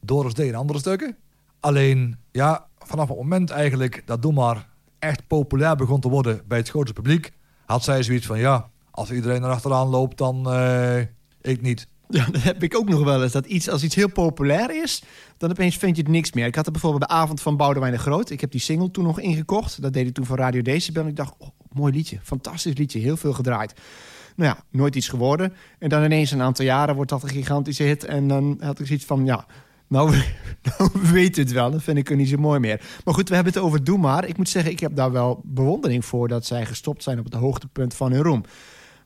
Doris 0.05 0.33
D 0.33 0.39
en 0.39 0.55
andere 0.55 0.79
stukken. 0.79 1.15
Alleen, 1.59 2.17
ja, 2.31 2.67
vanaf 2.79 3.07
het 3.07 3.17
moment 3.17 3.49
eigenlijk 3.49 4.03
dat 4.05 4.21
Doe 4.21 4.33
maar 4.33 4.67
echt 4.99 5.27
populair 5.27 5.75
begon 5.75 5.99
te 5.99 6.09
worden 6.09 6.41
bij 6.47 6.57
het 6.57 6.69
grote 6.69 6.93
publiek, 6.93 7.31
had 7.65 7.83
zij 7.83 8.03
zoiets 8.03 8.25
van, 8.25 8.39
ja, 8.39 8.69
als 8.91 9.11
iedereen 9.11 9.43
erachteraan 9.43 9.87
loopt, 9.87 10.17
dan 10.17 10.51
eh, 10.51 10.99
ik 11.41 11.61
niet. 11.61 11.87
Ja, 12.09 12.25
dat 12.31 12.43
heb 12.43 12.63
ik 12.63 12.75
ook 12.75 12.89
nog 12.89 13.03
wel 13.03 13.23
eens. 13.23 13.31
Dat 13.31 13.45
iets, 13.45 13.69
als 13.69 13.83
iets 13.83 13.95
heel 13.95 14.11
populair 14.11 14.83
is, 14.83 15.03
dan 15.37 15.49
opeens 15.49 15.77
vind 15.77 15.95
je 15.95 16.01
het 16.01 16.11
niks 16.11 16.31
meer. 16.31 16.45
Ik 16.45 16.55
had 16.55 16.65
er 16.65 16.71
bijvoorbeeld 16.71 17.09
de 17.09 17.15
avond 17.15 17.41
van 17.41 17.57
Boudewijn 17.57 17.91
de 17.91 17.99
Groot. 17.99 18.29
Ik 18.29 18.41
heb 18.41 18.51
die 18.51 18.61
single 18.61 18.91
toen 18.91 19.03
nog 19.03 19.19
ingekocht. 19.19 19.81
Dat 19.81 19.93
deed 19.93 20.07
ik 20.07 20.13
toen 20.13 20.25
van 20.25 20.37
Radio 20.37 20.61
Decibel. 20.61 21.07
Ik 21.07 21.15
dacht, 21.15 21.33
oh, 21.37 21.47
mooi 21.71 21.93
liedje. 21.93 22.19
Fantastisch 22.23 22.77
liedje. 22.77 22.99
Heel 22.99 23.17
veel 23.17 23.33
gedraaid. 23.33 23.73
Nou 24.35 24.55
ja, 24.55 24.63
nooit 24.69 24.95
iets 24.95 25.07
geworden. 25.07 25.53
En 25.79 25.89
dan 25.89 26.03
ineens 26.03 26.31
een 26.31 26.41
aantal 26.41 26.65
jaren 26.65 26.95
wordt 26.95 27.09
dat 27.09 27.23
een 27.23 27.29
gigantische 27.29 27.83
hit. 27.83 28.03
En 28.03 28.27
dan 28.27 28.57
had 28.59 28.79
ik 28.79 28.87
zoiets 28.87 29.05
van, 29.05 29.25
ja, 29.25 29.45
nou, 29.87 30.09
nou 30.77 30.89
we 30.93 31.11
weten 31.11 31.43
het 31.43 31.51
wel. 31.51 31.71
Dat 31.71 31.83
vind 31.83 31.97
ik 31.97 32.09
er 32.09 32.15
niet 32.15 32.29
zo 32.29 32.37
mooi 32.37 32.59
meer. 32.59 32.81
Maar 33.03 33.13
goed, 33.13 33.29
we 33.29 33.35
hebben 33.35 33.53
het 33.53 33.61
over 33.61 33.83
Doe 33.83 33.97
Maar. 33.97 34.27
Ik 34.27 34.37
moet 34.37 34.49
zeggen, 34.49 34.71
ik 34.71 34.79
heb 34.79 34.95
daar 34.95 35.11
wel 35.11 35.41
bewondering 35.43 36.05
voor... 36.05 36.27
dat 36.27 36.45
zij 36.45 36.65
gestopt 36.65 37.03
zijn 37.03 37.19
op 37.19 37.25
het 37.25 37.33
hoogtepunt 37.33 37.93
van 37.93 38.11
hun 38.11 38.23
roem. 38.23 38.43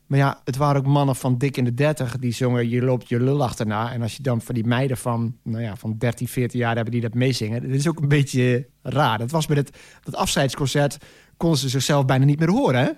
Maar 0.09 0.19
ja, 0.19 0.41
het 0.43 0.55
waren 0.55 0.81
ook 0.81 0.87
mannen 0.87 1.15
van 1.15 1.37
dik 1.37 1.57
in 1.57 1.63
de 1.63 1.73
30 1.73 2.17
die 2.17 2.31
zongen 2.31 2.69
je 2.69 2.81
loopt 2.81 3.09
je 3.09 3.19
lul 3.19 3.43
achterna. 3.43 3.91
En 3.91 4.01
als 4.01 4.15
je 4.15 4.23
dan 4.23 4.41
van 4.41 4.55
die 4.55 4.65
meiden 4.65 4.97
van, 4.97 5.35
nou 5.43 5.63
ja, 5.63 5.75
van 5.75 5.95
13, 5.97 6.27
14 6.27 6.59
jaar 6.59 6.75
hebben 6.75 6.93
die 6.93 7.01
dat 7.01 7.13
meezingen. 7.13 7.61
Dat 7.61 7.71
is 7.71 7.87
ook 7.87 7.99
een 7.99 8.07
beetje 8.07 8.67
raar. 8.81 9.17
Dat 9.17 9.31
was 9.31 9.47
met 9.47 9.57
het 9.57 9.77
dat 10.03 10.15
afscheidsconcert 10.15 10.97
konden 11.37 11.59
ze 11.59 11.69
zichzelf 11.69 12.05
bijna 12.05 12.25
niet 12.25 12.39
meer 12.39 12.49
horen, 12.49 12.81
hè? 12.81 12.89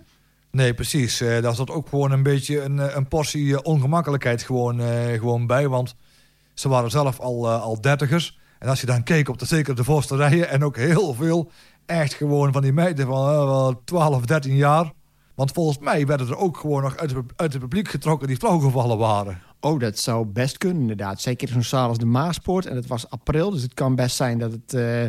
Nee, 0.52 0.74
precies. 0.74 1.22
Eh 1.22 1.42
daar 1.42 1.56
zat 1.56 1.72
ook 1.72 1.90
gewoon 1.90 2.12
een 2.12 2.24
beetje 2.24 2.62
een, 2.62 2.80
eh, 2.80 2.96
een 2.96 3.08
portie 3.08 3.54
eh, 3.54 3.60
ongemakkelijkheid 3.64 4.44
gewoon, 4.44 4.82
gewoon 5.20 5.48
bij. 5.48 5.68
Want 5.68 5.96
ze 6.62 6.70
waren 6.70 6.90
zelf 6.90 7.20
al, 7.20 7.46
eh, 7.46 7.62
al 7.62 7.82
dertigers. 7.82 8.40
En 8.60 8.70
als 8.70 8.80
je 8.80 8.86
dan 8.86 9.04
keek 9.04 9.30
op 9.30 9.40
de, 9.40 9.46
zeker 9.46 9.76
de 9.76 9.84
voorste 9.84 10.16
rijen... 10.16 10.50
en 10.50 10.64
ook 10.64 10.78
heel 10.78 11.14
veel 11.14 11.52
echt 11.86 12.14
gewoon 12.14 12.52
van 12.52 12.62
die 12.62 12.74
meiden 12.74 13.08
van 13.08 13.26
wel 13.26 13.82
12, 13.84 14.26
13 14.26 14.56
jaar... 14.56 14.92
Want 15.36 15.54
volgens 15.54 15.78
mij 15.78 16.06
werden 16.06 16.28
er 16.28 16.38
ook 16.38 16.58
gewoon 16.58 16.82
nog 16.82 16.98
uit 16.98 17.14
het, 17.36 17.60
publiek 17.60 17.88
getrokken 17.88 18.28
die 18.28 18.38
flauwgevallen 18.38 18.98
waren. 18.98 19.42
Oh, 19.60 19.80
dat 19.80 20.00
zou 20.00 20.26
best 20.26 20.58
kunnen, 20.58 20.82
inderdaad. 20.82 21.22
Zeker 21.22 21.48
zo'n 21.48 21.64
zaal 21.64 21.88
als 21.88 21.98
de 21.98 22.06
Maaspoort. 22.06 22.66
En 22.66 22.76
het 22.76 22.88
was 22.88 23.10
april, 23.10 23.52
dus 23.52 23.62
het 23.62 23.74
kan 23.74 23.96
best 23.96 24.16
zijn 24.16 24.38
dat 24.40 24.52
het, 24.52 24.74
eh, 24.74 25.06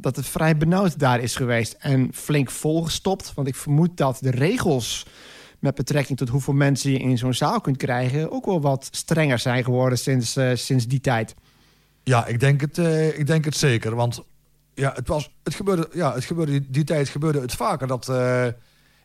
dat 0.00 0.16
het 0.16 0.26
vrij 0.26 0.56
benauwd 0.56 0.98
daar 0.98 1.20
is 1.20 1.36
geweest. 1.36 1.72
En 1.78 2.08
flink 2.12 2.50
volgestopt. 2.50 3.34
Want 3.34 3.48
ik 3.48 3.54
vermoed 3.54 3.96
dat 3.96 4.18
de 4.20 4.30
regels 4.30 5.06
met 5.58 5.74
betrekking 5.74 6.18
tot 6.18 6.28
hoeveel 6.28 6.54
mensen 6.54 6.90
je 6.90 6.98
in 6.98 7.18
zo'n 7.18 7.34
zaal 7.34 7.60
kunt 7.60 7.76
krijgen... 7.76 8.30
ook 8.30 8.46
wel 8.46 8.60
wat 8.60 8.88
strenger 8.90 9.38
zijn 9.38 9.64
geworden 9.64 9.98
sinds, 9.98 10.36
eh, 10.36 10.50
sinds 10.54 10.86
die 10.86 11.00
tijd. 11.00 11.34
Ja, 12.02 12.26
ik 12.26 12.40
denk 12.40 12.60
het, 12.60 12.78
eh, 12.78 13.18
ik 13.18 13.26
denk 13.26 13.44
het 13.44 13.56
zeker. 13.56 13.94
Want 13.94 14.24
ja, 14.74 14.92
het, 14.94 15.08
was, 15.08 15.34
het 15.42 15.54
gebeurde, 15.54 15.88
ja, 15.92 16.14
het 16.14 16.24
gebeurde 16.24 16.52
die, 16.52 16.66
die 16.70 16.84
tijd 16.84 17.08
gebeurde 17.08 17.40
het 17.40 17.54
vaker 17.54 17.86
dat 17.86 18.08
eh, 18.08 18.46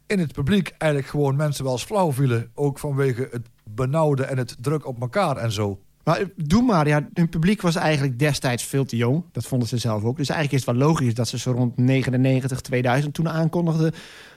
in 0.08 0.20
het 0.20 0.34
publiek 0.34 0.74
eigenlijk 0.78 1.12
gewoon 1.12 1.36
mensen 1.36 1.64
wel 1.64 1.74
eens 1.74 1.84
flauw 1.84 2.12
vielen. 2.12 2.52
Ook 2.54 2.80
vanwege 2.80 3.28
het 3.32 3.50
benauwde 3.70 4.24
en 4.24 4.38
het 4.38 4.56
druk 4.60 4.88
op 4.88 5.02
elkaar 5.02 5.38
en 5.38 5.52
zo. 5.52 5.80
Maar 6.04 6.24
doe 6.36 6.62
maar, 6.62 6.88
ja, 6.88 7.08
hun 7.14 7.30
publiek 7.30 7.62
was 7.62 7.76
eigenlijk 7.76 8.20
destijds 8.20 8.64
veel 8.64 8.86
te 8.86 8.96
jong. 8.96 9.24
Dat 9.32 9.46
vonden 9.46 9.68
ze 9.68 9.78
zelf 9.78 10.04
ook. 10.04 10.18
Dus 10.18 10.30
eigenlijk 10.30 10.60
is 10.60 10.66
het 10.68 10.78
wel 10.78 10.88
logisch 10.88 11.14
dat 11.14 11.28
ze 11.28 11.38
zo 11.38 11.52
rond 11.52 11.78
99, 11.78 12.62
2000 12.62 13.14
toen 13.14 13.30
aankondigden... 13.30 13.94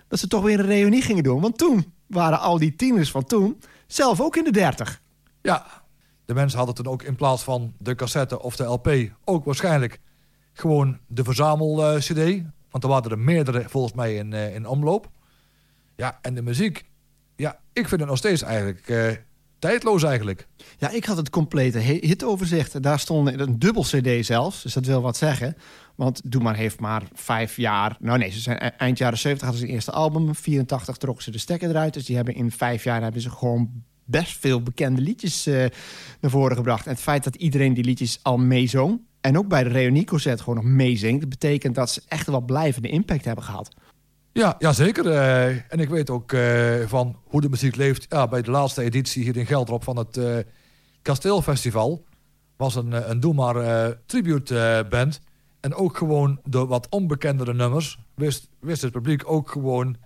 dat 0.09 0.19
ze 0.19 0.29
toch 0.29 0.43
weer 0.43 0.61
een 0.61 0.67
reunie 0.67 1.03
gingen 1.03 1.23
doen. 1.23 1.41
Want 1.41 1.59
toen 1.59 1.93
waren 2.07 2.41
al 2.41 2.59
die 2.59 2.77
tieners 2.77 3.11
van 3.11 3.25
toen 3.25 3.61
zelf 3.87 4.21
ook 4.21 4.37
in 4.37 4.45
de 4.45 4.53
30. 4.53 5.03
Ja, 5.43 5.67
de 6.25 6.35
mensen 6.35 6.59
hadden 6.59 6.75
toen 6.77 6.87
ook 6.93 7.03
in 7.03 7.17
plaats 7.17 7.43
van 7.43 7.73
de 7.79 7.95
cassette 7.95 8.43
of 8.43 8.57
de 8.57 8.65
LP 8.65 8.91
ook 9.25 9.45
waarschijnlijk 9.45 10.01
gewoon 10.53 10.99
de 11.07 11.25
verzamel-CD. 11.25 12.43
Want 12.71 12.85
er 12.85 12.89
waren 12.89 13.11
er 13.11 13.19
meerdere 13.19 13.65
volgens 13.69 13.95
mij 13.95 14.15
in, 14.15 14.33
eh, 14.33 14.55
in 14.55 14.67
omloop. 14.67 15.11
Ja, 15.97 16.19
en 16.23 16.35
de 16.35 16.43
muziek. 16.43 16.85
Ja, 17.37 17.59
ik 17.73 17.89
vind 17.89 18.01
het 18.01 18.09
nog 18.11 18.19
steeds 18.19 18.43
eigenlijk 18.43 18.89
eh, 18.89 19.13
tijdloos 19.59 20.03
eigenlijk. 20.03 20.47
Ja, 20.79 20.91
ik 20.91 21.05
had 21.05 21.17
het 21.17 21.31
complete 21.31 21.79
hi- 21.79 22.07
hitoverzicht. 22.07 22.83
Daar 22.83 22.99
stond 22.99 23.41
een 23.41 23.59
dubbel 23.59 23.83
cd 23.83 24.27
zelfs, 24.27 24.63
dus 24.63 24.73
dat 24.73 24.87
wil 24.87 25.03
wat 25.03 25.17
zeggen. 25.17 25.57
Want 25.97 26.21
Doe 26.25 26.43
Maar 26.43 26.57
heeft 26.57 26.81
maar 26.81 27.03
vijf 27.13 27.57
jaar... 27.57 27.97
Nou 28.01 28.19
nee, 28.19 28.31
ze 28.31 28.41
zijn 28.41 28.57
e- 28.63 28.71
eind 28.77 28.99
jaren 28.99 29.19
70 29.19 29.43
hadden 29.43 29.61
ze 29.61 29.69
een 29.69 29.75
eerste 29.75 29.91
album. 29.91 30.35
84 30.35 30.97
trokken 30.97 31.25
ze 31.25 31.31
de 31.31 31.39
stekker 31.39 31.69
eruit. 31.69 31.95
Dus 31.95 32.05
die 32.05 32.17
hebben 32.17 32.35
in 32.35 32.51
vijf 32.51 32.85
jaar 32.85 33.03
hebben 33.03 33.21
ze 33.21 33.31
gewoon 33.31 33.85
best 34.07 34.39
veel 34.39 34.63
bekende 34.63 35.01
liedjes 35.01 35.47
eh, 35.47 35.55
naar 36.21 36.31
voren 36.31 36.57
gebracht. 36.57 36.87
En 36.87 36.93
het 36.93 37.01
feit 37.01 37.25
dat 37.25 37.35
iedereen 37.35 37.75
die 37.75 37.85
liedjes 37.85 38.19
al 38.23 38.39
meezong... 38.39 39.01
en 39.21 39.39
ook 39.39 39.49
bij 39.49 39.65
de 39.65 39.71
reunieconcert 39.71 40.41
gewoon 40.41 40.55
nog 40.55 40.65
meezingt... 40.65 41.29
betekent 41.29 41.75
dat 41.75 41.91
ze 41.91 42.03
echt 42.09 42.27
wel 42.27 42.41
blijvende 42.41 42.89
impact 42.89 43.25
hebben 43.25 43.45
gehad. 43.45 43.75
Ja, 44.33 44.55
ja 44.59 44.73
zeker. 44.73 45.11
eh, 45.11 45.47
en 45.47 45.79
ik 45.79 45.89
weet 45.89 46.11
ook 46.11 46.33
eh, 46.33 46.75
van 46.87 47.17
hoe 47.25 47.41
de 47.41 47.49
muziek 47.49 47.77
leeft. 47.77 48.07
Ja, 48.09 48.29
bij 48.29 48.43
de 48.43 48.51
laatste 48.51 48.83
editie 48.83 49.23
hier 49.23 49.37
in 49.37 49.47
Gelderop 49.47 49.85
van 49.85 49.97
het 49.97 50.21
Kasteelfestival... 51.03 52.05
was 52.57 52.75
een, 52.75 53.11
een 53.11 53.21
Doe 53.21 53.35
Maar 53.35 53.97
tribute 54.07 54.87
band. 54.89 55.21
En 55.67 55.75
ook 55.75 55.97
gewoon 55.97 56.41
de 56.45 56.67
wat 56.67 56.87
onbekendere 56.91 57.55
nummers... 57.55 57.99
Wist, 58.15 58.49
wist 58.61 58.83
het 58.83 58.93
publiek 58.93 59.23
ook 59.31 59.51
gewoon 59.51 59.97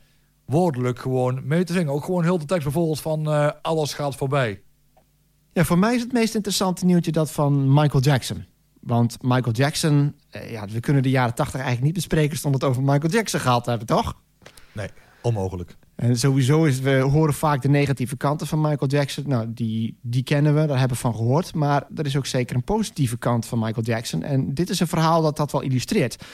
woordelijk 0.45 0.99
gewoon 0.99 1.41
mee 1.47 1.65
te 1.65 1.73
zingen. 1.73 1.93
Ook 1.93 2.05
gewoon 2.05 2.23
heel 2.23 2.39
de 2.39 2.45
tekst 2.45 2.65
bijvoorbeeld 2.65 3.01
van 3.01 3.33
eh, 3.33 3.51
Alles 3.63 3.95
gaat 3.95 4.17
voorbij. 4.17 4.63
Ja, 5.53 5.65
voor 5.65 5.79
mij 5.79 5.95
is 5.95 6.01
het 6.01 6.13
meest 6.13 6.35
interessante 6.35 6.85
nieuwtje 6.85 7.13
dat 7.13 7.31
van 7.31 7.73
Michael 7.75 8.03
Jackson. 8.03 8.45
Want 8.81 9.23
Michael 9.23 9.55
Jackson, 9.55 10.15
eh, 10.31 10.51
ja, 10.51 10.67
we 10.67 10.81
kunnen 10.81 11.03
de 11.03 11.11
jaren 11.11 11.35
80 11.35 11.55
eigenlijk 11.55 11.85
niet 11.85 11.95
bespreken... 11.95 12.37
stond 12.37 12.55
het 12.55 12.65
over 12.65 12.83
Michael 12.83 13.13
Jackson 13.13 13.41
gehad 13.41 13.67
hebben, 13.67 13.87
toch? 13.87 14.15
Nee, 14.73 14.89
onmogelijk. 15.23 15.77
En 15.97 16.19
sowieso 16.19 16.65
is, 16.65 16.81
we 16.81 16.99
horen 16.99 17.35
vaak 17.35 17.63
de 17.63 17.69
negatieve 17.69 18.17
kanten 18.17 18.47
van 18.47 18.61
Michael 18.61 18.91
Jackson. 18.91 19.25
Nou, 19.27 19.53
die, 19.53 19.99
die 20.03 20.23
kennen 20.23 20.55
we, 20.55 20.67
daar 20.67 20.79
hebben 20.79 20.97
we 20.97 21.03
van 21.03 21.15
gehoord. 21.15 21.55
Maar 21.55 21.87
er 21.95 22.07
is 22.07 22.17
ook 22.17 22.27
zeker 22.27 22.57
een 22.57 22.65
positieve 22.65 23.19
kant 23.19 23.47
van 23.47 23.59
Michael 23.59 23.87
Jackson. 23.87 24.23
En 24.23 24.55
dit 24.55 24.71
is 24.71 24.81
een 24.81 24.87
verhaal 24.87 25.23
dat 25.23 25.37
dat 25.37 25.53
wel 25.53 25.61
illustreert. 25.61 26.25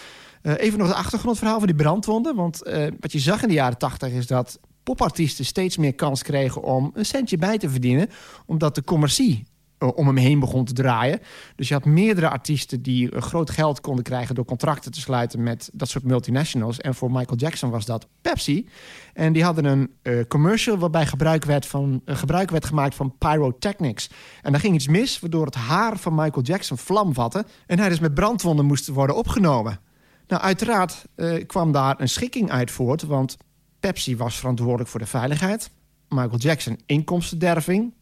Eh, 0.42 0.52
even 0.56 0.78
nog 0.78 0.88
het 0.88 0.96
achtergrondverhaal 0.96 1.58
van 1.58 1.66
die 1.66 1.76
brandwonden. 1.76 2.36
Want 2.36 2.62
eh, 2.62 2.86
wat 3.00 3.12
je 3.12 3.18
zag 3.18 3.42
in 3.42 3.48
de 3.48 3.54
jaren 3.54 3.78
80 3.78 4.12
is 4.12 4.26
dat 4.26 4.60
popartiesten 4.82 5.44
steeds 5.44 5.76
meer 5.76 5.94
kans 5.94 6.22
kregen 6.22 6.62
om 6.62 6.90
een 6.94 7.06
centje 7.06 7.36
bij 7.36 7.58
te 7.58 7.70
verdienen. 7.70 8.08
Omdat 8.46 8.74
de 8.74 8.84
commercie 8.84 9.46
om 9.78 10.06
hem 10.06 10.16
heen 10.16 10.40
begon 10.40 10.64
te 10.64 10.72
draaien. 10.72 11.20
Dus 11.56 11.68
je 11.68 11.74
had 11.74 11.84
meerdere 11.84 12.28
artiesten 12.28 12.82
die 12.82 13.10
eh, 13.10 13.22
groot 13.22 13.50
geld 13.50 13.80
konden 13.80 14.04
krijgen 14.04 14.34
door 14.34 14.44
contracten 14.44 14.92
te 14.92 15.00
sluiten 15.00 15.42
met 15.42 15.70
dat 15.72 15.88
soort 15.88 16.04
multinationals. 16.04 16.80
En 16.80 16.94
voor 16.94 17.10
Michael 17.10 17.36
Jackson 17.36 17.70
was 17.70 17.86
dat 17.86 18.06
Pepsi. 18.22 18.68
En 19.14 19.32
die 19.32 19.44
hadden 19.44 19.64
een 19.64 19.90
eh, 20.02 20.20
commercial 20.28 20.78
waarbij 20.78 21.06
gebruik 21.06 21.44
werd, 21.44 21.66
van, 21.66 22.02
eh, 22.04 22.16
gebruik 22.16 22.50
werd 22.50 22.64
gemaakt 22.64 22.94
van 22.94 23.14
pyrotechnics. 23.18 24.10
En 24.42 24.52
daar 24.52 24.60
ging 24.60 24.74
iets 24.74 24.88
mis, 24.88 25.20
waardoor 25.20 25.44
het 25.46 25.54
haar 25.54 25.98
van 25.98 26.14
Michael 26.14 26.42
Jackson 26.42 26.78
vlam 26.78 27.14
vatte. 27.14 27.44
En 27.66 27.78
hij 27.78 27.88
dus 27.88 28.00
met 28.00 28.14
brandwonden 28.14 28.64
moest 28.64 28.86
worden 28.86 29.16
opgenomen. 29.16 29.80
Nou, 30.26 30.42
uiteraard 30.42 31.04
eh, 31.14 31.46
kwam 31.46 31.72
daar 31.72 32.00
een 32.00 32.08
schikking 32.08 32.50
uit 32.50 32.70
voort, 32.70 33.02
want 33.02 33.36
Pepsi 33.80 34.16
was 34.16 34.36
verantwoordelijk 34.38 34.90
voor 34.90 35.00
de 35.00 35.06
veiligheid. 35.06 35.70
Michael 36.08 36.38
Jackson 36.38 36.78
inkomstenderving. 36.86 37.94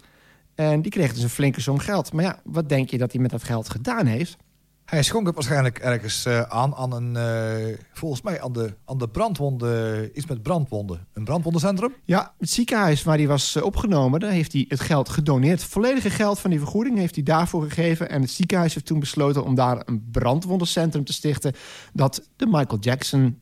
En 0.54 0.82
die 0.82 0.90
kreeg 0.90 1.12
dus 1.12 1.22
een 1.22 1.28
flinke 1.28 1.60
som 1.60 1.78
geld. 1.78 2.12
Maar 2.12 2.24
ja, 2.24 2.40
wat 2.44 2.68
denk 2.68 2.90
je 2.90 2.98
dat 2.98 3.12
hij 3.12 3.20
met 3.20 3.30
dat 3.30 3.44
geld 3.44 3.68
gedaan 3.68 4.06
heeft? 4.06 4.36
Hij 4.84 5.02
schonk 5.02 5.26
het 5.26 5.34
waarschijnlijk 5.34 5.78
ergens 5.78 6.24
eh, 6.24 6.40
aan, 6.40 6.74
aan 6.74 6.92
een, 6.92 7.16
eh, 7.16 7.78
volgens 7.92 8.22
mij 8.22 8.42
aan 8.42 8.52
de, 8.52 8.74
aan 8.84 8.98
de 8.98 9.08
brandwonden, 9.08 10.10
iets 10.18 10.26
met 10.26 10.42
brandwonden. 10.42 11.06
Een 11.12 11.24
brandwondencentrum? 11.24 11.94
Ja, 12.04 12.32
het 12.38 12.50
ziekenhuis 12.50 13.02
waar 13.02 13.16
hij 13.16 13.26
was 13.26 13.56
eh, 13.56 13.62
opgenomen, 13.62 14.20
daar 14.20 14.30
heeft 14.30 14.52
hij 14.52 14.64
het 14.68 14.80
geld 14.80 15.08
gedoneerd. 15.08 15.60
Het 15.60 15.70
volledige 15.70 16.10
geld 16.10 16.38
van 16.38 16.50
die 16.50 16.58
vergoeding 16.58 16.98
heeft 16.98 17.14
hij 17.14 17.24
daarvoor 17.24 17.62
gegeven. 17.62 18.08
En 18.08 18.20
het 18.20 18.30
ziekenhuis 18.30 18.74
heeft 18.74 18.86
toen 18.86 19.00
besloten 19.00 19.44
om 19.44 19.54
daar 19.54 19.82
een 19.84 20.08
brandwondencentrum 20.12 21.04
te 21.04 21.12
stichten. 21.12 21.52
Dat 21.92 22.28
de 22.36 22.46
Michael 22.46 22.78
Jackson. 22.80 23.40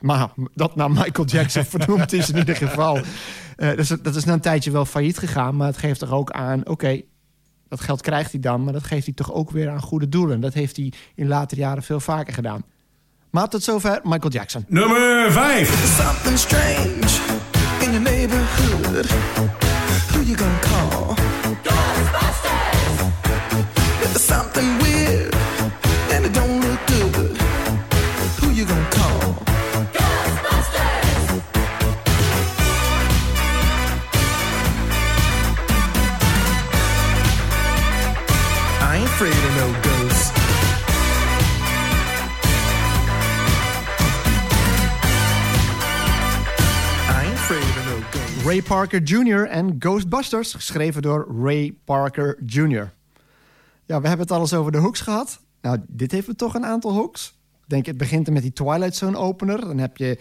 maar 0.00 0.30
dat 0.54 0.76
naar 0.76 0.90
Michael 0.90 1.26
Jackson 1.26 1.64
vernoemd 1.78 2.12
is 2.12 2.30
in 2.30 2.36
ieder 2.36 2.56
geval. 2.56 2.98
Dat, 3.56 3.78
is, 3.78 3.88
dat 3.88 4.16
is 4.16 4.24
na 4.24 4.32
een 4.32 4.40
tijdje 4.40 4.70
wel 4.70 4.84
failliet 4.84 5.18
gegaan. 5.18 5.56
Maar 5.56 5.66
het 5.66 5.78
geeft 5.78 6.00
toch 6.00 6.12
ook 6.12 6.30
aan. 6.30 6.66
Oké, 6.66 7.00
dat 7.70 7.80
geld 7.80 8.00
krijgt 8.00 8.30
hij 8.32 8.40
dan. 8.40 8.64
Maar 8.64 8.72
dat 8.72 8.84
geeft 8.84 9.04
hij 9.04 9.14
toch 9.14 9.32
ook 9.32 9.50
weer 9.50 9.70
aan 9.70 9.80
goede 9.80 10.08
doelen. 10.08 10.40
Dat 10.40 10.54
heeft 10.54 10.76
hij 10.76 10.92
in 11.14 11.28
latere 11.28 11.60
jaren 11.60 11.82
veel 11.82 12.00
vaker 12.00 12.34
gedaan. 12.34 12.62
Maar 13.30 13.48
tot 13.48 13.62
zover 13.62 14.00
Michael 14.02 14.30
Jackson. 14.32 14.64
Nummer 14.68 15.32
5. 15.32 15.96
Something 15.96 16.38
strange 16.38 17.38
in 17.80 17.90
your 17.92 18.00
neighborhood. 18.00 19.06
Who 20.10 20.22
you 20.22 20.36
gonna 20.36 20.58
call? 20.60 21.14
Ghostbusters! 21.62 23.10
Something 24.26 24.82
weird 24.82 25.34
and 26.14 26.24
it 26.24 26.34
don't 26.34 26.64
look 26.64 26.86
good. 26.86 27.36
Who 28.40 28.50
you 28.50 28.66
gonna 28.66 28.88
call? 28.90 29.19
Ray 48.44 48.62
Parker 48.62 49.02
Jr. 49.02 49.46
en 49.46 49.76
Ghostbusters, 49.78 50.52
geschreven 50.54 51.02
door 51.02 51.34
Ray 51.42 51.74
Parker 51.84 52.38
Jr. 52.46 52.92
Ja, 53.86 54.00
we 54.00 54.08
hebben 54.08 54.26
het 54.26 54.30
al 54.30 54.40
eens 54.40 54.54
over 54.54 54.72
de 54.72 54.78
hooks 54.78 55.00
gehad. 55.00 55.40
Nou, 55.60 55.78
dit 55.88 56.12
heeft 56.12 56.38
toch 56.38 56.54
een 56.54 56.64
aantal 56.64 56.92
hooks. 56.92 57.38
Ik 57.62 57.68
denk, 57.68 57.86
het 57.86 57.96
begint 57.96 58.26
er 58.26 58.32
met 58.32 58.42
die 58.42 58.52
Twilight 58.52 58.96
Zone 58.96 59.16
opener. 59.16 59.60
Dan 59.60 59.78
heb 59.78 59.96
je... 59.96 60.18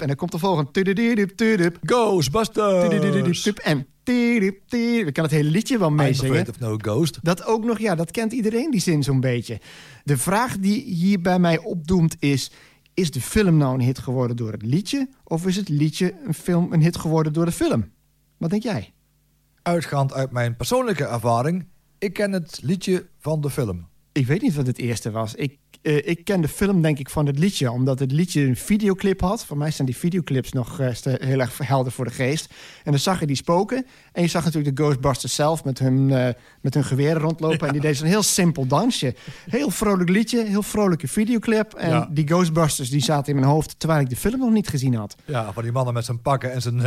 En 0.00 0.06
dan 0.06 0.16
komt 0.16 0.32
de 0.32 0.38
volgende... 0.38 1.78
Ghostbusters! 1.82 3.52
En... 3.62 3.86
Ik 4.04 5.12
kan 5.12 5.24
het 5.24 5.32
hele 5.32 5.50
liedje 5.50 5.78
wel 5.78 5.90
meezingen. 5.90 6.48
of 6.48 6.58
no 6.58 6.76
ghost. 6.76 7.18
Dat 7.22 7.44
ook 7.44 7.64
nog, 7.64 7.78
ja, 7.78 7.94
dat 7.94 8.10
kent 8.10 8.32
iedereen 8.32 8.70
die 8.70 8.80
zin 8.80 9.02
zo'n 9.02 9.20
beetje. 9.20 9.60
De 10.04 10.18
vraag 10.18 10.58
die 10.58 10.82
hier 10.82 11.20
bij 11.20 11.38
mij 11.38 11.58
opdoemt 11.58 12.16
is... 12.18 12.50
is 12.94 13.10
de 13.10 13.20
film 13.20 13.56
nou 13.56 13.74
een 13.74 13.80
hit 13.80 13.98
geworden 13.98 14.36
door 14.36 14.52
het 14.52 14.62
liedje... 14.62 15.08
of 15.24 15.46
is 15.46 15.56
het 15.56 15.68
liedje 15.68 16.14
een, 16.26 16.34
film, 16.34 16.72
een 16.72 16.82
hit 16.82 16.96
geworden 16.96 17.32
door 17.32 17.44
de 17.44 17.52
film? 17.52 17.90
Wat 18.36 18.50
denk 18.50 18.62
jij? 18.62 18.92
Uitgaand 19.62 20.12
uit 20.12 20.30
mijn 20.30 20.56
persoonlijke 20.56 21.04
ervaring, 21.04 21.66
ik 21.98 22.12
ken 22.12 22.32
het 22.32 22.60
liedje 22.62 23.06
van 23.18 23.40
de 23.40 23.50
film. 23.50 23.88
Ik 24.12 24.26
weet 24.26 24.42
niet 24.42 24.54
wat 24.54 24.66
het 24.66 24.78
eerste 24.78 25.10
was. 25.10 25.34
Ik, 25.34 25.58
eh, 25.82 26.08
ik 26.08 26.24
ken 26.24 26.40
de 26.40 26.48
film 26.48 26.82
denk 26.82 26.98
ik 26.98 27.10
van 27.10 27.26
het 27.26 27.38
liedje... 27.38 27.70
omdat 27.70 27.98
het 27.98 28.12
liedje 28.12 28.42
een 28.42 28.56
videoclip 28.56 29.20
had. 29.20 29.44
Voor 29.44 29.56
mij 29.56 29.70
zijn 29.70 29.86
die 29.86 29.96
videoclips 29.96 30.52
nog 30.52 30.80
eh, 30.80 30.88
heel 31.02 31.40
erg 31.40 31.58
helder 31.58 31.92
voor 31.92 32.04
de 32.04 32.10
geest. 32.10 32.54
En 32.84 32.90
dan 32.90 33.00
zag 33.00 33.20
je 33.20 33.26
die 33.26 33.36
spoken. 33.36 33.86
En 34.12 34.22
je 34.22 34.28
zag 34.28 34.44
natuurlijk 34.44 34.76
de 34.76 34.82
Ghostbusters 34.82 35.34
zelf 35.34 35.64
met 35.64 35.78
hun, 35.78 36.10
eh, 36.10 36.34
met 36.60 36.74
hun 36.74 36.84
geweren 36.84 37.20
rondlopen. 37.20 37.66
En 37.66 37.72
die 37.72 37.80
deden 37.82 37.96
zo'n 37.96 38.06
heel 38.06 38.22
simpel 38.22 38.66
dansje. 38.66 39.14
Heel 39.50 39.70
vrolijk 39.70 40.08
liedje, 40.10 40.44
heel 40.44 40.62
vrolijke 40.62 41.08
videoclip. 41.08 41.74
En 41.74 41.88
Ja. 41.90 42.08
die 42.10 42.26
Ghostbusters 42.26 42.90
die 42.90 43.02
zaten 43.02 43.32
in 43.34 43.38
mijn 43.40 43.52
hoofd... 43.52 43.74
terwijl 43.78 44.00
ik 44.00 44.08
de 44.10 44.16
film 44.16 44.38
nog 44.38 44.50
niet 44.50 44.68
gezien 44.68 44.94
had. 44.94 45.16
Ja, 45.24 45.52
van 45.52 45.62
die 45.62 45.72
mannen 45.72 45.94
met 45.94 46.04
zijn 46.04 46.22
pakken 46.22 46.52
en 46.52 46.62
zijn, 46.62 46.80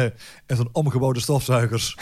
en 0.45 0.55
zijn 0.55 0.69
omgebouwde 0.71 1.19
stofzuigers. 1.19 1.97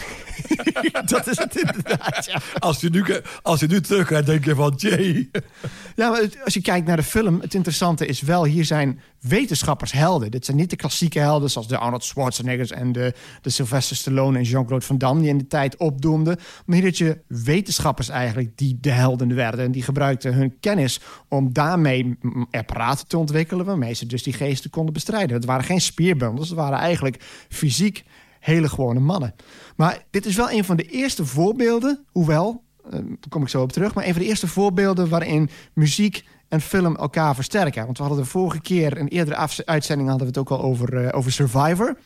Dat 1.06 1.28
is 1.28 1.38
het 1.38 1.56
inderdaad, 1.56 2.26
ja. 2.26 2.42
Als 2.60 2.82
je 2.82 2.90
nu, 2.90 3.04
als 3.42 3.60
je 3.60 3.68
nu 3.68 3.82
terugkijkt, 3.82 4.26
denk 4.26 4.46
je 4.46 4.56
van, 4.56 4.74
jee. 4.78 5.30
Ja, 5.96 6.10
maar 6.10 6.30
als 6.44 6.54
je 6.54 6.62
kijkt 6.62 6.81
naar 6.86 6.98
de 6.98 7.04
film, 7.04 7.42
het 7.42 7.54
interessante 7.54 8.06
is 8.06 8.22
wel, 8.22 8.46
hier 8.46 8.66
zijn 8.66 9.00
wetenschappers 9.20 9.92
helden. 9.92 10.32
Dit 10.32 10.46
zijn 10.46 10.58
niet 10.58 10.70
de 10.70 10.76
klassieke 10.76 11.20
helden 11.20 11.50
zoals 11.50 11.68
de 11.68 11.78
Arnold 11.78 12.04
Schwarzeneggers 12.04 12.72
en 12.72 12.92
de, 12.92 13.14
de 13.42 13.50
Sylvester 13.50 13.96
Stallone 13.96 14.38
en 14.38 14.44
Jean-Claude 14.44 14.86
Van 14.86 14.98
Damme 14.98 15.22
die 15.22 15.30
in 15.30 15.38
de 15.38 15.48
tijd 15.48 15.78
opdoemden. 15.78 16.40
Maar 16.66 16.76
hier 16.76 16.86
had 16.86 16.98
je 16.98 17.22
wetenschappers 17.28 18.10
eigenlijk 18.10 18.58
die 18.58 18.78
de 18.82 18.92
helden 18.92 19.36
werden. 19.36 19.66
En 19.66 19.72
die 19.72 19.84
gebruikten 19.84 20.34
hun 20.34 20.60
kennis 20.60 21.00
om 21.28 21.54
daarmee 21.54 22.18
apparaten 22.52 23.08
te 23.08 23.18
ontwikkelen 23.18 23.66
waarmee 23.66 23.94
ze 23.94 24.06
dus 24.06 24.24
die 24.24 24.34
geesten 24.34 24.70
konden 24.70 24.94
bestrijden. 24.94 25.36
Het 25.36 25.46
waren 25.46 25.66
geen 25.66 25.82
spierbundels, 25.82 26.50
het 26.50 26.58
waren 26.58 26.78
eigenlijk 26.78 27.24
fysiek 27.50 28.04
hele 28.40 28.70
gewone 28.70 29.00
mannen. 29.00 29.36
Maar 29.76 30.06
dit 30.10 30.26
is 30.26 30.36
wel 30.36 30.52
een 30.52 30.64
van 30.64 30.78
de 30.78 30.84
eerste 30.84 31.26
voorbeelden, 31.26 32.06
hoewel, 32.12 32.64
eh, 32.86 32.92
daar 32.92 33.30
kom 33.30 33.42
ik 33.42 33.50
zo 33.50 33.62
op 33.62 33.72
terug, 33.72 33.94
maar 33.94 34.06
een 34.06 34.14
van 34.14 34.22
de 34.22 34.28
eerste 34.28 34.48
voorbeelden 34.48 35.10
waarin 35.10 35.50
muziek 35.74 36.24
en 36.52 36.62
film 36.62 36.96
elkaar 36.96 37.36
versterken. 37.36 37.86
Want 37.86 37.98
we 37.98 38.04
hadden 38.04 38.24
de 38.24 38.30
vorige 38.30 38.62
keer, 38.62 38.98
in 38.98 39.02
een 39.02 39.08
eerdere 39.08 39.48
uitzending, 39.66 40.10
hadden 40.10 40.28
we 40.28 40.40
het 40.40 40.50
ook 40.50 40.60
al 40.60 40.66
over, 40.66 41.06
eh, 41.06 41.18
over 41.18 41.32
Survivor. 41.32 41.98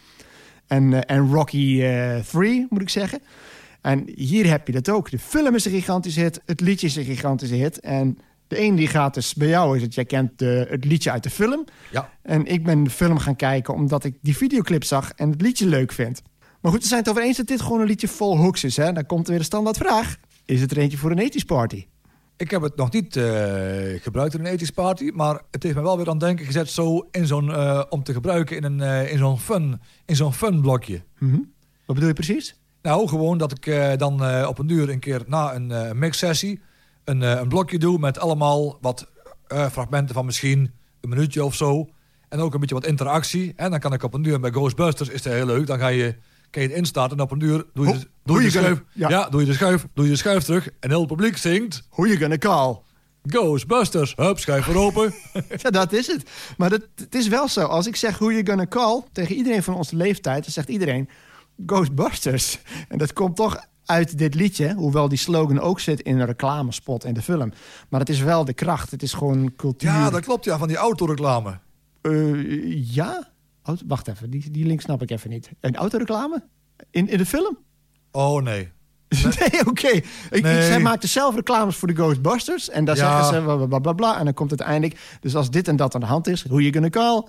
En, 0.67 0.93
eh, 0.93 1.15
en 1.15 1.31
Rocky 1.33 1.83
3, 2.31 2.67
moet 2.69 2.81
ik 2.81 2.89
zeggen. 2.89 3.21
En 3.81 4.09
hier 4.15 4.49
heb 4.49 4.67
je 4.67 4.73
dat 4.73 4.89
ook. 4.89 5.11
De 5.11 5.19
film 5.19 5.55
is 5.55 5.65
een 5.65 5.71
gigantische 5.71 6.19
hit, 6.19 6.41
het 6.45 6.61
liedje 6.61 6.87
is 6.87 6.95
een 6.95 7.03
gigantische 7.03 7.55
hit. 7.55 7.79
En 7.79 8.17
de 8.47 8.61
een 8.61 8.75
die 8.75 8.87
gaat 8.87 9.13
dus 9.13 9.33
bij 9.33 9.47
jou 9.47 9.75
is 9.75 9.81
het, 9.81 9.93
jij 9.95 10.05
kent 10.05 10.39
de, 10.39 10.67
het 10.69 10.85
liedje 10.85 11.11
uit 11.11 11.23
de 11.23 11.29
film. 11.29 11.65
Ja, 11.91 12.09
En 12.21 12.45
ik 12.45 12.63
ben 12.63 12.83
de 12.83 12.89
film 12.89 13.17
gaan 13.17 13.35
kijken 13.35 13.73
omdat 13.73 14.03
ik 14.03 14.15
die 14.21 14.37
videoclip 14.37 14.83
zag 14.83 15.11
en 15.11 15.29
het 15.29 15.41
liedje 15.41 15.67
leuk 15.67 15.91
vind. 15.91 16.21
Maar 16.61 16.71
goed, 16.71 16.81
we 16.81 16.87
zijn 16.87 16.99
het 16.99 17.09
over 17.09 17.23
eens 17.23 17.37
dat 17.37 17.47
dit 17.47 17.61
gewoon 17.61 17.79
een 17.79 17.87
liedje 17.87 18.07
vol 18.07 18.37
hooks 18.37 18.63
is. 18.63 18.77
Hè? 18.77 18.93
Dan 18.93 19.05
komt 19.05 19.23
er 19.23 19.29
weer 19.29 19.39
de 19.39 19.45
standaardvraag. 19.45 20.17
Is 20.45 20.61
het 20.61 20.71
er 20.71 20.77
eentje 20.77 20.97
voor 20.97 21.11
een 21.11 21.19
ethisch 21.19 21.43
party? 21.43 21.85
Ik 22.37 22.51
heb 22.51 22.61
het 22.61 22.75
nog 22.75 22.91
niet 22.91 23.15
eh, 23.15 24.01
gebruikt 24.01 24.33
in 24.33 24.39
een 24.39 24.51
ethisch 24.51 24.71
party, 24.71 25.11
maar 25.13 25.41
het 25.51 25.63
heeft 25.63 25.75
me 25.75 25.81
wel 25.81 25.97
weer 25.97 26.05
aan 26.05 26.11
het 26.11 26.25
denken 26.25 26.45
gezet 26.45 26.69
zo 26.69 27.07
in 27.11 27.27
zo'n, 27.27 27.51
eh, 27.51 27.83
om 27.89 28.03
te 28.03 28.13
gebruiken 28.13 28.55
in, 28.55 28.63
een, 28.63 28.81
eh, 28.81 29.11
in 29.11 29.17
zo'n 29.17 29.39
fun, 29.39 29.81
in 30.05 30.15
zo'n 30.15 30.33
fun 30.33 30.61
blokje. 30.61 31.03
Mhm. 31.19 31.35
Wat 31.85 31.95
bedoel 31.95 32.07
je 32.07 32.13
precies? 32.13 32.59
Nou, 32.81 33.07
gewoon 33.07 33.37
dat 33.37 33.51
ik 33.51 33.99
dan 33.99 34.45
op 34.47 34.59
een 34.59 34.69
uur 34.69 34.89
een 34.89 34.99
keer 34.99 35.23
na 35.27 35.55
een 35.55 35.97
mixsessie 35.99 36.61
een, 37.03 37.21
een 37.21 37.47
blokje 37.47 37.79
doe 37.79 37.99
met 37.99 38.19
allemaal 38.19 38.77
wat 38.81 39.07
fragmenten 39.47 40.15
van 40.15 40.25
misschien 40.25 40.71
een 41.01 41.09
minuutje 41.09 41.43
of 41.43 41.55
zo. 41.55 41.89
En 42.29 42.39
ook 42.39 42.53
een 42.53 42.59
beetje 42.59 42.75
wat 42.75 42.85
interactie. 42.85 43.53
En 43.55 43.71
dan 43.71 43.79
kan 43.79 43.93
ik 43.93 44.03
op 44.03 44.13
een 44.13 44.23
uur 44.23 44.39
bij 44.39 44.51
Ghostbusters, 44.51 45.09
is 45.09 45.23
het 45.23 45.33
heel 45.33 45.45
leuk. 45.45 45.67
Dan 45.67 45.79
ga 45.79 45.87
je, 45.87 46.15
kan 46.55 46.63
je 46.63 46.69
het 46.69 46.77
instarten 46.77 47.17
en 47.17 47.23
op 47.23 47.31
een 47.31 47.39
uur 47.43 47.65
doe 47.73 47.85
je, 47.85 47.91
Hoe- 47.91 47.99
de, 47.99 48.07
doe 48.23 48.35
hoe 48.35 48.37
je 48.37 48.41
je 48.45 48.51
de 48.51 48.57
schuif. 48.57 48.77
gonna- 48.77 48.91
Ja. 48.93 49.09
ja. 49.09 49.29
doe 49.29 49.39
je 49.41 49.45
de 49.47 49.53
schuif, 49.53 49.85
doe 49.93 50.05
je 50.05 50.11
de 50.11 50.17
schuif 50.17 50.43
terug. 50.43 50.69
En 50.79 50.89
heel 50.89 50.99
het 50.99 51.07
publiek 51.07 51.37
zingt 51.37 51.87
Who 51.89 52.05
you 52.05 52.17
gonna 52.17 52.37
call? 52.37 52.79
Ghostbusters. 53.27 54.13
Hup, 54.15 54.39
schuif 54.39 54.65
weer 54.65 54.77
open. 54.77 55.13
Ja, 55.63 55.69
dat 55.69 55.93
is 55.93 56.07
het. 56.07 56.29
Maar 56.57 56.69
dat, 56.69 56.81
het 56.95 57.15
is 57.15 57.27
wel 57.27 57.47
zo. 57.47 57.61
Als 57.65 57.87
ik 57.87 57.95
zeg 57.95 58.17
who 58.17 58.31
you 58.31 58.45
gonna 58.47 58.65
call 58.67 59.03
tegen 59.11 59.35
iedereen 59.35 59.63
van 59.63 59.75
onze 59.75 59.95
leeftijd, 59.95 60.43
dan 60.43 60.51
zegt 60.51 60.69
iedereen 60.69 61.09
Ghostbusters. 61.65 62.59
En 62.87 62.97
dat 62.97 63.13
komt 63.13 63.35
toch 63.35 63.65
uit 63.85 64.17
dit 64.17 64.35
liedje, 64.35 64.73
hoewel 64.73 65.09
die 65.09 65.17
slogan 65.17 65.59
ook 65.59 65.79
zit 65.79 65.99
in 66.01 66.19
een 66.19 66.25
reclamespot 66.25 67.05
in 67.05 67.13
de 67.13 67.21
film. 67.21 67.51
Maar 67.89 67.99
het 67.99 68.09
is 68.09 68.19
wel 68.19 68.45
de 68.45 68.53
kracht. 68.53 68.91
Het 68.91 69.03
is 69.03 69.13
gewoon 69.13 69.55
cultuur. 69.55 69.89
ja, 69.89 70.09
dat 70.09 70.21
klopt 70.21 70.45
ja, 70.45 70.57
van 70.57 70.67
die 70.67 70.77
autoreclame. 70.77 71.59
Eh, 72.01 72.93
ja? 72.93 73.33
Auto- 73.65 73.83
wacht 73.87 74.07
even, 74.07 74.29
die, 74.29 74.51
die 74.51 74.65
link 74.65 74.81
snap 74.81 75.01
ik 75.01 75.11
even 75.11 75.29
niet. 75.29 75.49
Een 75.59 75.75
autoreclame? 75.75 76.43
In, 76.91 77.07
in 77.09 77.17
de 77.17 77.25
film? 77.25 77.57
Oh 78.11 78.41
nee. 78.41 78.71
Nee, 79.39 79.65
oké. 79.67 79.87
Ik- 79.87 80.41
Nee. 80.41 80.61
Zij 80.63 80.79
maakten 80.79 81.09
zelf 81.09 81.35
reclames 81.35 81.75
voor 81.75 81.87
de 81.87 81.93
Ghostbusters. 81.93 82.69
En 82.69 82.85
daar 82.85 82.95
Ja. 82.95 83.23
zeggen 83.23 83.59
ze 83.59 83.67
bla, 83.67 83.79
bla, 83.79 83.93
bla. 83.93 84.17
En 84.19 84.25
dan 84.25 84.33
komt 84.33 84.51
het 84.51 84.61
uiteindelijk... 84.61 85.17
Dus 85.19 85.35
als 85.35 85.49
dit 85.49 85.67
en 85.67 85.75
dat 85.75 85.95
aan 85.95 86.01
de 86.01 86.07
hand 86.07 86.27
is, 86.27 86.47
hoe 86.47 86.63
je 86.63 86.73
gonna 86.73 86.89
call? 86.89 87.23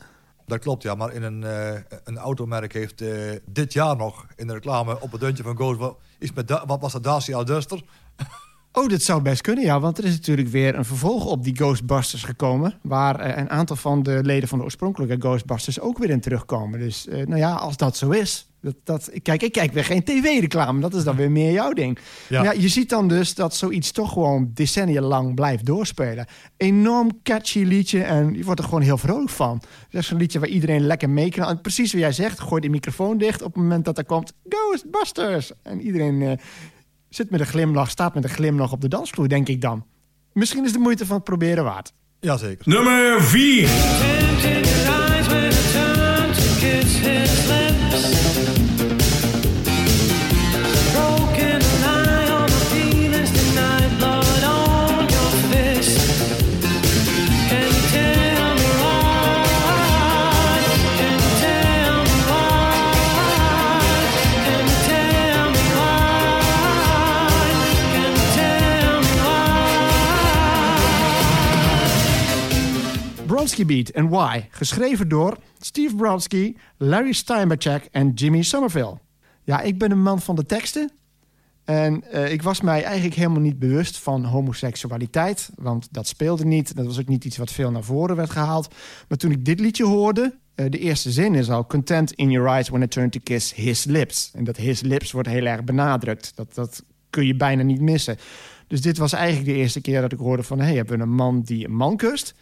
Dat 0.47 0.59
klopt, 0.59 0.83
ja. 0.83 0.95
Maar 0.95 1.13
in 1.13 1.23
een, 1.23 1.45
eh, 1.45 1.81
een 2.05 2.19
automerk 2.19 2.73
heeft 2.73 3.01
eh, 3.01 3.11
dit 3.47 3.73
jaar 3.73 3.97
nog 3.97 4.27
in 4.37 4.47
de 4.47 4.53
reclame 4.53 5.01
op 5.01 5.13
het 5.13 5.21
deuntje 5.21 5.43
van 5.43 5.57
Ghost... 5.57 5.95
Iets 6.19 6.33
met 6.33 6.63
wat 6.67 6.81
was 6.81 6.93
dat? 6.93 7.05
Dacia 7.05 7.45
Duster? 7.45 7.83
Oh, 8.79 8.89
dat 8.89 9.03
zou 9.03 9.23
best 9.23 9.41
kunnen, 9.41 9.65
ja. 9.65 9.81
Want 9.81 9.99
er 9.99 10.05
is 10.05 10.13
natuurlijk 10.13 10.49
weer 10.49 10.75
een 10.75 10.85
vervolg 10.85 11.25
op 11.25 11.45
die 11.45 11.57
Ghostbusters 11.57 12.23
gekomen... 12.23 12.75
waar 12.83 13.21
eh, 13.21 13.37
een 13.37 13.51
aantal 13.51 13.77
van 13.77 14.03
de 14.03 14.21
leden 14.23 14.49
van 14.49 14.59
de 14.59 14.65
oorspronkelijke 14.65 15.17
Ghostbusters 15.19 15.81
ook 15.81 15.99
weer 15.99 16.11
in 16.11 16.21
terugkomen. 16.21 16.79
Dus 16.79 17.09
eh, 17.09 17.27
nou 17.27 17.37
ja, 17.37 17.53
als 17.53 17.77
dat 17.77 17.97
zo 17.97 18.11
is... 18.11 18.51
Dat, 18.61 18.75
dat, 18.85 19.11
kijk, 19.23 19.43
ik 19.43 19.53
kijk 19.53 19.73
weer 19.73 19.85
geen 19.85 20.05
tv-reclame. 20.05 20.81
Dat 20.81 20.95
is 20.95 21.05
dan 21.05 21.17
weer 21.17 21.31
meer 21.31 21.53
jouw 21.53 21.73
ding. 21.73 21.99
Ja. 22.29 22.43
Ja. 22.43 22.53
je 22.53 22.69
ziet 22.69 22.89
dan 22.89 23.09
dus 23.09 23.35
dat 23.35 23.55
zoiets 23.55 23.93
toch 23.93 24.13
gewoon 24.13 24.51
decennia 24.55 25.01
lang 25.01 25.35
blijft 25.35 25.67
doorspelen. 25.67 26.27
Enorm 26.57 27.23
catchy 27.23 27.63
liedje 27.63 28.03
en 28.03 28.35
je 28.35 28.45
wordt 28.45 28.61
er 28.61 28.67
gewoon 28.67 28.83
heel 28.83 28.99
vrolijk 28.99 29.31
van. 29.31 29.63
Dat 29.91 30.01
is 30.01 30.07
zo'n 30.07 30.19
liedje 30.19 30.39
waar 30.39 30.49
iedereen 30.49 30.87
lekker 30.87 31.11
mee 31.11 31.31
kan. 31.31 31.49
En 31.49 31.61
Precies 31.61 31.93
wat 31.93 32.01
jij 32.01 32.13
zegt, 32.13 32.41
gooi 32.41 32.61
de 32.61 32.69
microfoon 32.69 33.19
dicht 33.19 33.43
op 33.43 33.55
het 33.55 33.63
moment 33.63 33.85
dat 33.85 33.99
er 33.99 34.05
komt... 34.05 34.33
Ghostbusters! 34.49 35.53
En 35.63 35.81
iedereen... 35.81 36.23
eh, 36.23 36.33
zit 37.09 37.31
met 37.31 37.41
een 37.41 37.47
glimlach, 37.47 37.91
staat 37.91 38.15
met 38.15 38.25
een 38.25 38.31
glimlach 38.31 38.73
op 38.73 38.81
de 38.81 38.89
dansvloer, 38.89 39.29
denk 39.29 39.49
ik 39.49 39.61
dan. 39.61 39.87
Misschien 40.33 40.65
is 40.65 40.73
de 40.73 40.79
moeite 40.79 41.07
van 41.07 41.17
het 41.17 41.25
proberen 41.25 41.65
waard. 41.65 41.93
Jazeker. 42.21 42.69
Nummer 42.69 43.23
4. 43.23 44.76
Bronski 73.47 73.67
Beat 73.75 73.89
en 73.89 74.09
Why, 74.09 74.41
geschreven 74.51 75.09
door 75.09 75.37
Steve 75.61 75.95
Bronski, 75.97 76.57
Larry 76.77 77.13
Steinbachek 77.13 77.89
en 77.91 78.11
Jimmy 78.11 78.43
Somerville. 78.43 78.99
Ja, 79.45 79.61
ik 79.61 79.79
ben 79.79 79.91
een 79.91 80.03
man 80.03 80.21
van 80.21 80.37
de 80.37 80.47
teksten. 80.47 80.91
En 81.65 82.11
eh, 82.11 82.33
ik 82.33 82.43
was 82.43 82.61
mij 82.61 82.83
eigenlijk 82.83 83.15
helemaal 83.15 83.41
niet 83.41 83.59
bewust 83.59 83.99
van 83.99 84.25
homoseksualiteit. 84.25 85.51
Want 85.55 85.89
dat 85.91 86.07
speelde 86.07 86.45
niet. 86.45 86.77
Dat 86.77 86.87
was 86.87 87.01
ook 87.01 87.09
niet 87.09 87.25
iets 87.25 87.37
wat 87.37 87.53
veel 87.53 87.71
naar 87.71 87.83
voren 87.83 88.17
werd 88.17 88.31
gehaald. 88.31 88.75
Maar 89.09 89.19
toen 89.19 89.31
ik 89.31 89.45
dit 89.45 89.61
liedje 89.61 89.85
hoorde... 89.85 90.35
eh, 90.55 90.71
de 90.71 90.79
eerste 90.79 91.11
zin 91.11 91.35
is 91.35 91.51
al... 91.51 91.67
Content 91.67 92.13
in 92.13 92.31
your 92.31 92.49
eyes 92.49 92.69
when 92.69 92.83
I 92.83 92.89
turn 92.89 93.11
to 93.11 93.21
kiss 93.23 93.55
his 93.55 93.85
lips. 93.85 94.31
En 94.35 94.45
dat 94.45 94.57
his 94.57 94.81
lips 94.81 95.13
wordt 95.13 95.29
heel 95.29 95.47
erg 95.47 95.65
benadrukt. 95.65 96.33
Dat, 96.35 96.55
dat 96.55 96.83
kun 97.11 97.27
je 97.27 97.37
bijna 97.37 97.63
niet 97.63 97.81
missen. 97.81 98.17
Dus 98.67 98.81
dit 98.81 98.99
was 98.99 99.13
eigenlijk 99.13 99.47
de 99.47 99.55
eerste 99.55 99.81
keer 99.81 100.01
dat 100.01 100.13
ik 100.13 100.19
hoorde 100.19 100.43
van... 100.43 100.59
hé, 100.59 100.65
hey, 100.65 100.75
hebben 100.75 100.97
we 100.97 101.03
een 101.03 101.15
man 101.15 101.43
die 101.43 101.65
een 101.65 101.75
man 101.75 101.97
kust? 101.97 102.35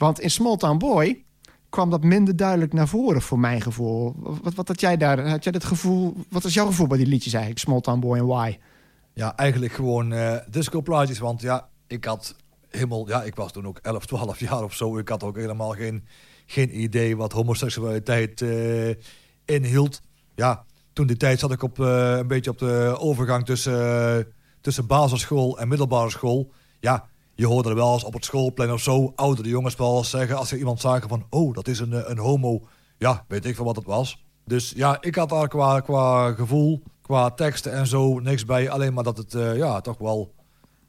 Want 0.00 0.20
in 0.20 0.30
Small 0.30 0.56
Town 0.56 0.78
Boy 0.78 1.24
kwam 1.68 1.90
dat 1.90 2.02
minder 2.02 2.36
duidelijk 2.36 2.72
naar 2.72 2.88
voren 2.88 3.22
voor 3.22 3.38
mijn 3.38 3.60
gevoel. 3.60 4.14
Wat, 4.42 4.54
wat 4.54 4.68
had 4.68 4.80
jij 4.80 4.96
daar? 4.96 5.28
Had 5.28 5.42
jij 5.44 5.52
dat 5.52 5.64
gevoel? 5.64 6.16
Wat 6.28 6.42
was 6.42 6.54
jouw 6.54 6.66
gevoel 6.66 6.86
bij 6.86 6.98
die 6.98 7.06
liedjes 7.06 7.32
eigenlijk? 7.32 7.64
Small 7.64 7.80
Town 7.80 8.00
Boy 8.00 8.18
en 8.18 8.26
Why? 8.26 8.58
Ja, 9.12 9.36
eigenlijk 9.36 9.72
gewoon 9.72 10.12
eh 10.12 10.36
disco-plaatjes. 10.50 11.18
Want 11.18 11.40
ja, 11.40 11.68
ik 11.86 12.04
had 12.04 12.34
helemaal... 12.68 13.08
Ja, 13.08 13.22
ik 13.22 13.34
was 13.34 13.52
toen 13.52 13.66
ook 13.66 13.78
11, 13.82 14.06
12 14.06 14.40
jaar 14.48 14.62
of 14.62 14.74
zo. 14.74 14.98
Ik 14.98 15.08
had 15.08 15.22
ook 15.22 15.36
helemaal 15.36 15.70
geen, 15.70 16.04
geen 16.46 16.80
idee 16.80 17.16
wat 17.16 17.32
homoseksualiteit 17.32 18.42
eh, 18.42 18.88
inhield. 19.44 20.02
Ja, 20.34 20.64
toen 20.92 21.06
die 21.06 21.16
tijd 21.16 21.38
zat 21.38 21.52
ik 21.52 21.62
op, 21.62 21.80
eh, 21.80 22.16
een 22.16 22.26
beetje 22.26 22.50
op 22.50 22.58
de 22.58 22.96
overgang 22.98 23.44
tussen, 23.44 24.26
tussen 24.60 24.86
basisschool 24.86 25.58
en 25.58 25.68
middelbare 25.68 26.10
school. 26.10 26.52
Ja, 26.78 27.08
je 27.40 27.46
hoorde 27.46 27.68
er 27.68 27.74
wel 27.74 27.92
eens 27.92 28.04
op 28.04 28.12
het 28.12 28.24
schoolplein 28.24 28.72
of 28.72 28.80
zo... 28.80 29.12
oudere 29.16 29.48
jongens 29.48 29.76
wel 29.76 29.96
eens 29.96 30.10
zeggen 30.10 30.36
als 30.36 30.48
ze 30.48 30.58
iemand 30.58 30.80
zagen 30.80 31.08
van... 31.08 31.26
oh, 31.30 31.54
dat 31.54 31.68
is 31.68 31.78
een, 31.78 31.92
eh, 31.92 32.02
een 32.04 32.18
homo. 32.18 32.66
Ja, 32.98 33.24
weet 33.28 33.44
ik 33.44 33.56
van 33.56 33.64
wat 33.64 33.76
het 33.76 33.84
was. 33.84 34.24
Dus 34.44 34.72
ja, 34.76 34.96
ik 35.00 35.14
had 35.14 35.28
daar 35.28 35.48
qua, 35.48 35.80
qua 35.80 36.32
gevoel, 36.32 36.82
qua 37.02 37.30
teksten 37.30 37.72
en 37.72 37.86
zo 37.86 38.18
niks 38.18 38.44
bij. 38.44 38.70
Alleen 38.70 38.94
maar 38.94 39.04
dat 39.04 39.16
het 39.16 39.34
eh, 39.34 39.56
ja, 39.56 39.80
toch 39.80 39.98
wel 39.98 40.34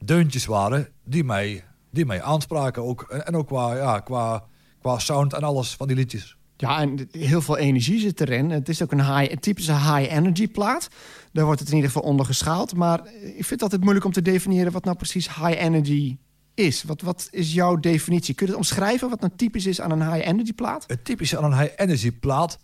deuntjes 0.05 0.45
waren 0.45 0.87
die 1.03 1.23
mij, 1.23 1.63
die 1.91 2.05
mij 2.05 2.21
aanspraken. 2.21 2.83
Ook, 2.83 3.01
en 3.01 3.35
ook 3.35 3.47
qua, 3.47 3.75
ja, 3.75 3.99
qua, 3.99 4.43
qua 4.81 4.99
sound 4.99 5.33
en 5.33 5.43
alles 5.43 5.75
van 5.75 5.87
die 5.87 5.95
liedjes. 5.95 6.37
Ja, 6.57 6.79
en 6.79 7.07
heel 7.11 7.41
veel 7.41 7.57
energie 7.57 7.99
zit 7.99 8.21
erin. 8.21 8.49
Het 8.49 8.69
is 8.69 8.83
ook 8.83 8.91
een, 8.91 9.17
high, 9.17 9.31
een 9.31 9.39
typische 9.39 9.73
high-energy 9.73 10.47
plaat. 10.47 10.87
Daar 11.33 11.45
wordt 11.45 11.59
het 11.59 11.69
in 11.69 11.75
ieder 11.75 11.91
geval 11.91 12.09
onder 12.09 12.25
geschaald. 12.25 12.75
Maar 12.75 12.99
ik 13.07 13.33
vind 13.33 13.49
het 13.49 13.61
altijd 13.61 13.81
moeilijk 13.81 14.05
om 14.05 14.11
te 14.11 14.21
definiëren... 14.21 14.71
wat 14.71 14.83
nou 14.83 14.97
precies 14.97 15.35
high-energy 15.35 16.17
is. 16.53 16.83
Wat, 16.83 17.01
wat 17.01 17.27
is 17.31 17.53
jouw 17.53 17.75
definitie? 17.75 18.35
Kun 18.35 18.45
je 18.45 18.51
het 18.51 18.61
omschrijven 18.61 19.09
wat 19.09 19.19
nou 19.19 19.33
typisch 19.35 19.65
is 19.65 19.81
aan 19.81 19.91
een 19.91 20.13
high-energy 20.13 20.53
plaat? 20.53 20.83
Het 20.87 21.05
typische 21.05 21.37
aan 21.37 21.51
een 21.51 21.59
high 21.59 21.73
energy 21.75 22.11
plaat, 22.11 22.59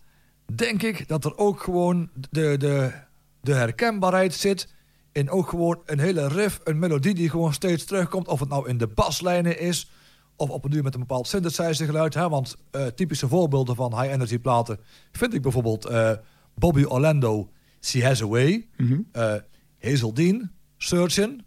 denk 0.54 0.82
ik 0.82 1.08
dat 1.08 1.24
er 1.24 1.36
ook 1.36 1.62
gewoon 1.62 2.10
de, 2.30 2.56
de, 2.56 2.92
de 3.40 3.52
herkenbaarheid 3.52 4.34
zit 4.34 4.68
in 5.12 5.30
ook 5.30 5.48
gewoon 5.48 5.82
een 5.84 5.98
hele 5.98 6.28
riff, 6.28 6.60
een 6.64 6.78
melodie 6.78 7.14
die 7.14 7.30
gewoon 7.30 7.52
steeds 7.52 7.84
terugkomt. 7.84 8.28
Of 8.28 8.40
het 8.40 8.48
nou 8.48 8.68
in 8.68 8.78
de 8.78 8.86
baslijnen 8.86 9.60
is, 9.60 9.90
of 10.36 10.48
op 10.50 10.64
een 10.64 10.70
duur 10.70 10.82
met 10.82 10.94
een 10.94 11.00
bepaald 11.00 11.26
synthesizer 11.26 11.86
geluid. 11.86 12.14
Hè? 12.14 12.28
Want 12.28 12.56
eh, 12.70 12.86
typische 12.86 13.28
voorbeelden 13.28 13.76
van 13.76 14.00
high 14.00 14.12
energy 14.12 14.38
platen 14.38 14.78
vind 15.12 15.34
ik 15.34 15.42
bijvoorbeeld 15.42 15.84
eh, 15.84 16.12
Bobby 16.54 16.84
Orlando, 16.84 17.50
She 17.80 18.04
Has 18.04 18.22
A 18.22 18.26
Way, 18.26 18.66
eh, 19.12 19.34
Hazel 19.80 20.14
Dean, 20.14 20.50
Searchin. 20.76 21.42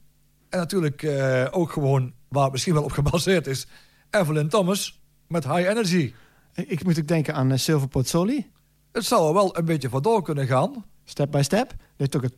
En 0.49 0.59
natuurlijk 0.59 1.05
ook 1.51 1.71
gewoon, 1.71 2.13
waar 2.31 2.43
het 2.43 2.51
misschien 2.51 2.73
wel 2.73 2.83
op 2.83 2.91
gebaseerd 2.91 3.47
is, 3.47 3.67
Evelyn 4.09 4.49
Thomas 4.49 5.01
met 5.27 5.43
High 5.43 5.69
Energy. 5.69 6.13
Ik 6.53 6.83
moet 6.83 6.99
ook 6.99 7.07
denken 7.07 7.33
aan 7.33 7.51
eh, 7.51 7.57
Silver 7.57 7.87
Pozzoli. 7.87 8.49
Het 8.91 9.05
zou 9.05 9.27
er 9.27 9.33
wel 9.33 9.57
een 9.57 9.65
beetje 9.65 9.89
voor 9.89 10.01
door 10.01 10.23
kunnen 10.23 10.47
gaan. 10.47 10.85
Step 11.03 11.31
by 11.31 11.41
step. 11.41 11.73
Is 11.97 12.15
ook 12.15 12.23
een 12.23 12.35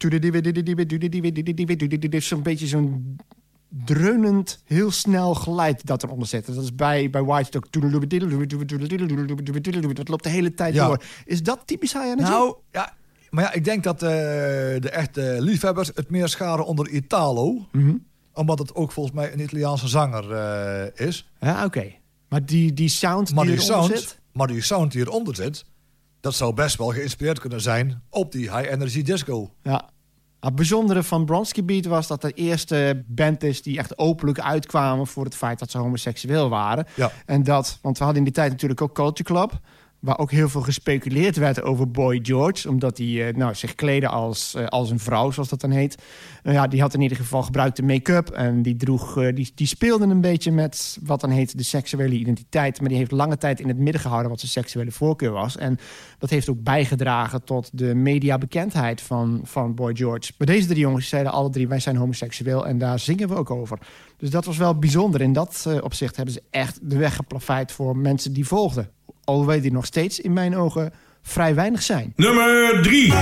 zo'n 2.28 2.42
beetje 2.42 2.68
zo'n 2.68 3.16
dreunend, 3.70 4.62
heel 4.66 4.92
snel 4.92 5.34
geluid 5.36 5.86
dat 5.86 6.04
eronder 6.04 6.28
zit. 6.28 6.46
Dat 6.46 6.64
is 6.64 6.76
bij, 6.76 7.10
bij 7.10 7.24
White 7.24 7.58
ook. 7.58 7.72
Dat 9.96 10.08
loopt 10.08 10.24
de 10.24 10.30
hele 10.30 10.54
tijd 10.54 10.74
Ja. 10.74 10.88
door. 10.88 11.04
Is 11.26 11.44
dat 11.44 11.62
typisch 11.66 11.94
high 11.94 12.06
energy? 12.06 12.30
Nou, 12.30 12.56
ja, 12.72 12.94
maar 13.30 13.44
ja, 13.44 13.54
ik 13.54 13.64
denk 13.64 13.84
dat 13.84 14.02
eh, 14.02 14.10
de 14.10 14.90
echte 14.92 15.38
liefhebbers 15.40 15.92
het 15.94 16.10
meer 16.10 16.28
scharen 16.28 16.66
onder 16.66 16.90
Italo. 16.90 17.68
Omdat 18.34 18.60
het 18.60 18.76
ook 18.76 18.92
volgens 18.92 19.16
mij 19.16 19.34
een 19.34 19.40
Italiaanse 19.40 19.88
zanger 19.88 20.32
eh, 20.32 21.08
is. 21.08 21.30
Ja, 21.40 21.66
oké. 21.66 21.92
Maar 22.30 22.46
die, 22.46 22.74
die 22.74 22.90
sound 22.90 23.34
Maar 23.34 23.46
die, 23.46 23.56
die, 23.56 23.64
sound, 23.64 23.98
zit... 23.98 24.20
maar 24.32 24.48
die 24.48 24.62
sound 24.62 24.92
die 24.92 25.02
eronder 25.02 25.36
zit, 25.36 25.66
dat 26.20 26.34
zou 26.34 26.54
best 26.54 26.78
wel 26.78 26.88
geïnspireerd 26.88 27.40
kunnen 27.40 27.62
zijn 27.62 28.02
op 28.10 28.32
die 28.32 28.58
high 28.58 28.72
energy 28.72 29.02
disco. 29.02 29.52
Ja. 29.62 29.90
Het 30.40 30.56
bijzondere 30.56 31.04
van 31.04 31.26
Bronski 31.26 31.64
Beat 31.64 31.86
was 31.86 32.08
dat 32.08 32.22
de 32.22 32.32
eerste 32.32 33.04
band 33.08 33.44
is 33.44 33.62
die 33.62 33.78
echt 33.78 33.98
openlijk 33.98 34.40
uitkwamen 34.40 35.08
voor 35.08 35.24
het 35.24 35.36
feit 35.36 35.60
dat 35.60 35.72
ze 35.72 35.78
homoseksueel 35.78 36.50
waren. 36.50 36.88
Ja. 36.96 37.12
En 37.26 37.44
dat, 37.44 37.80
want 37.82 37.98
we 37.98 38.04
hadden 38.04 38.22
in 38.22 38.28
die 38.30 38.38
tijd 38.38 38.52
natuurlijk 38.52 38.82
ook 38.82 38.96
Culture 38.96 39.24
Club. 39.24 39.60
Waar 40.04 40.18
ook 40.18 40.32
heel 40.32 40.50
veel 40.50 40.62
gespeculeerd 40.62 41.36
werd 41.36 41.62
over 41.62 41.92
Boy 41.92 42.20
George. 42.24 42.70
Omdat 42.70 42.98
hij 42.98 43.28
eh, 43.28 43.36
nou, 43.36 43.56
zich 43.56 43.76
kleedde 43.76 44.08
als, 44.08 44.56
eh, 44.56 44.66
als 44.68 44.90
een 44.90 45.00
vrouw, 45.00 45.32
zoals 45.32 45.50
dat 45.50 45.62
dan 45.62 45.72
heet. 45.72 46.02
Nou 46.44 46.56
ja, 46.56 46.68
die 46.68 46.82
had 46.82 46.94
in 46.94 47.02
ieder 47.02 47.18
geval 47.18 47.44
gebruikte 47.44 47.84
make-up. 47.84 48.30
En 48.30 48.62
die, 48.62 48.76
droeg, 48.76 49.18
eh, 49.18 49.36
die, 49.36 49.52
die 49.56 49.68
speelde 49.68 50.06
een 50.06 50.22
beetje 50.22 50.52
met 50.52 50.98
wat 51.04 51.22
dan 51.22 51.30
heet 51.30 51.58
de 51.58 51.64
seksuele 51.64 52.16
identiteit. 52.16 52.80
Maar 52.80 52.90
die 52.90 52.98
heeft 52.98 53.12
lange 53.12 53.38
tijd 53.38 53.60
in 53.60 53.68
het 53.68 53.78
midden 53.78 54.02
gehouden 54.02 54.30
wat 54.30 54.40
zijn 54.40 54.52
seksuele 54.52 54.92
voorkeur 54.92 55.32
was. 55.32 55.58
En 55.58 55.80
dat 56.18 56.30
heeft 56.30 56.50
ook 56.50 56.64
bijgedragen 56.64 57.44
tot 57.44 57.70
de 57.74 57.96
mediabekendheid 57.96 59.02
van, 59.02 59.42
van 59.44 59.76
Boy 59.76 59.96
George. 59.96 60.32
Maar 60.38 60.48
deze 60.48 60.68
drie 60.68 60.80
jongens 60.80 61.10
zeiden 61.10 61.32
alle 61.32 61.50
drie, 61.50 61.68
wij 61.68 61.80
zijn 61.80 61.96
homoseksueel. 61.96 62.68
En 62.68 62.78
daar 62.78 63.00
zingen 63.00 63.28
we 63.28 63.36
ook 63.36 63.52
over. 63.52 63.80
Dus 64.18 64.30
dat 64.30 64.46
was 64.46 64.58
wel 64.58 64.80
bijzonder. 64.80 65.22
In 65.22 65.34
dat 65.34 65.68
opzicht 65.82 66.16
hebben 66.16 66.34
ze 66.34 66.44
echt 66.50 66.80
de 66.82 66.98
weg 66.98 67.16
geplaveid 67.16 67.72
voor 67.72 67.98
mensen 67.98 68.34
die 68.34 68.48
volgden. 68.48 68.90
Alhoewel 69.24 69.62
die 69.62 69.72
nog 69.72 69.86
steeds 69.86 70.20
in 70.20 70.34
mijn 70.34 70.56
ogen 70.56 70.94
vrij 71.22 71.56
weinig 71.56 71.82
zijn. 71.82 72.14
Nummer 72.16 72.80
3. 72.82 73.14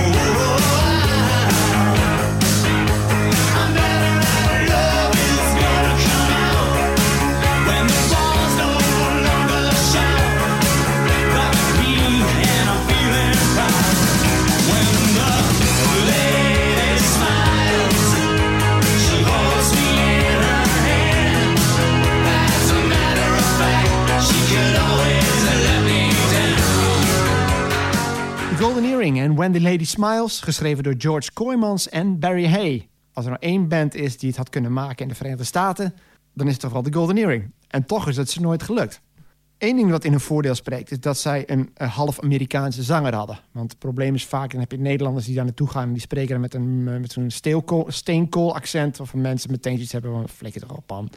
The 29.52 29.60
Lady 29.60 29.84
Smiles, 29.84 30.40
geschreven 30.40 30.82
door 30.82 30.94
George 30.98 31.32
Kooijmans 31.32 31.88
en 31.88 32.18
Barry 32.18 32.46
Hay. 32.46 32.88
Als 33.12 33.24
er 33.24 33.30
nou 33.30 33.42
één 33.42 33.68
band 33.68 33.94
is 33.94 34.18
die 34.18 34.28
het 34.28 34.38
had 34.38 34.48
kunnen 34.48 34.72
maken 34.72 35.02
in 35.02 35.08
de 35.08 35.14
Verenigde 35.14 35.44
Staten... 35.44 35.94
dan 36.34 36.46
is 36.46 36.52
het 36.52 36.62
toch 36.62 36.72
wel 36.72 36.82
de 36.82 36.92
Golden 36.92 37.16
Earring. 37.16 37.50
En 37.68 37.86
toch 37.86 38.08
is 38.08 38.16
het 38.16 38.30
ze 38.30 38.40
nooit 38.40 38.62
gelukt. 38.62 39.00
Eén 39.58 39.76
ding 39.76 39.90
wat 39.90 40.04
in 40.04 40.10
hun 40.10 40.20
voordeel 40.20 40.54
spreekt... 40.54 40.90
is 40.90 41.00
dat 41.00 41.18
zij 41.18 41.50
een, 41.50 41.70
half 41.74 42.20
Amerikaanse 42.20 42.82
zanger 42.82 43.14
hadden. 43.14 43.38
Want 43.52 43.70
het 43.70 43.80
probleem 43.80 44.14
is 44.14 44.26
vaak... 44.26 44.50
dan 44.50 44.60
heb 44.60 44.70
je 44.70 44.78
Nederlanders 44.78 45.26
die 45.26 45.34
daar 45.34 45.44
naartoe 45.44 45.68
gaan... 45.68 45.86
en 45.86 45.92
die 45.92 46.00
spreken 46.00 46.40
met, 46.40 46.54
een, 46.54 46.82
met 46.82 47.12
zo'n 47.12 47.30
steenkool, 47.30 47.86
steenkool 47.88 48.54
accent... 48.54 49.00
of 49.00 49.14
mensen 49.14 49.50
meteen 49.50 49.80
iets 49.80 49.92
hebben 49.92 50.12
van... 50.12 50.28
flik 50.28 50.54
het 50.54 50.68
toch 50.68 50.76
op, 50.76 50.88
man. 50.88 51.10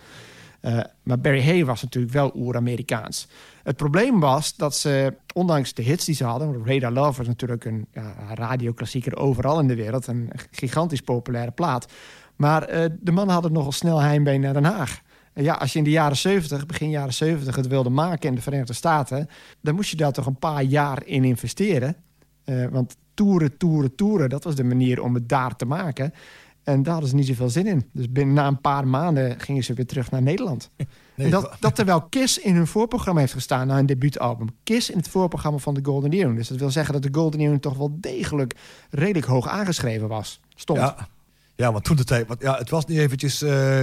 Eh, 0.65 0.79
maar 1.03 1.19
Barry 1.19 1.43
Hay 1.43 1.65
was 1.65 1.81
natuurlijk 1.81 2.13
wel 2.13 2.31
oer-Amerikaans. 2.35 3.27
Het 3.63 3.75
probleem 3.75 4.19
was 4.19 4.55
dat 4.55 4.75
ze, 4.75 5.13
ondanks 5.33 5.73
de 5.73 5.81
hits 5.81 6.05
die 6.05 6.15
ze 6.15 6.23
hadden... 6.23 6.53
want 6.53 6.67
Radar 6.67 6.91
Love 6.91 7.17
was 7.17 7.27
natuurlijk 7.27 7.65
een 7.65 7.87
ja, 7.93 8.15
radioklassieker 8.33 9.17
overal 9.17 9.59
in 9.59 9.67
de 9.67 9.75
wereld... 9.75 10.07
een 10.07 10.29
gigantisch 10.51 11.01
populaire 11.01 11.51
plaat. 11.51 11.91
Maar 12.35 12.63
eh, 12.63 12.89
de 12.99 13.11
mannen 13.11 13.33
hadden 13.33 13.51
nogal 13.51 13.71
snel 13.71 13.99
heimwee 14.01 14.39
naar 14.39 14.53
Den 14.53 14.63
Haag. 14.63 15.01
Ja, 15.33 15.53
als 15.53 15.71
je 15.73 15.77
in 15.77 15.83
de 15.83 15.89
jaren 15.89 16.17
70, 16.17 16.65
begin 16.65 16.89
jaren 16.89 17.13
70 17.13 17.55
het 17.55 17.67
wilde 17.67 17.89
maken 17.89 18.29
in 18.29 18.35
de 18.35 18.41
Verenigde 18.41 18.73
Staten... 18.73 19.29
dan 19.61 19.75
moest 19.75 19.89
je 19.89 19.97
daar 19.97 20.11
toch 20.11 20.25
een 20.25 20.39
paar 20.39 20.63
jaar 20.63 21.05
in 21.05 21.23
investeren. 21.23 21.95
Eh, 22.43 22.65
want 22.67 22.95
toeren, 23.13 23.57
toeren, 23.57 23.95
toeren, 23.95 24.29
dat 24.29 24.43
was 24.43 24.55
de 24.55 24.63
manier 24.63 25.01
om 25.01 25.13
het 25.13 25.29
daar 25.29 25.55
te 25.55 25.65
maken... 25.65 26.13
En 26.65 26.83
daar 26.83 26.91
hadden 26.91 27.09
ze 27.09 27.15
niet 27.15 27.27
zoveel 27.27 27.49
zin 27.49 27.67
in. 27.67 27.89
Dus 27.93 28.11
binnen 28.11 28.35
na 28.35 28.47
een 28.47 28.61
paar 28.61 28.87
maanden 28.87 29.39
gingen 29.39 29.63
ze 29.63 29.73
weer 29.73 29.85
terug 29.85 30.11
naar 30.11 30.21
Nederland. 30.21 30.69
Nee, 31.17 31.29
dat, 31.29 31.51
dat 31.59 31.75
terwijl 31.75 32.01
Kiss 32.01 32.37
in 32.37 32.55
hun 32.55 32.67
voorprogramma 32.67 33.19
heeft 33.19 33.33
gestaan... 33.33 33.67
na 33.67 33.75
hun 33.75 33.85
debuutalbum. 33.85 34.47
Kiss 34.63 34.89
in 34.89 34.97
het 34.97 35.07
voorprogramma 35.07 35.57
van 35.57 35.73
de 35.73 35.79
Golden 35.83 36.11
Earring. 36.11 36.37
Dus 36.37 36.47
dat 36.47 36.57
wil 36.57 36.71
zeggen 36.71 36.93
dat 36.93 37.03
de 37.03 37.09
Golden 37.11 37.39
Earring 37.39 37.61
toch 37.61 37.77
wel 37.77 37.97
degelijk... 37.99 38.55
redelijk 38.89 39.25
hoog 39.25 39.47
aangeschreven 39.47 40.07
was. 40.07 40.39
Stond. 40.55 40.79
Ja, 40.79 41.07
ja, 41.55 41.71
want 41.71 41.83
toen 41.83 41.95
de 41.95 42.03
tijd... 42.03 42.27
Want 42.27 42.41
ja, 42.41 42.57
het 42.57 42.69
was 42.69 42.85
niet 42.85 42.97
eventjes 42.97 43.41
eh, 43.41 43.81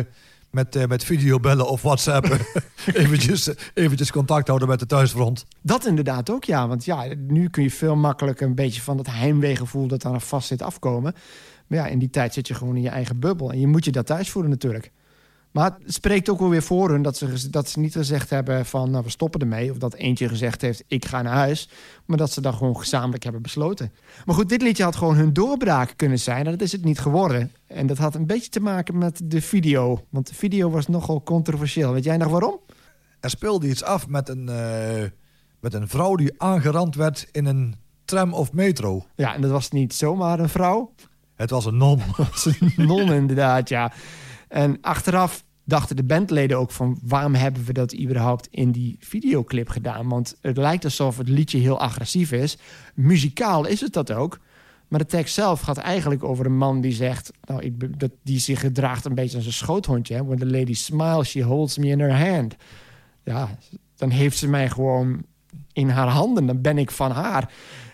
met, 0.50 0.76
eh, 0.76 0.86
met 0.86 1.04
videobellen 1.04 1.68
of 1.68 1.82
WhatsApp... 1.82 2.26
eventjes, 2.92 3.48
eh, 3.48 3.64
eventjes 3.74 4.10
contact 4.10 4.46
houden 4.46 4.68
met 4.68 4.78
de 4.78 4.86
thuisfront. 4.86 5.46
Dat 5.60 5.86
inderdaad 5.86 6.30
ook, 6.30 6.44
ja. 6.44 6.68
Want 6.68 6.84
ja, 6.84 7.06
nu 7.16 7.48
kun 7.48 7.62
je 7.62 7.70
veel 7.70 7.96
makkelijker 7.96 8.46
een 8.46 8.54
beetje 8.54 8.82
van 8.82 8.96
dat 8.96 9.06
heimweegevoel... 9.06 9.86
dat 9.86 10.02
daar 10.02 10.20
vast 10.20 10.46
zit 10.46 10.62
afkomen. 10.62 11.14
Maar 11.66 11.78
ja, 11.78 11.86
in 11.86 11.98
die 11.98 12.10
tijd 12.10 12.34
zit 12.34 12.48
je 12.48 12.54
gewoon 12.54 12.76
in 12.76 12.82
je 12.82 12.88
eigen 12.88 13.18
bubbel. 13.18 13.52
En 13.52 13.60
je 13.60 13.66
moet 13.66 13.84
je 13.84 13.92
dat 13.92 14.06
thuis 14.06 14.30
voeren 14.30 14.50
natuurlijk. 14.50 14.92
Maar 15.52 15.76
het 15.84 15.94
spreekt 15.94 16.28
ook 16.28 16.38
wel 16.38 16.48
weer 16.48 16.62
voor 16.62 16.90
hun 16.90 17.02
dat 17.02 17.16
ze, 17.16 17.50
dat 17.50 17.68
ze 17.68 17.78
niet 17.78 17.92
gezegd 17.92 18.30
hebben 18.30 18.66
van... 18.66 18.90
nou, 18.90 19.04
we 19.04 19.10
stoppen 19.10 19.40
ermee. 19.40 19.70
Of 19.70 19.78
dat 19.78 19.94
eentje 19.94 20.28
gezegd 20.28 20.60
heeft, 20.60 20.84
ik 20.86 21.04
ga 21.04 21.22
naar 21.22 21.34
huis. 21.34 21.68
Maar 22.06 22.16
dat 22.16 22.32
ze 22.32 22.40
dat 22.40 22.54
gewoon 22.54 22.76
gezamenlijk 22.76 23.22
hebben 23.22 23.42
besloten. 23.42 23.92
Maar 24.24 24.34
goed, 24.34 24.48
dit 24.48 24.62
liedje 24.62 24.82
had 24.82 24.96
gewoon 24.96 25.16
hun 25.16 25.32
doorbraak 25.32 25.92
kunnen 25.96 26.18
zijn. 26.18 26.44
En 26.44 26.50
dat 26.50 26.60
is 26.60 26.72
het 26.72 26.84
niet 26.84 26.98
geworden. 26.98 27.52
En 27.66 27.86
dat 27.86 27.98
had 27.98 28.14
een 28.14 28.26
beetje 28.26 28.50
te 28.50 28.60
maken 28.60 28.98
met 28.98 29.20
de 29.24 29.40
video. 29.40 30.06
Want 30.10 30.28
de 30.28 30.34
video 30.34 30.70
was 30.70 30.88
nogal 30.88 31.22
controversieel. 31.22 31.92
Weet 31.92 32.04
jij 32.04 32.16
nog 32.16 32.30
waarom? 32.30 32.60
Er 33.20 33.30
speelde 33.30 33.68
iets 33.68 33.82
af 33.82 34.08
met 34.08 34.28
een, 34.28 34.48
eh, 34.48 35.02
met 35.60 35.74
een 35.74 35.88
vrouw 35.88 36.14
die 36.14 36.40
aangerand 36.40 36.94
werd 36.94 37.28
in 37.32 37.46
een 37.46 37.74
tram 38.04 38.34
of 38.34 38.52
metro. 38.52 39.06
Ja, 39.16 39.34
en 39.34 39.40
dat 39.40 39.50
was 39.50 39.70
niet 39.70 39.94
zomaar 39.94 40.40
een 40.40 40.48
vrouw. 40.48 40.92
Het 41.34 41.50
was 41.50 41.64
een 41.64 41.76
non. 41.76 42.00
was 42.16 42.46
een 42.46 42.72
non 42.76 43.12
inderdaad, 43.12 43.68
ja. 43.68 43.92
En 44.48 44.78
achteraf 44.80 45.44
dachten 45.64 45.96
de 45.96 46.04
bandleden 46.04 46.58
ook 46.58 46.70
van... 46.70 46.98
waarom 47.02 47.34
hebben 47.34 47.64
we 47.64 47.72
dat 47.72 47.98
überhaupt 47.98 48.48
in 48.50 48.72
die 48.72 48.96
videoclip 49.00 49.68
gedaan? 49.68 50.08
Want 50.08 50.36
het 50.40 50.56
lijkt 50.56 50.84
alsof 50.84 51.18
het 51.18 51.28
liedje 51.28 51.58
heel 51.58 51.80
agressief 51.80 52.32
is. 52.32 52.58
Muzikaal 52.94 53.66
is 53.66 53.80
het 53.80 53.92
dat 53.92 54.12
ook. 54.12 54.38
Maar 54.88 55.00
de 55.00 55.06
tekst 55.06 55.34
zelf 55.34 55.60
gaat 55.60 55.76
eigenlijk 55.76 56.24
over 56.24 56.46
een 56.46 56.56
man 56.56 56.80
die 56.80 56.92
zegt... 56.92 57.30
Nou, 57.44 57.62
ik, 57.62 58.00
dat, 58.00 58.10
die 58.22 58.38
zich 58.38 58.60
gedraagt 58.60 59.04
een 59.04 59.14
beetje 59.14 59.36
als 59.36 59.46
een 59.46 59.52
schoothondje. 59.52 60.14
hè. 60.14 60.24
When 60.24 60.38
the 60.38 60.46
lady 60.46 60.74
smiles, 60.74 61.28
she 61.28 61.42
holds 61.42 61.78
me 61.78 61.86
in 61.86 62.00
her 62.00 62.28
hand. 62.28 62.56
Ja, 63.24 63.58
dan 63.96 64.10
heeft 64.10 64.38
ze 64.38 64.48
mij 64.48 64.70
gewoon 64.70 65.22
in 65.72 65.88
haar 65.88 66.08
handen. 66.08 66.46
Dan 66.46 66.60
ben 66.60 66.78
ik 66.78 66.90
van 66.90 67.10
haar. 67.10 67.52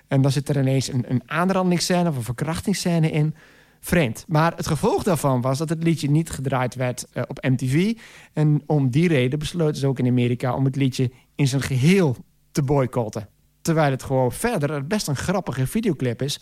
En 0.09 0.23
dan 0.23 0.31
zit 0.31 0.49
er 0.49 0.59
ineens 0.59 0.93
een, 0.93 1.05
een 1.09 1.23
aanrandingsscène 1.27 2.09
of 2.09 2.17
een 2.17 2.23
verkrachtingsscène 2.23 3.11
in. 3.11 3.35
Vreemd. 3.81 4.25
Maar 4.29 4.57
het 4.57 4.67
gevolg 4.67 5.03
daarvan 5.03 5.41
was 5.41 5.59
dat 5.59 5.69
het 5.69 5.83
liedje 5.83 6.11
niet 6.11 6.31
gedraaid 6.31 6.75
werd 6.75 7.07
eh, 7.13 7.23
op 7.27 7.43
MTV. 7.43 7.97
En 8.33 8.63
om 8.67 8.91
die 8.91 9.09
reden 9.09 9.39
besloten 9.39 9.77
ze 9.77 9.87
ook 9.87 9.99
in 9.99 10.07
Amerika 10.07 10.55
om 10.55 10.65
het 10.65 10.77
liedje 10.77 11.11
in 11.35 11.49
zijn 11.49 11.63
geheel 11.63 12.17
te 12.53 12.63
boycotten. 12.63 13.29
Terwijl 13.63 13.91
het 13.91 14.03
gewoon 14.03 14.33
verder 14.33 14.87
best 14.87 15.09
een 15.09 15.17
grappige 15.17 15.67
videoclip 15.67 16.23
is. 16.23 16.41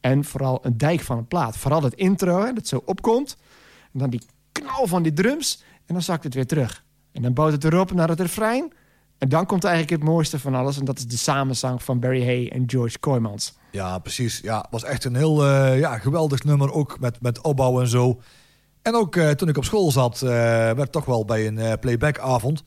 En 0.00 0.24
vooral 0.24 0.58
een 0.62 0.78
dijk 0.78 1.00
van 1.00 1.18
een 1.18 1.26
plaat. 1.26 1.56
Vooral 1.56 1.82
het 1.82 1.94
intro, 1.94 2.44
hè, 2.44 2.52
dat 2.52 2.66
zo 2.66 2.82
opkomt. 2.84 3.36
En 3.92 3.98
dan 3.98 4.10
die 4.10 4.22
knal 4.52 4.86
van 4.86 5.02
die 5.02 5.12
drums. 5.12 5.62
En 5.86 5.94
dan 5.94 6.02
zakt 6.02 6.24
het 6.24 6.34
weer 6.34 6.46
terug. 6.46 6.84
En 7.12 7.22
dan 7.22 7.32
bouwt 7.32 7.52
het 7.52 7.64
erop 7.64 7.92
naar 7.92 8.08
het 8.08 8.20
refrein. 8.20 8.72
En 9.18 9.28
dan 9.28 9.46
komt 9.46 9.64
eigenlijk 9.64 10.02
het 10.02 10.10
mooiste 10.10 10.38
van 10.38 10.54
alles. 10.54 10.78
En 10.78 10.84
dat 10.84 10.98
is 10.98 11.06
de 11.06 11.16
samenzang 11.16 11.82
van 11.82 12.00
Barry 12.00 12.24
Hay 12.24 12.48
en 12.48 12.64
George 12.66 12.98
Kooijmans. 12.98 13.52
Ja, 13.70 13.98
precies. 13.98 14.40
Ja, 14.42 14.66
was 14.70 14.84
echt 14.84 15.04
een 15.04 15.14
heel 15.14 15.44
eh, 15.46 15.78
ja, 15.78 15.98
geweldig 15.98 16.44
nummer. 16.44 16.72
Ook 16.72 17.00
met, 17.00 17.20
met 17.20 17.40
opbouw 17.40 17.80
en 17.80 17.88
zo. 17.88 18.20
En 18.82 18.94
ook 18.94 19.16
eh, 19.16 19.30
toen 19.30 19.48
ik 19.48 19.56
op 19.56 19.64
school 19.64 19.90
zat, 19.90 20.22
eh, 20.22 20.28
werd 20.70 20.92
toch 20.92 21.04
wel 21.04 21.24
bij 21.24 21.46
een 21.46 21.58
eh, 21.58 21.72
playbackavond... 21.80 22.64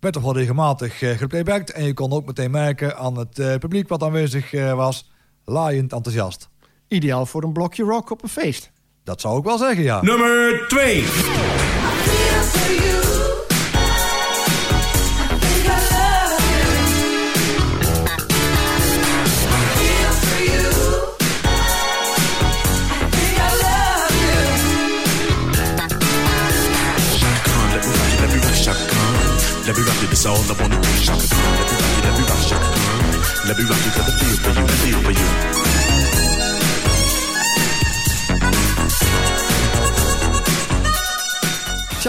werd 0.00 0.14
toch 0.14 0.22
wel 0.22 0.36
regelmatig 0.36 1.02
eh 1.02 1.18
geplaybacked. 1.18 1.70
En 1.72 1.84
je 1.84 1.94
kon 1.94 2.12
ook 2.12 2.26
meteen 2.26 2.50
merken 2.50 2.96
aan 2.96 3.18
het 3.18 3.38
eh, 3.38 3.54
publiek 3.56 3.88
wat 3.88 4.02
aanwezig 4.02 4.52
eh, 4.52 4.72
was... 4.74 5.10
laaiend 5.44 5.92
enthousiast. 5.92 6.48
Ideaal 6.88 7.26
voor 7.26 7.42
een 7.42 7.52
blokje 7.52 7.84
rock 7.84 8.10
op 8.10 8.22
een 8.22 8.28
feest. 8.28 8.70
Dat 9.04 9.20
zou 9.20 9.38
ik 9.38 9.44
wel 9.44 9.58
zeggen, 9.58 9.82
ja. 9.82 10.02
Nummer 10.02 10.64
2. 10.68 11.04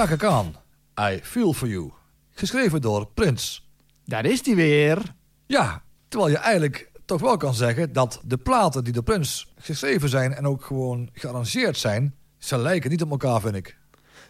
Chaka 0.04 0.16
Khan, 0.16 0.56
I 1.00 1.20
Feel 1.22 1.54
For 1.54 1.68
You. 1.68 1.92
Geschreven 2.32 2.82
door 2.82 3.08
Prins. 3.14 3.70
Daar 4.06 4.26
is 4.26 4.44
die 4.44 4.56
weer. 4.56 5.16
Ja, 5.46 5.84
terwijl 6.08 6.32
je 6.32 6.38
eigenlijk 6.38 6.92
toch 7.06 7.22
wel 7.22 7.38
kan 7.38 7.54
zeggen 7.54 7.94
dat 7.94 8.22
de 8.26 8.38
platen 8.38 8.84
die 8.84 8.94
door 8.94 9.04
Prins 9.04 9.54
geschreven 9.56 10.10
zijn 10.10 10.34
en 10.34 10.48
ook 10.48 10.64
gewoon 10.66 11.10
gearrangeerd 11.14 11.78
zijn, 11.78 12.16
ze 12.38 12.58
lijken 12.58 12.90
niet 12.90 13.02
op 13.02 13.12
elkaar, 13.12 13.42
vind 13.42 13.56
ik. 13.56 13.78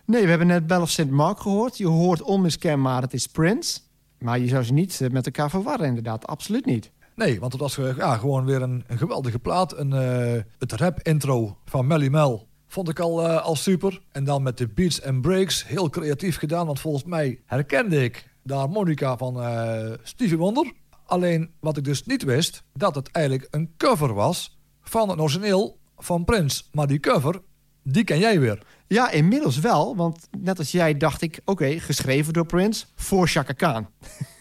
Nee, 0.06 0.24
we 0.24 0.30
hebben 0.30 0.48
net 0.48 0.68
Bell 0.68 0.82
of 0.82 0.90
St. 0.90 1.10
Mark 1.10 1.40
gehoord. 1.40 1.78
Je 1.78 1.88
hoort 1.88 2.22
onmiskenbaar, 2.22 3.02
het 3.02 3.14
is 3.14 3.28
Prince. 3.28 3.80
Maar 4.20 4.40
je 4.40 4.48
zou 4.48 4.64
ze 4.64 4.74
niet 4.74 5.02
eh, 5.02 5.10
met 5.10 5.26
elkaar 5.26 5.50
verwarren, 5.50 5.88
inderdaad. 5.88 6.28
Absoluut 6.28 6.66
niet. 6.66 6.92
Nee, 7.16 7.40
want 7.40 7.52
het 7.52 7.62
was 7.62 7.78
eh, 7.78 7.98
ja, 7.98 8.18
gewoon 8.18 8.46
weer 8.46 8.62
een, 8.62 8.84
een 8.88 8.98
geweldige 8.98 9.40
plaat. 9.40 9.78
Een, 9.78 9.94
eh, 9.94 10.42
het 10.60 10.72
rap-intro 10.72 11.58
van 11.66 11.88
Melly 11.88 12.08
Mel 12.08 12.48
vond 12.74 12.90
ik 12.90 13.00
al, 13.00 13.28
eh, 13.28 13.44
al 13.44 13.56
super. 13.56 14.02
En 14.12 14.24
dan 14.24 14.44
met 14.44 14.58
de 14.58 14.68
beats 14.68 15.00
en 15.00 15.22
breaks, 15.22 15.68
heel 15.68 15.90
creatief 15.90 16.38
gedaan. 16.38 16.66
Want 16.66 16.80
volgens 16.80 17.04
mij 17.04 17.40
herkende 17.46 18.04
ik 18.04 18.30
de 18.42 18.54
harmonica 18.54 19.18
van 19.18 19.42
eh 19.42 19.92
Stevie 20.04 20.38
Wonder. 20.38 20.74
Alleen 21.06 21.52
wat 21.60 21.78
ik 21.78 21.84
dus 21.84 22.06
niet 22.06 22.24
wist, 22.24 22.64
dat 22.74 22.96
het 22.96 23.12
eigenlijk 23.12 23.48
een 23.52 23.74
cover 23.78 24.14
was 24.14 24.60
van 24.82 25.10
het 25.10 25.20
origineel 25.20 25.78
van 25.98 26.26
Prince. 26.26 26.64
Maar 26.72 26.88
die 26.88 27.00
cover, 27.00 27.42
die 27.84 28.04
ken 28.04 28.20
jij 28.20 28.40
weer. 28.40 28.66
Ja, 28.88 29.12
inmiddels 29.12 29.60
wel. 29.60 29.96
Want 29.96 30.28
net 30.38 30.60
als 30.60 30.72
jij 30.72 30.98
dacht 30.98 31.22
ik, 31.22 31.42
oké, 31.46 31.80
geschreven 31.80 32.34
door 32.34 32.46
Prince 32.46 32.86
voor 32.96 33.28
Chaka 33.28 33.54
Khan. 33.54 33.88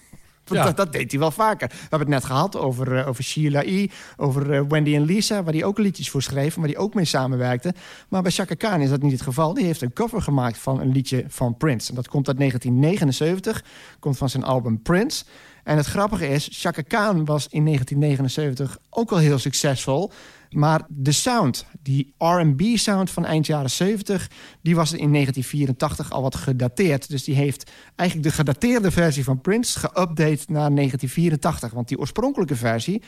Want 0.53 0.65
Ja. 0.65 0.73
dat, 0.73 0.77
dat 0.77 0.93
deed 0.93 1.11
hij 1.11 1.21
wel 1.21 1.31
vaker. 1.31 1.69
We 1.69 1.77
hebben 1.81 1.99
het 1.99 2.09
net 2.09 2.25
gehad 2.25 2.57
over, 2.57 2.97
eh, 2.99 3.09
over 3.09 3.25
Sheila 3.25 3.63
E., 3.65 3.87
over 4.17 4.53
eh, 4.53 4.61
Wendy 4.69 4.95
en 4.95 5.03
Lisa... 5.03 5.43
waar 5.43 5.53
hij 5.53 5.65
ook 5.65 5.79
liedjes 5.79 6.11
voor 6.11 6.23
schreef 6.23 6.55
en 6.55 6.61
waar 6.61 6.71
hij 6.71 6.79
ook 6.79 6.95
mee 6.95 7.05
samenwerkte. 7.05 7.75
Maar 8.09 8.23
bij 8.23 8.31
Chaka 8.31 8.55
Khan 8.55 8.81
is 8.81 8.91
dat 8.91 9.03
niet 9.03 9.13
het 9.13 9.23
geval. 9.23 9.55
Die 9.55 9.65
heeft 9.65 9.83
een 9.83 9.93
cover 9.93 10.23
gemaakt 10.23 10.59
van 10.59 10.81
een 10.81 10.93
liedje 10.93 11.25
van 11.29 11.57
Prince. 11.57 11.89
En 11.89 11.95
dat 11.95 12.09
komt 12.09 12.29
uit 12.29 12.39
1979, 12.39 13.65
komt 13.99 14.19
van 14.19 14.29
zijn 14.29 14.45
album 14.45 14.83
Prince... 14.83 15.25
En 15.63 15.77
het 15.77 15.87
grappige 15.87 16.29
is, 16.29 16.49
Chaka 16.53 16.83
Khan 16.83 17.25
was 17.25 17.47
in 17.49 17.65
1979 17.65 18.79
ook 18.91 19.13
al 19.13 19.19
heel 19.19 19.39
succesvol. 19.39 20.11
Maar 20.53 20.83
de 20.89 21.13
sound, 21.13 21.67
die 21.83 22.15
R&B-sound 22.19 23.11
van 23.11 23.25
eind 23.25 23.47
jaren 23.47 23.71
70... 23.71 24.31
die 24.63 24.77
was 24.77 24.93
in 24.93 25.13
1984 25.13 26.11
al 26.11 26.23
wat 26.23 26.35
gedateerd. 26.35 27.09
Dus 27.09 27.25
die 27.25 27.35
heeft 27.35 27.71
eigenlijk 27.97 28.29
de 28.29 28.35
gedateerde 28.35 28.91
versie 28.91 29.25
van 29.25 29.41
Prince 29.41 29.79
geüpdate 29.79 30.47
naar 30.47 30.75
1984. 30.75 31.73
Want 31.73 31.89
die 31.89 31.99
oorspronkelijke 31.99 32.57
versie 32.57 33.03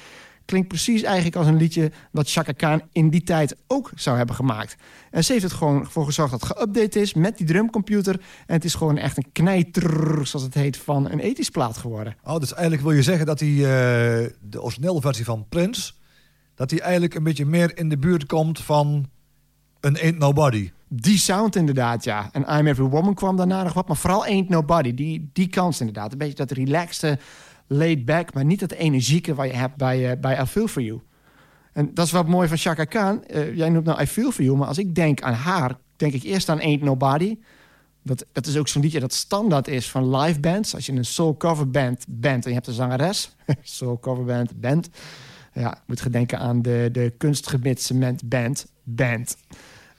Klinkt 0.45 0.69
precies 0.69 1.03
eigenlijk 1.03 1.37
als 1.37 1.47
een 1.47 1.57
liedje 1.57 1.91
wat 2.11 2.31
Chaka 2.31 2.53
Khan 2.53 2.83
in 2.93 3.11
die 3.11 3.23
tijd 3.23 3.57
ook 3.67 3.91
zou 3.95 4.17
hebben 4.17 4.35
gemaakt. 4.35 4.77
En 5.11 5.25
ze 5.25 5.33
heeft 5.33 5.45
het 5.45 5.53
gewoon 5.53 5.87
voor 5.87 6.05
gezorgd 6.05 6.31
dat 6.31 6.43
het 6.43 6.57
geüpdate 6.57 7.01
is 7.01 7.15
met 7.15 7.39
die 7.39 7.47
drumcomputer. 7.47 8.21
En 8.47 8.55
het 8.55 8.65
is 8.65 8.75
gewoon 8.75 8.97
echt 8.97 9.17
een 9.17 9.33
knijter, 9.33 10.27
zoals 10.27 10.45
het 10.45 10.55
heet, 10.55 10.77
van 10.77 11.11
een 11.11 11.19
ethisch 11.19 11.51
plaat 11.51 11.77
geworden. 11.77 12.17
Oh, 12.25 12.39
dus 12.39 12.53
eigenlijk 12.53 12.83
wil 12.83 12.93
je 12.93 13.03
zeggen 13.03 13.27
dat 13.27 13.39
die, 13.39 13.63
eh, 13.63 13.69
de 14.41 14.63
originele 14.63 15.01
versie 15.01 15.25
van 15.25 15.47
Prince... 15.49 15.93
dat 16.55 16.69
die 16.69 16.81
eigenlijk 16.81 17.15
een 17.15 17.23
beetje 17.23 17.47
meer 17.47 17.79
in 17.79 17.89
de 17.89 17.99
buurt 17.99 18.27
komt 18.27 18.61
van 18.61 19.09
een 19.81 20.01
Ain't 20.01 20.19
Nobody. 20.19 20.71
Die 20.89 21.19
sound 21.19 21.57
inderdaad, 21.57 22.05
ja. 22.05 22.29
En 22.33 22.59
I'm 22.59 22.67
Every 22.67 22.89
Woman 22.89 23.15
kwam 23.15 23.37
daarna 23.37 23.63
nog 23.63 23.73
wat. 23.73 23.89
Maar 23.89 23.97
vooral 23.97 24.25
Ain't 24.25 24.49
Nobody, 24.49 24.95
die, 24.95 25.31
die 25.33 25.49
kans 25.49 25.81
inderdaad. 25.81 26.13
Een 26.13 26.19
beetje 26.19 26.35
dat 26.35 26.51
relaxte, 26.51 27.19
laid 27.67 28.05
back... 28.05 28.35
maar 28.35 28.45
niet 28.45 28.61
dat 28.61 28.73
energieke 28.73 29.35
wat 29.35 29.47
je 29.47 29.57
hebt 29.57 29.77
bij, 29.77 30.11
eh, 30.11 30.21
bij 30.21 30.41
I 30.41 30.45
Feel 30.45 30.69
For 30.69 30.83
You. 30.83 31.01
En 31.73 31.95
dat 31.95 32.07
is 32.07 32.13
wat 32.13 32.29
mooi 32.29 32.49
van 32.49 32.57
Chaka 32.57 32.85
Khan. 32.85 33.25
Eh, 33.25 33.57
jij 33.57 33.69
noemt 33.69 33.85
nou 33.85 34.03
I 34.03 34.07
Feel 34.07 34.31
For 34.31 34.45
You, 34.45 34.57
maar 34.57 34.69
als 34.69 34.79
ik 34.79 34.95
denk 34.95 35.23
aan 35.23 35.33
haar... 35.33 35.79
denk 35.97 36.13
ik 36.13 36.23
eerst 36.23 36.49
aan 36.49 36.61
Ain't 36.61 36.83
Nobody. 36.83 37.39
Dat, 38.03 38.25
dat 38.33 38.47
is 38.47 38.57
ook 38.57 38.69
zo'n 38.69 38.83
liedje 38.83 39.01
dat 39.01 39.13
standaard 39.13 39.69
is 39.69 39.91
van 39.91 40.17
live 40.17 40.41
bands. 40.41 40.75
Als 40.75 40.87
je 40.87 40.93
een 40.93 41.05
soul 41.05 41.37
cover 41.37 41.71
band 41.71 42.05
bent 42.09 42.45
en 42.45 42.49
je 42.49 42.57
hebt 42.57 42.67
een 42.67 42.75
zangeres... 42.75 43.37
soul 43.63 43.99
cover 43.99 44.25
band, 44.25 44.61
band... 44.61 44.89
Ja, 45.55 45.83
moet 45.87 46.01
gedenken 46.01 46.39
aan 46.39 46.63
de, 46.63 46.89
de 46.93 47.15
kunstgemitsement 47.19 48.29
band, 48.29 48.67
band... 48.83 49.37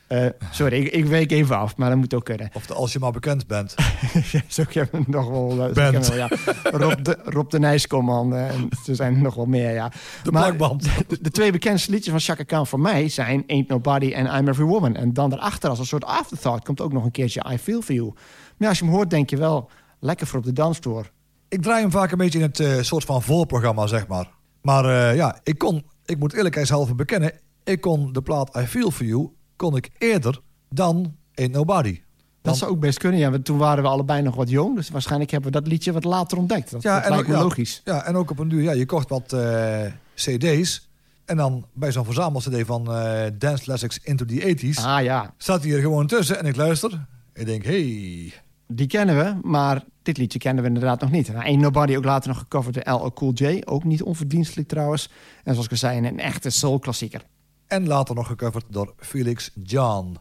Eh, 0.07 0.25
sorry, 0.51 0.77
ik, 0.77 0.91
ik 0.91 1.05
week 1.05 1.31
even 1.31 1.57
af, 1.57 1.77
maar 1.77 1.89
dat 1.89 1.97
moet 1.97 2.13
ook 2.13 2.25
kunnen. 2.25 2.49
Of 2.53 2.65
de, 2.65 2.73
als 2.73 2.93
je 2.93 2.99
maar 2.99 3.11
bekend 3.11 3.47
bent. 3.47 3.75
Zo 4.47 4.63
we 4.71 4.87
nog 5.07 5.29
wel. 5.29 5.69
eh, 5.69 5.89
wel, 5.89 6.15
ja. 6.15 6.29
Rob, 6.63 7.03
de, 7.03 7.17
Rob 7.23 7.49
de 7.49 7.59
Nijskomman. 7.59 8.35
eh, 8.35 8.49
en 8.49 8.69
er 8.87 8.95
zijn 8.95 9.15
er 9.15 9.21
nog 9.21 9.35
wel 9.35 9.45
meer, 9.45 9.71
ja. 9.71 9.91
De 10.23 10.31
Maar 10.31 10.43
plakband. 10.43 10.83
De, 11.07 11.17
de 11.21 11.31
twee 11.31 11.51
bekendste 11.51 11.91
liedjes 11.91 12.11
van 12.11 12.19
Chaka 12.19 12.43
Khan 12.43 12.67
voor 12.67 12.79
mij 12.79 13.09
zijn 13.09 13.43
Ain't 13.47 13.67
Nobody 13.67 14.11
en 14.11 14.25
I'm 14.25 14.47
Every 14.47 14.65
Woman. 14.65 14.95
En 14.95 15.13
dan 15.13 15.29
daarachter 15.29 15.69
als 15.69 15.79
een 15.79 15.85
soort 15.85 16.05
afterthought 16.05 16.65
komt 16.65 16.81
ook 16.81 16.93
nog 16.93 17.03
een 17.03 17.11
keertje 17.11 17.45
I 17.51 17.57
Feel 17.57 17.81
For 17.81 17.95
You. 17.95 18.13
Maar 18.57 18.69
als 18.69 18.79
je 18.79 18.85
hem 18.85 18.93
hoort 18.93 19.09
denk 19.09 19.29
je 19.29 19.37
wel 19.37 19.69
lekker 19.99 20.27
voor 20.27 20.39
op 20.39 20.45
de 20.45 20.53
dansvloer. 20.53 21.11
Ik 21.49 21.61
draai 21.61 21.81
hem 21.81 21.91
vaak 21.91 22.11
een 22.11 22.17
beetje 22.17 22.39
in 22.39 22.51
het 22.53 22.85
soort 22.85 23.03
van 23.03 23.21
voorprogramma, 23.21 23.87
zeg 23.87 24.07
maar. 24.07 24.29
Maar 24.65 24.85
eh, 24.85 25.15
ja, 25.15 25.39
ik 25.43 25.57
kon, 25.57 25.83
ik 26.05 26.19
moet 26.19 26.33
eerlijkheidshalve 26.33 26.95
bekennen... 26.95 27.31
ik 27.63 27.81
kon 27.81 28.13
de 28.13 28.21
plaat 28.21 28.57
I 28.57 28.65
Feel 28.65 28.91
For 28.91 29.05
You, 29.05 29.29
kon 29.55 29.75
ik 29.75 29.89
eerder 29.97 30.41
dan 30.69 31.15
Ain't 31.33 31.51
Nobody. 31.51 32.01
Dat 32.41 32.57
zou 32.57 32.71
ook 32.71 32.79
best 32.79 32.97
kunnen, 32.97 33.19
ja. 33.19 33.31
Want 33.31 33.45
toen 33.45 33.57
waren 33.57 33.83
we 33.83 33.89
allebei 33.89 34.21
nog 34.21 34.35
wat 34.35 34.49
jong. 34.49 34.75
Dus 34.75 34.89
waarschijnlijk 34.89 35.31
hebben 35.31 35.51
we 35.51 35.59
dat 35.59 35.67
liedje 35.67 35.91
wat 35.91 36.03
later 36.03 36.37
ontdekt. 36.37 36.71
Dat, 36.71 36.81
dat 36.81 37.03
en 37.03 37.09
lijkt 37.09 37.23
ook- 37.23 37.27
me 37.29 37.33
ja, 37.35 37.41
logisch. 37.41 37.81
Ja, 37.83 38.03
en 38.05 38.15
ook 38.15 38.31
op 38.31 38.39
een 38.39 38.47
duur, 38.47 38.61
ja, 38.61 38.71
je 38.71 38.85
kocht 38.85 39.09
wat 39.09 39.33
eh, 39.33 39.85
cd's... 40.15 40.89
en 41.25 41.37
dan 41.37 41.65
bij 41.73 41.91
zo'n 41.91 42.05
verzamel-cd 42.05 42.65
van 42.65 42.93
eh, 42.93 43.23
Dance 43.33 43.63
Classics 43.63 43.99
Into 44.03 44.25
the 44.25 44.55
80s... 44.57 44.83
Ah 44.85 45.03
ja, 45.03 45.33
staat 45.37 45.63
hij 45.63 45.73
er 45.73 45.81
gewoon 45.81 46.07
tussen 46.07 46.39
en 46.39 46.45
ik 46.45 46.55
luister. 46.55 47.05
Ik 47.33 47.45
denk, 47.45 47.63
hey, 47.65 48.33
Die 48.67 48.87
kennen 48.87 49.17
we, 49.17 49.47
maar 49.47 49.83
dit 50.05 50.17
liedje 50.17 50.39
kennen 50.39 50.63
we 50.63 50.69
inderdaad 50.69 51.01
nog 51.01 51.11
niet. 51.11 51.27
Nou, 51.33 51.45
Ain't 51.45 51.61
Nobody 51.61 51.95
ook 51.95 52.03
later 52.05 52.29
nog 52.29 52.37
gecoverd 52.37 52.85
door 52.85 52.93
LL 52.93 53.13
Cool 53.13 53.31
J. 53.33 53.61
Ook 53.65 53.83
niet 53.83 54.03
onverdienstelijk 54.03 54.67
trouwens. 54.67 55.09
En 55.43 55.51
zoals 55.51 55.65
ik 55.65 55.71
al 55.71 55.77
zei, 55.77 55.97
een 56.07 56.19
echte 56.19 56.49
soul-klassieker. 56.49 57.25
En 57.67 57.87
later 57.87 58.15
nog 58.15 58.27
gecoverd 58.27 58.65
door 58.69 58.93
Felix 58.97 59.51
John, 59.63 60.17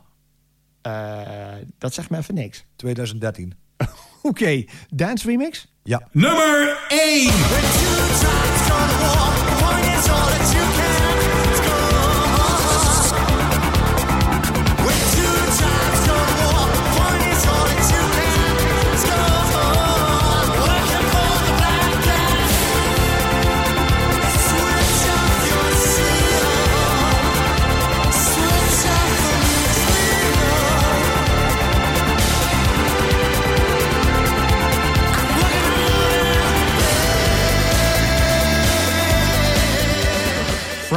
Eh, 0.83 1.53
dat 1.79 1.95
zegt 1.95 2.11
me 2.11 2.17
even 2.19 2.35
niks. 2.35 2.65
2013. 2.77 3.55
Oké, 4.23 4.65
Dance 4.89 5.27
Remix? 5.27 5.73
Ja. 5.83 6.09
Nummer 6.13 6.85
1. 6.89 7.31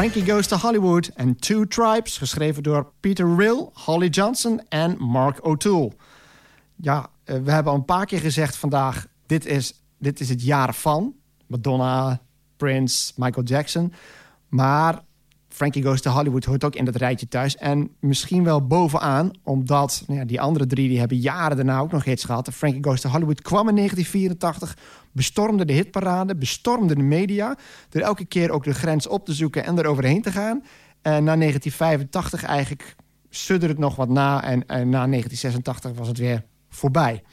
Frankie 0.08 0.32
Goes 0.32 0.48
to 0.48 0.56
Hollywood 0.56 1.08
en 1.16 1.36
Two 1.36 1.66
Tribes, 1.66 2.18
geschreven 2.18 2.64
door 2.64 2.92
Peter 3.00 3.36
Rill, 3.36 3.70
Holly 3.74 4.08
Johnson 4.08 4.62
en 4.70 4.98
Mark 5.00 5.46
O'Toole. 5.46 5.92
Ja, 6.76 7.10
eh, 7.24 7.36
we 7.44 7.52
hebben 7.52 7.72
al 7.72 7.78
een 7.78 7.86
paar 7.86 8.06
keer 8.06 8.20
gezegd 8.20 8.56
vandaag, 8.56 9.08
dit 9.26 9.46
is, 9.46 9.82
dit 9.98 10.20
is 10.20 10.30
het 10.30 10.44
jaar 10.44 10.74
van. 10.74 11.14
Madonna, 11.48 12.22
Prince, 12.58 13.14
Michael 13.16 13.46
Jackson. 13.46 13.94
Maar 14.48 15.04
Frankie 15.50 15.84
Goes 15.84 16.02
to 16.02 16.12
Hollywood 16.12 16.46
hoort 16.46 16.64
ook 16.64 16.76
in 16.76 16.86
dat 16.86 16.96
rijtje 16.96 17.28
thuis. 17.28 17.56
En 17.56 17.90
misschien 18.00 18.44
wel 18.44 18.68
bovenaan, 18.68 19.32
omdat 19.44 20.04
nou 20.08 20.20
ja, 20.20 20.26
die 20.26 20.42
andere 20.42 20.66
drie 20.66 20.90
die 20.90 21.00
hebben 21.00 21.18
jaren 21.18 21.56
daarna 21.58 21.80
ook 21.80 21.92
nog 21.92 22.04
hits 22.04 22.24
gehad. 22.24 22.50
Frankie 22.54 22.84
Goes 22.84 23.02
to 23.02 23.10
Hollywood 23.10 23.42
kwam 23.42 23.70
in 23.70 23.76
1984, 23.76 24.78
bestormde 25.18 25.66
de 25.66 25.74
hitparade, 25.74 26.36
bestormde 26.36 26.96
de 26.96 27.04
media. 27.04 27.58
Door 27.90 28.02
elke 28.02 28.26
keer 28.26 28.52
ook 28.52 28.64
de 28.64 28.74
grens 28.74 29.08
op 29.08 29.26
te 29.26 29.34
zoeken 29.34 29.66
en 29.66 29.78
eroverheen 29.78 30.22
te 30.22 30.32
gaan. 30.32 30.64
En 31.02 31.24
na 31.24 31.36
1985 31.36 32.44
eigenlijk 32.44 32.96
sudderde 33.30 33.74
het 33.74 33.84
nog 33.84 33.96
wat 33.96 34.10
na. 34.10 34.44
En, 34.44 34.60
na 34.68 35.08
1986 35.08 35.92
was 35.92 36.08
het 36.08 36.18
weer 36.18 36.44
voorbij. 36.70 37.24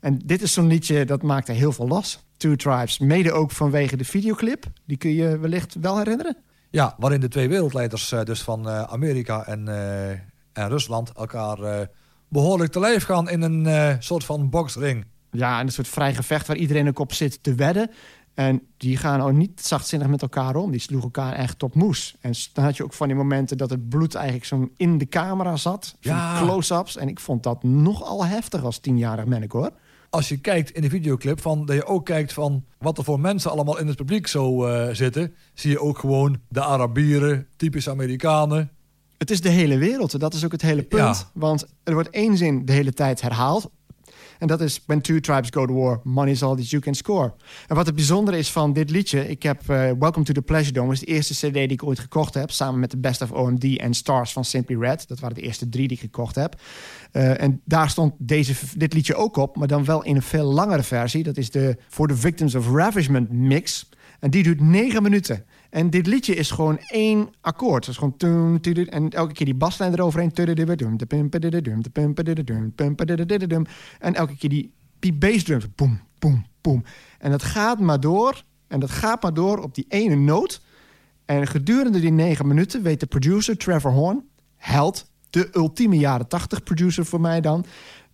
En 0.00 0.18
dit 0.24 0.42
is 0.42 0.52
zo'n 0.52 0.66
liedje 0.66 1.04
dat 1.04 1.22
maakte 1.22 1.52
heel 1.52 1.72
veel 1.72 1.88
los. 1.88 2.24
Two 2.36 2.56
Tribes, 2.56 2.98
mede 2.98 3.32
ook 3.32 3.50
vanwege 3.50 3.96
de 3.96 4.04
videoclip. 4.04 4.64
Die 4.86 4.96
kun 4.96 5.14
je 5.14 5.38
wellicht 5.38 5.74
wel 5.80 5.98
herinneren. 5.98 6.36
Ja, 6.70 6.94
waarin 6.98 7.20
de 7.20 7.28
twee 7.28 7.48
wereldleiders 7.48 8.12
eh, 8.12 8.22
dus 8.22 8.42
van 8.42 8.68
eh, 8.68 8.82
Amerika 8.82 9.46
en, 9.46 9.68
eh, 9.68 10.10
en 10.52 10.68
Rusland 10.68 11.12
elkaar 11.12 11.58
eh, 11.58 11.86
behoorlijk 12.28 12.72
te 12.72 12.80
lijf 12.80 13.04
gaan 13.04 13.28
in 13.28 13.42
een 13.42 13.96
soort 14.02 14.24
van 14.24 14.50
boksring. 14.50 15.04
Ja, 15.36 15.58
en 15.58 15.66
een 15.66 15.72
soort 15.72 15.88
vrij 15.88 16.14
gevecht 16.14 16.46
waar 16.46 16.56
iedereen 16.56 16.88
ook 16.88 16.98
op 16.98 17.12
zit 17.12 17.42
te 17.42 17.54
wedden. 17.54 17.90
En 18.36 18.62
die 18.76 18.96
gaan 18.96 19.20
ook 19.20 19.32
niet 19.32 19.60
zachtzinnig 19.60 20.08
met 20.08 20.22
elkaar 20.22 20.56
om. 20.56 20.70
Die 20.70 20.80
sloegen 20.80 21.10
elkaar 21.12 21.32
echt 21.32 21.62
op 21.62 21.74
moes. 21.74 22.16
En 22.20 22.32
dan 22.52 22.64
had 22.64 22.76
je 22.76 22.84
ook 22.84 22.92
van 22.92 23.06
die 23.06 23.16
momenten 23.16 23.56
dat 23.58 23.70
het 23.70 23.88
bloed 23.88 24.14
eigenlijk 24.14 24.46
zo 24.46 24.70
in 24.76 24.98
de 24.98 25.08
camera 25.08 25.56
zat. 25.56 25.96
Ja. 26.00 26.40
close-ups. 26.40 26.96
En 26.96 27.08
ik 27.08 27.20
vond 27.20 27.42
dat 27.42 27.62
nogal 27.62 28.26
heftig 28.26 28.64
als 28.64 28.78
tienjarig 28.78 29.24
mennik 29.24 29.52
hoor. 29.52 29.70
Als 30.10 30.28
je 30.28 30.36
kijkt 30.36 30.70
in 30.70 30.82
de 30.82 30.88
videoclip, 30.88 31.40
van, 31.40 31.66
dat 31.66 31.76
je 31.76 31.84
ook 31.84 32.04
kijkt 32.04 32.32
van 32.32 32.64
wat 32.78 32.98
er 32.98 33.04
voor 33.04 33.20
mensen 33.20 33.50
allemaal 33.50 33.78
in 33.78 33.86
het 33.86 33.96
publiek 33.96 34.26
zo 34.26 34.66
eh, 34.66 34.94
zitten, 34.94 35.34
zie 35.54 35.70
je 35.70 35.80
ook 35.80 35.98
gewoon 35.98 36.40
de 36.48 36.64
Arabieren, 36.64 37.46
typisch 37.56 37.88
Amerikanen. 37.88 38.70
Het 39.18 39.30
is 39.30 39.40
de 39.40 39.48
hele 39.48 39.78
wereld. 39.78 40.20
Dat 40.20 40.34
is 40.34 40.44
ook 40.44 40.52
het 40.52 40.62
hele 40.62 40.82
punt. 40.82 41.18
Ja. 41.18 41.30
Want 41.32 41.66
er 41.82 41.94
wordt 41.94 42.10
één 42.10 42.36
zin 42.36 42.64
de 42.64 42.72
hele 42.72 42.92
tijd 42.92 43.20
herhaald. 43.20 43.70
En 44.38 44.46
dat 44.46 44.60
is 44.60 44.82
When 44.86 45.00
two 45.00 45.20
tribes 45.20 45.48
go 45.50 45.66
to 45.66 45.72
war, 45.72 46.00
money's 46.04 46.42
all 46.42 46.56
that 46.56 46.70
you 46.70 46.82
can 46.82 46.94
score. 46.94 47.32
En 47.66 47.76
wat 47.76 47.86
het 47.86 47.94
bijzondere 47.94 48.38
is 48.38 48.50
van 48.50 48.72
dit 48.72 48.90
liedje... 48.90 49.28
Ik 49.28 49.42
heb 49.42 49.60
eh, 49.60 49.90
Welcome 49.98 50.24
to 50.24 50.32
the 50.32 50.42
Pleasure 50.42 50.72
Dome. 50.72 50.92
is 50.92 51.00
de 51.00 51.06
eerste 51.06 51.34
cd 51.34 51.52
die 51.52 51.68
ik 51.68 51.84
ooit 51.84 51.98
gekocht 51.98 52.34
heb. 52.34 52.50
Samen 52.50 52.80
met 52.80 52.90
de 52.90 52.96
Best 52.96 53.22
of 53.22 53.32
OMD 53.32 53.78
en 53.78 53.94
Stars 53.94 54.32
van 54.32 54.44
Simply 54.44 54.76
Red. 54.76 55.08
Dat 55.08 55.20
waren 55.20 55.36
de 55.36 55.42
eerste 55.42 55.68
drie 55.68 55.88
die 55.88 55.96
ik 55.96 56.02
gekocht 56.02 56.34
heb. 56.34 56.60
Eh, 57.12 57.42
en 57.42 57.60
daar 57.64 57.90
stond 57.90 58.14
deze, 58.18 58.54
dit 58.76 58.92
liedje 58.92 59.14
ook 59.14 59.36
op. 59.36 59.56
Maar 59.56 59.68
dan 59.68 59.84
wel 59.84 60.04
in 60.04 60.16
een 60.16 60.22
veel 60.22 60.52
langere 60.52 60.82
versie. 60.82 61.22
Dat 61.22 61.36
is 61.36 61.50
de 61.50 61.76
For 61.88 62.08
the 62.08 62.16
Victims 62.16 62.54
of 62.54 62.70
Ravishment 62.70 63.32
mix. 63.32 63.88
En 64.20 64.30
die 64.30 64.42
duurt 64.42 64.60
negen 64.60 65.02
minuten. 65.02 65.44
En 65.76 65.90
dit 65.90 66.06
liedje 66.06 66.34
is 66.34 66.50
gewoon 66.50 66.78
één 66.78 67.28
akkoord. 67.40 67.86
Het 67.86 67.94
is 67.94 68.00
gewoon... 68.00 68.16
toem, 68.16 68.60
tudum, 68.60 68.86
En 68.86 69.10
elke 69.10 69.32
keer 69.32 69.46
die 69.46 69.54
baslijn 69.54 69.92
eroverheen. 69.92 70.32
En 73.98 74.14
elke 74.14 74.36
keer 74.36 74.50
die, 74.50 74.72
die. 74.98 75.18
Boom, 75.74 76.00
boom, 76.18 76.46
boom. 76.60 76.84
En 77.18 77.30
dat 77.30 77.42
gaat 77.42 77.80
maar 77.80 78.00
door. 78.00 78.44
En 78.68 78.80
dat 78.80 78.90
gaat 78.90 79.22
maar 79.22 79.34
door 79.34 79.58
op 79.58 79.74
die 79.74 79.84
ene 79.88 80.14
noot. 80.14 80.62
En 81.24 81.46
gedurende 81.46 82.00
die 82.00 82.12
negen 82.12 82.46
minuten 82.46 82.82
weet 82.82 83.00
de 83.00 83.06
producer 83.06 83.56
Trevor 83.56 83.92
Horn... 83.92 84.24
held, 84.56 85.10
de 85.30 85.48
ultieme 85.52 85.98
jaren 85.98 86.28
tachtig 86.28 86.62
producer 86.62 87.06
voor 87.06 87.20
mij 87.20 87.40
dan... 87.40 87.64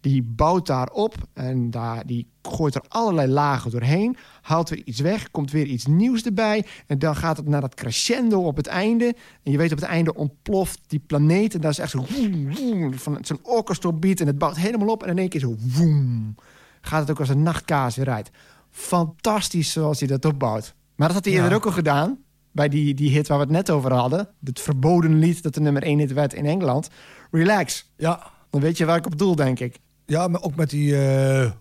die 0.03 0.23
bouwt 0.23 0.67
daarop 0.67 1.15
en 1.33 1.71
daar, 1.71 2.07
die 2.07 2.27
gooit 2.43 2.75
er 2.75 2.85
allerlei 2.89 3.29
lagen 3.29 3.71
doorheen... 3.71 4.17
haalt 4.41 4.69
weer 4.69 4.83
iets 4.85 5.01
weg, 5.01 5.31
komt 5.31 5.51
weer 5.51 5.67
iets 5.67 5.87
nieuws 5.87 6.23
erbij... 6.23 6.67
en 6.87 6.99
dan 6.99 7.17
gaat 7.17 7.37
het 7.37 7.49
naar 7.49 7.61
dat 7.61 7.75
crescendo 7.75 8.43
op 8.43 8.57
het 8.57 8.67
einde. 8.67 9.15
En 9.43 9.53
je 9.53 9.59
weet 9.59 9.73
op 9.73 9.79
het 9.79 9.89
einde 9.89 10.15
ontploft 10.15 10.81
die 10.87 11.03
planeet... 11.07 11.55
en 11.55 11.61
dat 11.61 11.71
is 11.71 11.79
echt 11.79 11.91
zo... 11.91 12.05
woem, 12.17 12.55
woem, 12.55 12.95
van 12.95 13.19
zo'n 13.21 14.01
en 14.01 14.27
het 14.27 14.39
bouwt 14.39 14.57
helemaal 14.57 14.89
op... 14.89 15.03
en 15.03 15.09
in 15.09 15.19
één 15.19 15.29
keer 15.29 15.41
zo... 15.41 15.55
woem, 15.59 16.35
gaat 16.81 17.01
het 17.01 17.11
ook 17.11 17.21
als 17.21 17.29
een 17.29 17.43
nachtkaas 17.43 17.97
weer 17.97 18.11
uit. 18.11 18.31
Fantastisch 18.71 19.73
zoals 19.73 19.99
hij 19.99 20.09
dat 20.09 20.25
opbouwt. 20.25 20.75
Maar 20.97 21.07
dat 21.07 21.17
had 21.17 21.25
hij 21.25 21.35
Ja. 21.35 21.43
eerder 21.43 21.59
ook 21.59 21.67
al 21.67 21.73
gedaan... 21.73 22.19
bij 22.53 22.69
die, 22.69 22.95
die 22.95 23.11
hit 23.11 23.29
waar 23.29 23.39
we 23.39 23.45
het 23.45 23.53
net 23.53 23.71
over 23.71 23.93
hadden. 23.93 24.29
Het 24.45 24.61
verboden 24.61 25.19
lied 25.19 25.43
dat 25.43 25.55
de 25.55 25.61
nummer 25.61 25.83
1 25.83 25.99
hit 25.99 26.13
werd 26.13 26.35
in 26.35 26.47
Engeland. 26.47 26.89
Relax. 27.31 27.91
Ja, 27.97 28.31
Dan 28.51 28.61
weet 28.61 28.77
je 28.77 28.85
waar 28.85 28.97
ik 28.97 29.07
op 29.07 29.19
doel, 29.19 29.35
denk 29.35 29.61
ik. 29.61 29.81
Ja 30.07 30.29
maar 30.29 30.43
ook 30.43 30.55
met 30.55 30.71
die... 30.71 30.97
eh. 30.97 31.53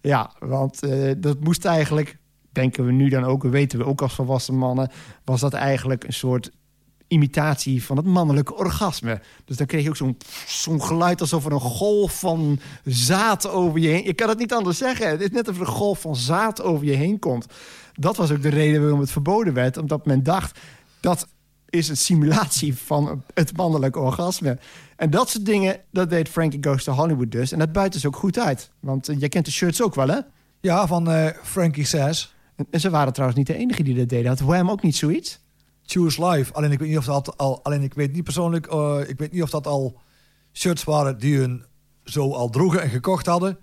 Ja, 0.00 0.30
want 0.38 0.82
eh, 0.82 1.12
dat 1.16 1.40
moest 1.40 1.64
eigenlijk, 1.64 2.18
denken 2.52 2.86
we 2.86 2.92
nu 2.92 3.08
dan 3.08 3.24
ook, 3.24 3.42
weten 3.42 3.78
we 3.78 3.84
ook 3.84 4.02
als 4.02 4.14
volwassen 4.14 4.56
mannen, 4.56 4.90
was 5.24 5.40
dat 5.40 5.52
eigenlijk 5.52 6.04
een 6.04 6.12
soort 6.12 6.50
imitatie 7.08 7.84
van 7.84 7.96
het 7.96 8.06
mannelijke 8.06 8.54
orgasme. 8.54 9.20
Dus 9.44 9.56
dan 9.56 9.66
kreeg 9.66 9.82
je 9.82 9.88
ook 9.88 9.96
zo'n 9.96 10.16
zo'n 10.46 10.82
geluid 10.82 11.20
alsof 11.20 11.46
er 11.46 11.52
een 11.52 11.60
golf 11.60 12.18
van 12.18 12.60
zaad 12.84 13.48
over 13.48 13.80
je 13.80 13.88
heen... 13.88 14.04
Je 14.04 14.14
kan 14.14 14.28
het 14.28 14.38
niet 14.38 14.52
anders 14.52 14.78
zeggen. 14.78 15.08
Het 15.08 15.20
is 15.20 15.30
net 15.30 15.48
alsof 15.48 15.62
er 15.62 15.68
een 15.68 15.74
golf 15.74 16.00
van 16.00 16.16
zaad 16.16 16.62
over 16.62 16.86
je 16.86 16.92
heen 16.92 17.18
komt. 17.18 17.46
Dat 17.94 18.16
was 18.16 18.30
ook 18.30 18.42
de 18.42 18.48
reden 18.48 18.80
waarom 18.80 19.00
het 19.00 19.10
verboden 19.10 19.54
werd. 19.54 19.76
Omdat 19.76 20.06
men 20.06 20.22
dacht, 20.22 20.58
dat 21.00 21.26
is 21.68 21.88
een 21.88 21.96
simulatie 21.96 22.76
van 22.76 23.22
het 23.34 23.56
mannelijke 23.56 23.98
orgasme. 23.98 24.58
En 25.04 25.10
dat 25.10 25.28
soort 25.30 25.46
dingen, 25.46 25.80
dat 25.90 26.10
deed 26.10 26.28
Frankie 26.28 26.58
Goes 26.64 26.84
to 26.84 26.92
Hollywood 26.92 27.30
dus. 27.30 27.52
En 27.52 27.58
dat 27.58 27.72
buiten 27.72 28.00
ze 28.00 28.06
ook 28.06 28.16
goed 28.16 28.38
uit. 28.38 28.70
Want 28.80 29.08
eh, 29.08 29.18
jij 29.20 29.28
kent 29.28 29.44
de 29.44 29.50
shirts 29.50 29.82
ook 29.82 29.94
wel, 29.94 30.08
hè? 30.08 30.18
Ja, 30.60 30.86
van 30.86 31.10
eh, 31.10 31.26
Frankie 31.42 31.84
Says. 31.84 32.34
En- 32.56 32.66
En 32.70 32.80
ze 32.80 32.90
waren 32.90 33.12
trouwens 33.12 33.38
niet 33.38 33.46
de 33.48 33.56
enige 33.56 33.82
die 33.82 33.94
dat 33.94 34.08
deden. 34.08 34.26
Had 34.28 34.40
Wham 34.40 34.70
ook 34.70 34.82
niet 34.82 34.96
zoiets? 34.96 35.40
Choose 35.86 36.26
Life. 36.26 36.52
Alleen 36.52 36.72
ik 36.72 36.78
weet 36.78 36.88
niet 36.88 36.98
of 36.98 37.04
dat 37.04 37.36
al, 37.38 37.64
alleen 37.64 37.82
ik 37.82 37.94
weet 37.94 38.12
niet 38.12 38.24
persoonlijk, 38.24 38.66
eh, 38.66 38.98
ik 39.06 39.18
weet 39.18 39.32
niet 39.32 39.42
of 39.42 39.50
dat 39.50 39.66
al 39.66 40.00
shirts 40.52 40.84
waren 40.84 41.18
die 41.18 41.38
hun 41.38 41.64
zo 42.04 42.32
al 42.32 42.50
droegen 42.50 42.82
en 42.82 42.90
gekocht 42.90 43.26
hadden. 43.26 43.58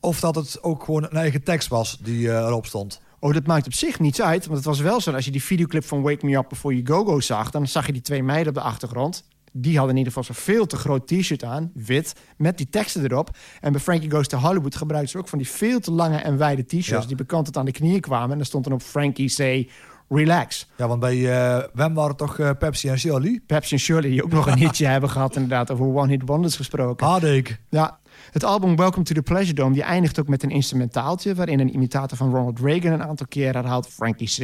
Of 0.00 0.20
dat 0.20 0.34
het 0.34 0.62
ook 0.62 0.84
gewoon 0.84 1.02
een 1.02 1.10
eigen 1.10 1.42
tekst 1.42 1.68
was 1.68 1.98
die 2.02 2.28
erop 2.30 2.66
stond. 2.66 3.00
Oh, 3.20 3.32
dat 3.32 3.46
maakt 3.46 3.66
op 3.66 3.72
zich 3.72 4.00
niets 4.00 4.22
uit. 4.22 4.44
Want 4.44 4.56
het 4.56 4.66
was 4.66 4.80
wel 4.80 5.00
zo, 5.00 5.12
als 5.12 5.24
je 5.24 5.30
die 5.30 5.42
videoclip 5.42 5.84
van 5.84 6.02
Wake 6.02 6.26
Me 6.26 6.36
Up 6.36 6.48
Before 6.48 6.82
You 6.82 6.86
Go 6.86 7.04
Go 7.10 7.20
zag... 7.20 7.50
dan 7.50 7.66
zag 7.66 7.86
je 7.86 7.92
die 7.92 8.02
twee 8.02 8.22
meiden 8.22 8.48
op 8.48 8.54
de 8.54 8.60
achtergrond. 8.64 9.24
Die 9.56 9.76
hadden 9.76 9.96
in 9.96 9.98
ieder 9.98 10.12
geval 10.12 10.34
zo'n 10.34 10.44
veel 10.44 10.66
te 10.66 10.76
groot 10.76 11.06
t-shirt 11.06 11.44
aan, 11.44 11.70
wit, 11.74 12.12
met 12.36 12.56
die 12.58 12.68
teksten 12.68 13.04
erop. 13.04 13.36
En 13.60 13.72
bij 13.72 13.80
Frankie 13.80 14.10
Goes 14.10 14.28
to 14.28 14.38
Hollywood 14.38 14.76
gebruikten 14.76 15.10
ze 15.10 15.18
ook 15.18 15.28
van 15.28 15.38
die 15.38 15.48
veel 15.48 15.80
te 15.80 15.90
lange 15.90 16.16
en 16.16 16.38
wijde 16.38 16.64
t-shirts... 16.64 16.88
Ja. 16.88 17.06
die 17.06 17.16
bekant 17.16 17.44
tot 17.44 17.56
aan 17.56 17.64
de 17.64 17.72
knieën 17.72 18.00
kwamen. 18.00 18.30
En 18.30 18.36
daar 18.36 18.46
stond 18.46 18.64
dan 18.64 18.72
op 18.72 18.82
Frankie 18.82 19.28
Say 19.28 19.68
Relax. 20.08 20.68
Ja, 20.76 20.88
want 20.88 21.00
bij 21.00 21.30
eh 21.30 21.64
Wem 21.72 21.94
waren 21.94 22.08
het 22.08 22.18
toch 22.18 22.38
eh, 22.38 22.50
Pepsi 22.58 22.88
en 22.88 22.98
Shirley? 22.98 23.40
Pepsi 23.46 23.74
en 23.74 23.80
Shirley, 23.80 24.10
die 24.10 24.24
ook 24.24 24.32
nog 24.32 24.46
een 24.46 24.58
hitje 24.64 24.86
hebben 24.86 25.10
gehad... 25.10 25.34
inderdaad, 25.34 25.70
over 25.70 25.86
One 25.86 26.08
Hit 26.08 26.22
Wonders 26.24 26.56
gesproken. 26.56 27.06
Hadek. 27.06 27.60
Ja, 27.70 27.98
het 28.30 28.44
album 28.44 28.76
Welcome 28.76 29.04
to 29.04 29.14
the 29.14 29.22
Pleasure 29.22 29.54
Dome... 29.54 29.74
die 29.74 29.82
eindigt 29.82 30.20
ook 30.20 30.28
met 30.28 30.42
een 30.42 30.50
instrumentaaltje... 30.50 31.34
waarin 31.34 31.60
een 31.60 31.74
imitator 31.74 32.16
van 32.16 32.30
Ronald 32.30 32.60
Reagan 32.60 32.92
een 32.92 33.02
aantal 33.02 33.26
keer 33.26 33.54
herhaalt... 33.54 33.88
Frankie 33.88 34.28
C. 34.28 34.38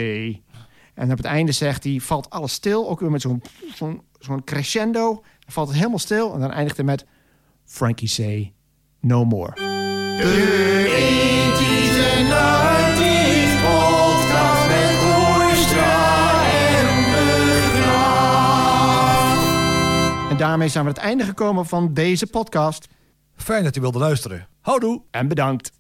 En 0.94 1.10
op 1.10 1.16
het 1.16 1.26
einde 1.26 1.52
zegt 1.52 1.84
hij... 1.84 1.98
valt 2.00 2.30
alles 2.30 2.52
stil, 2.52 2.88
ook 2.88 3.00
weer 3.00 3.10
met 3.10 3.20
zo'n 3.20 3.42
zo'n 3.74 4.00
zo'n 4.20 4.44
crescendo. 4.44 5.14
Dan 5.14 5.52
valt 5.52 5.68
het 5.68 5.76
helemaal 5.76 5.98
stil 5.98 6.34
en 6.34 6.40
dan 6.40 6.50
eindigt 6.50 6.76
hij 6.76 6.84
met... 6.84 7.06
Frankie 7.64 8.08
C. 8.08 8.50
No 9.00 9.24
more. 9.24 9.52
En 20.30 20.36
daarmee 20.36 20.68
zijn 20.68 20.84
we 20.84 20.90
aan 20.90 20.96
het 20.96 21.04
einde 21.04 21.24
gekomen 21.24 21.66
van 21.66 21.94
deze 21.94 22.26
podcast. 22.26 22.88
Fijn 23.36 23.64
dat 23.64 23.76
u 23.76 23.80
wilde 23.80 23.98
luisteren. 23.98 24.48
Houdoe. 24.60 25.02
En 25.10 25.28
bedankt. 25.28 25.79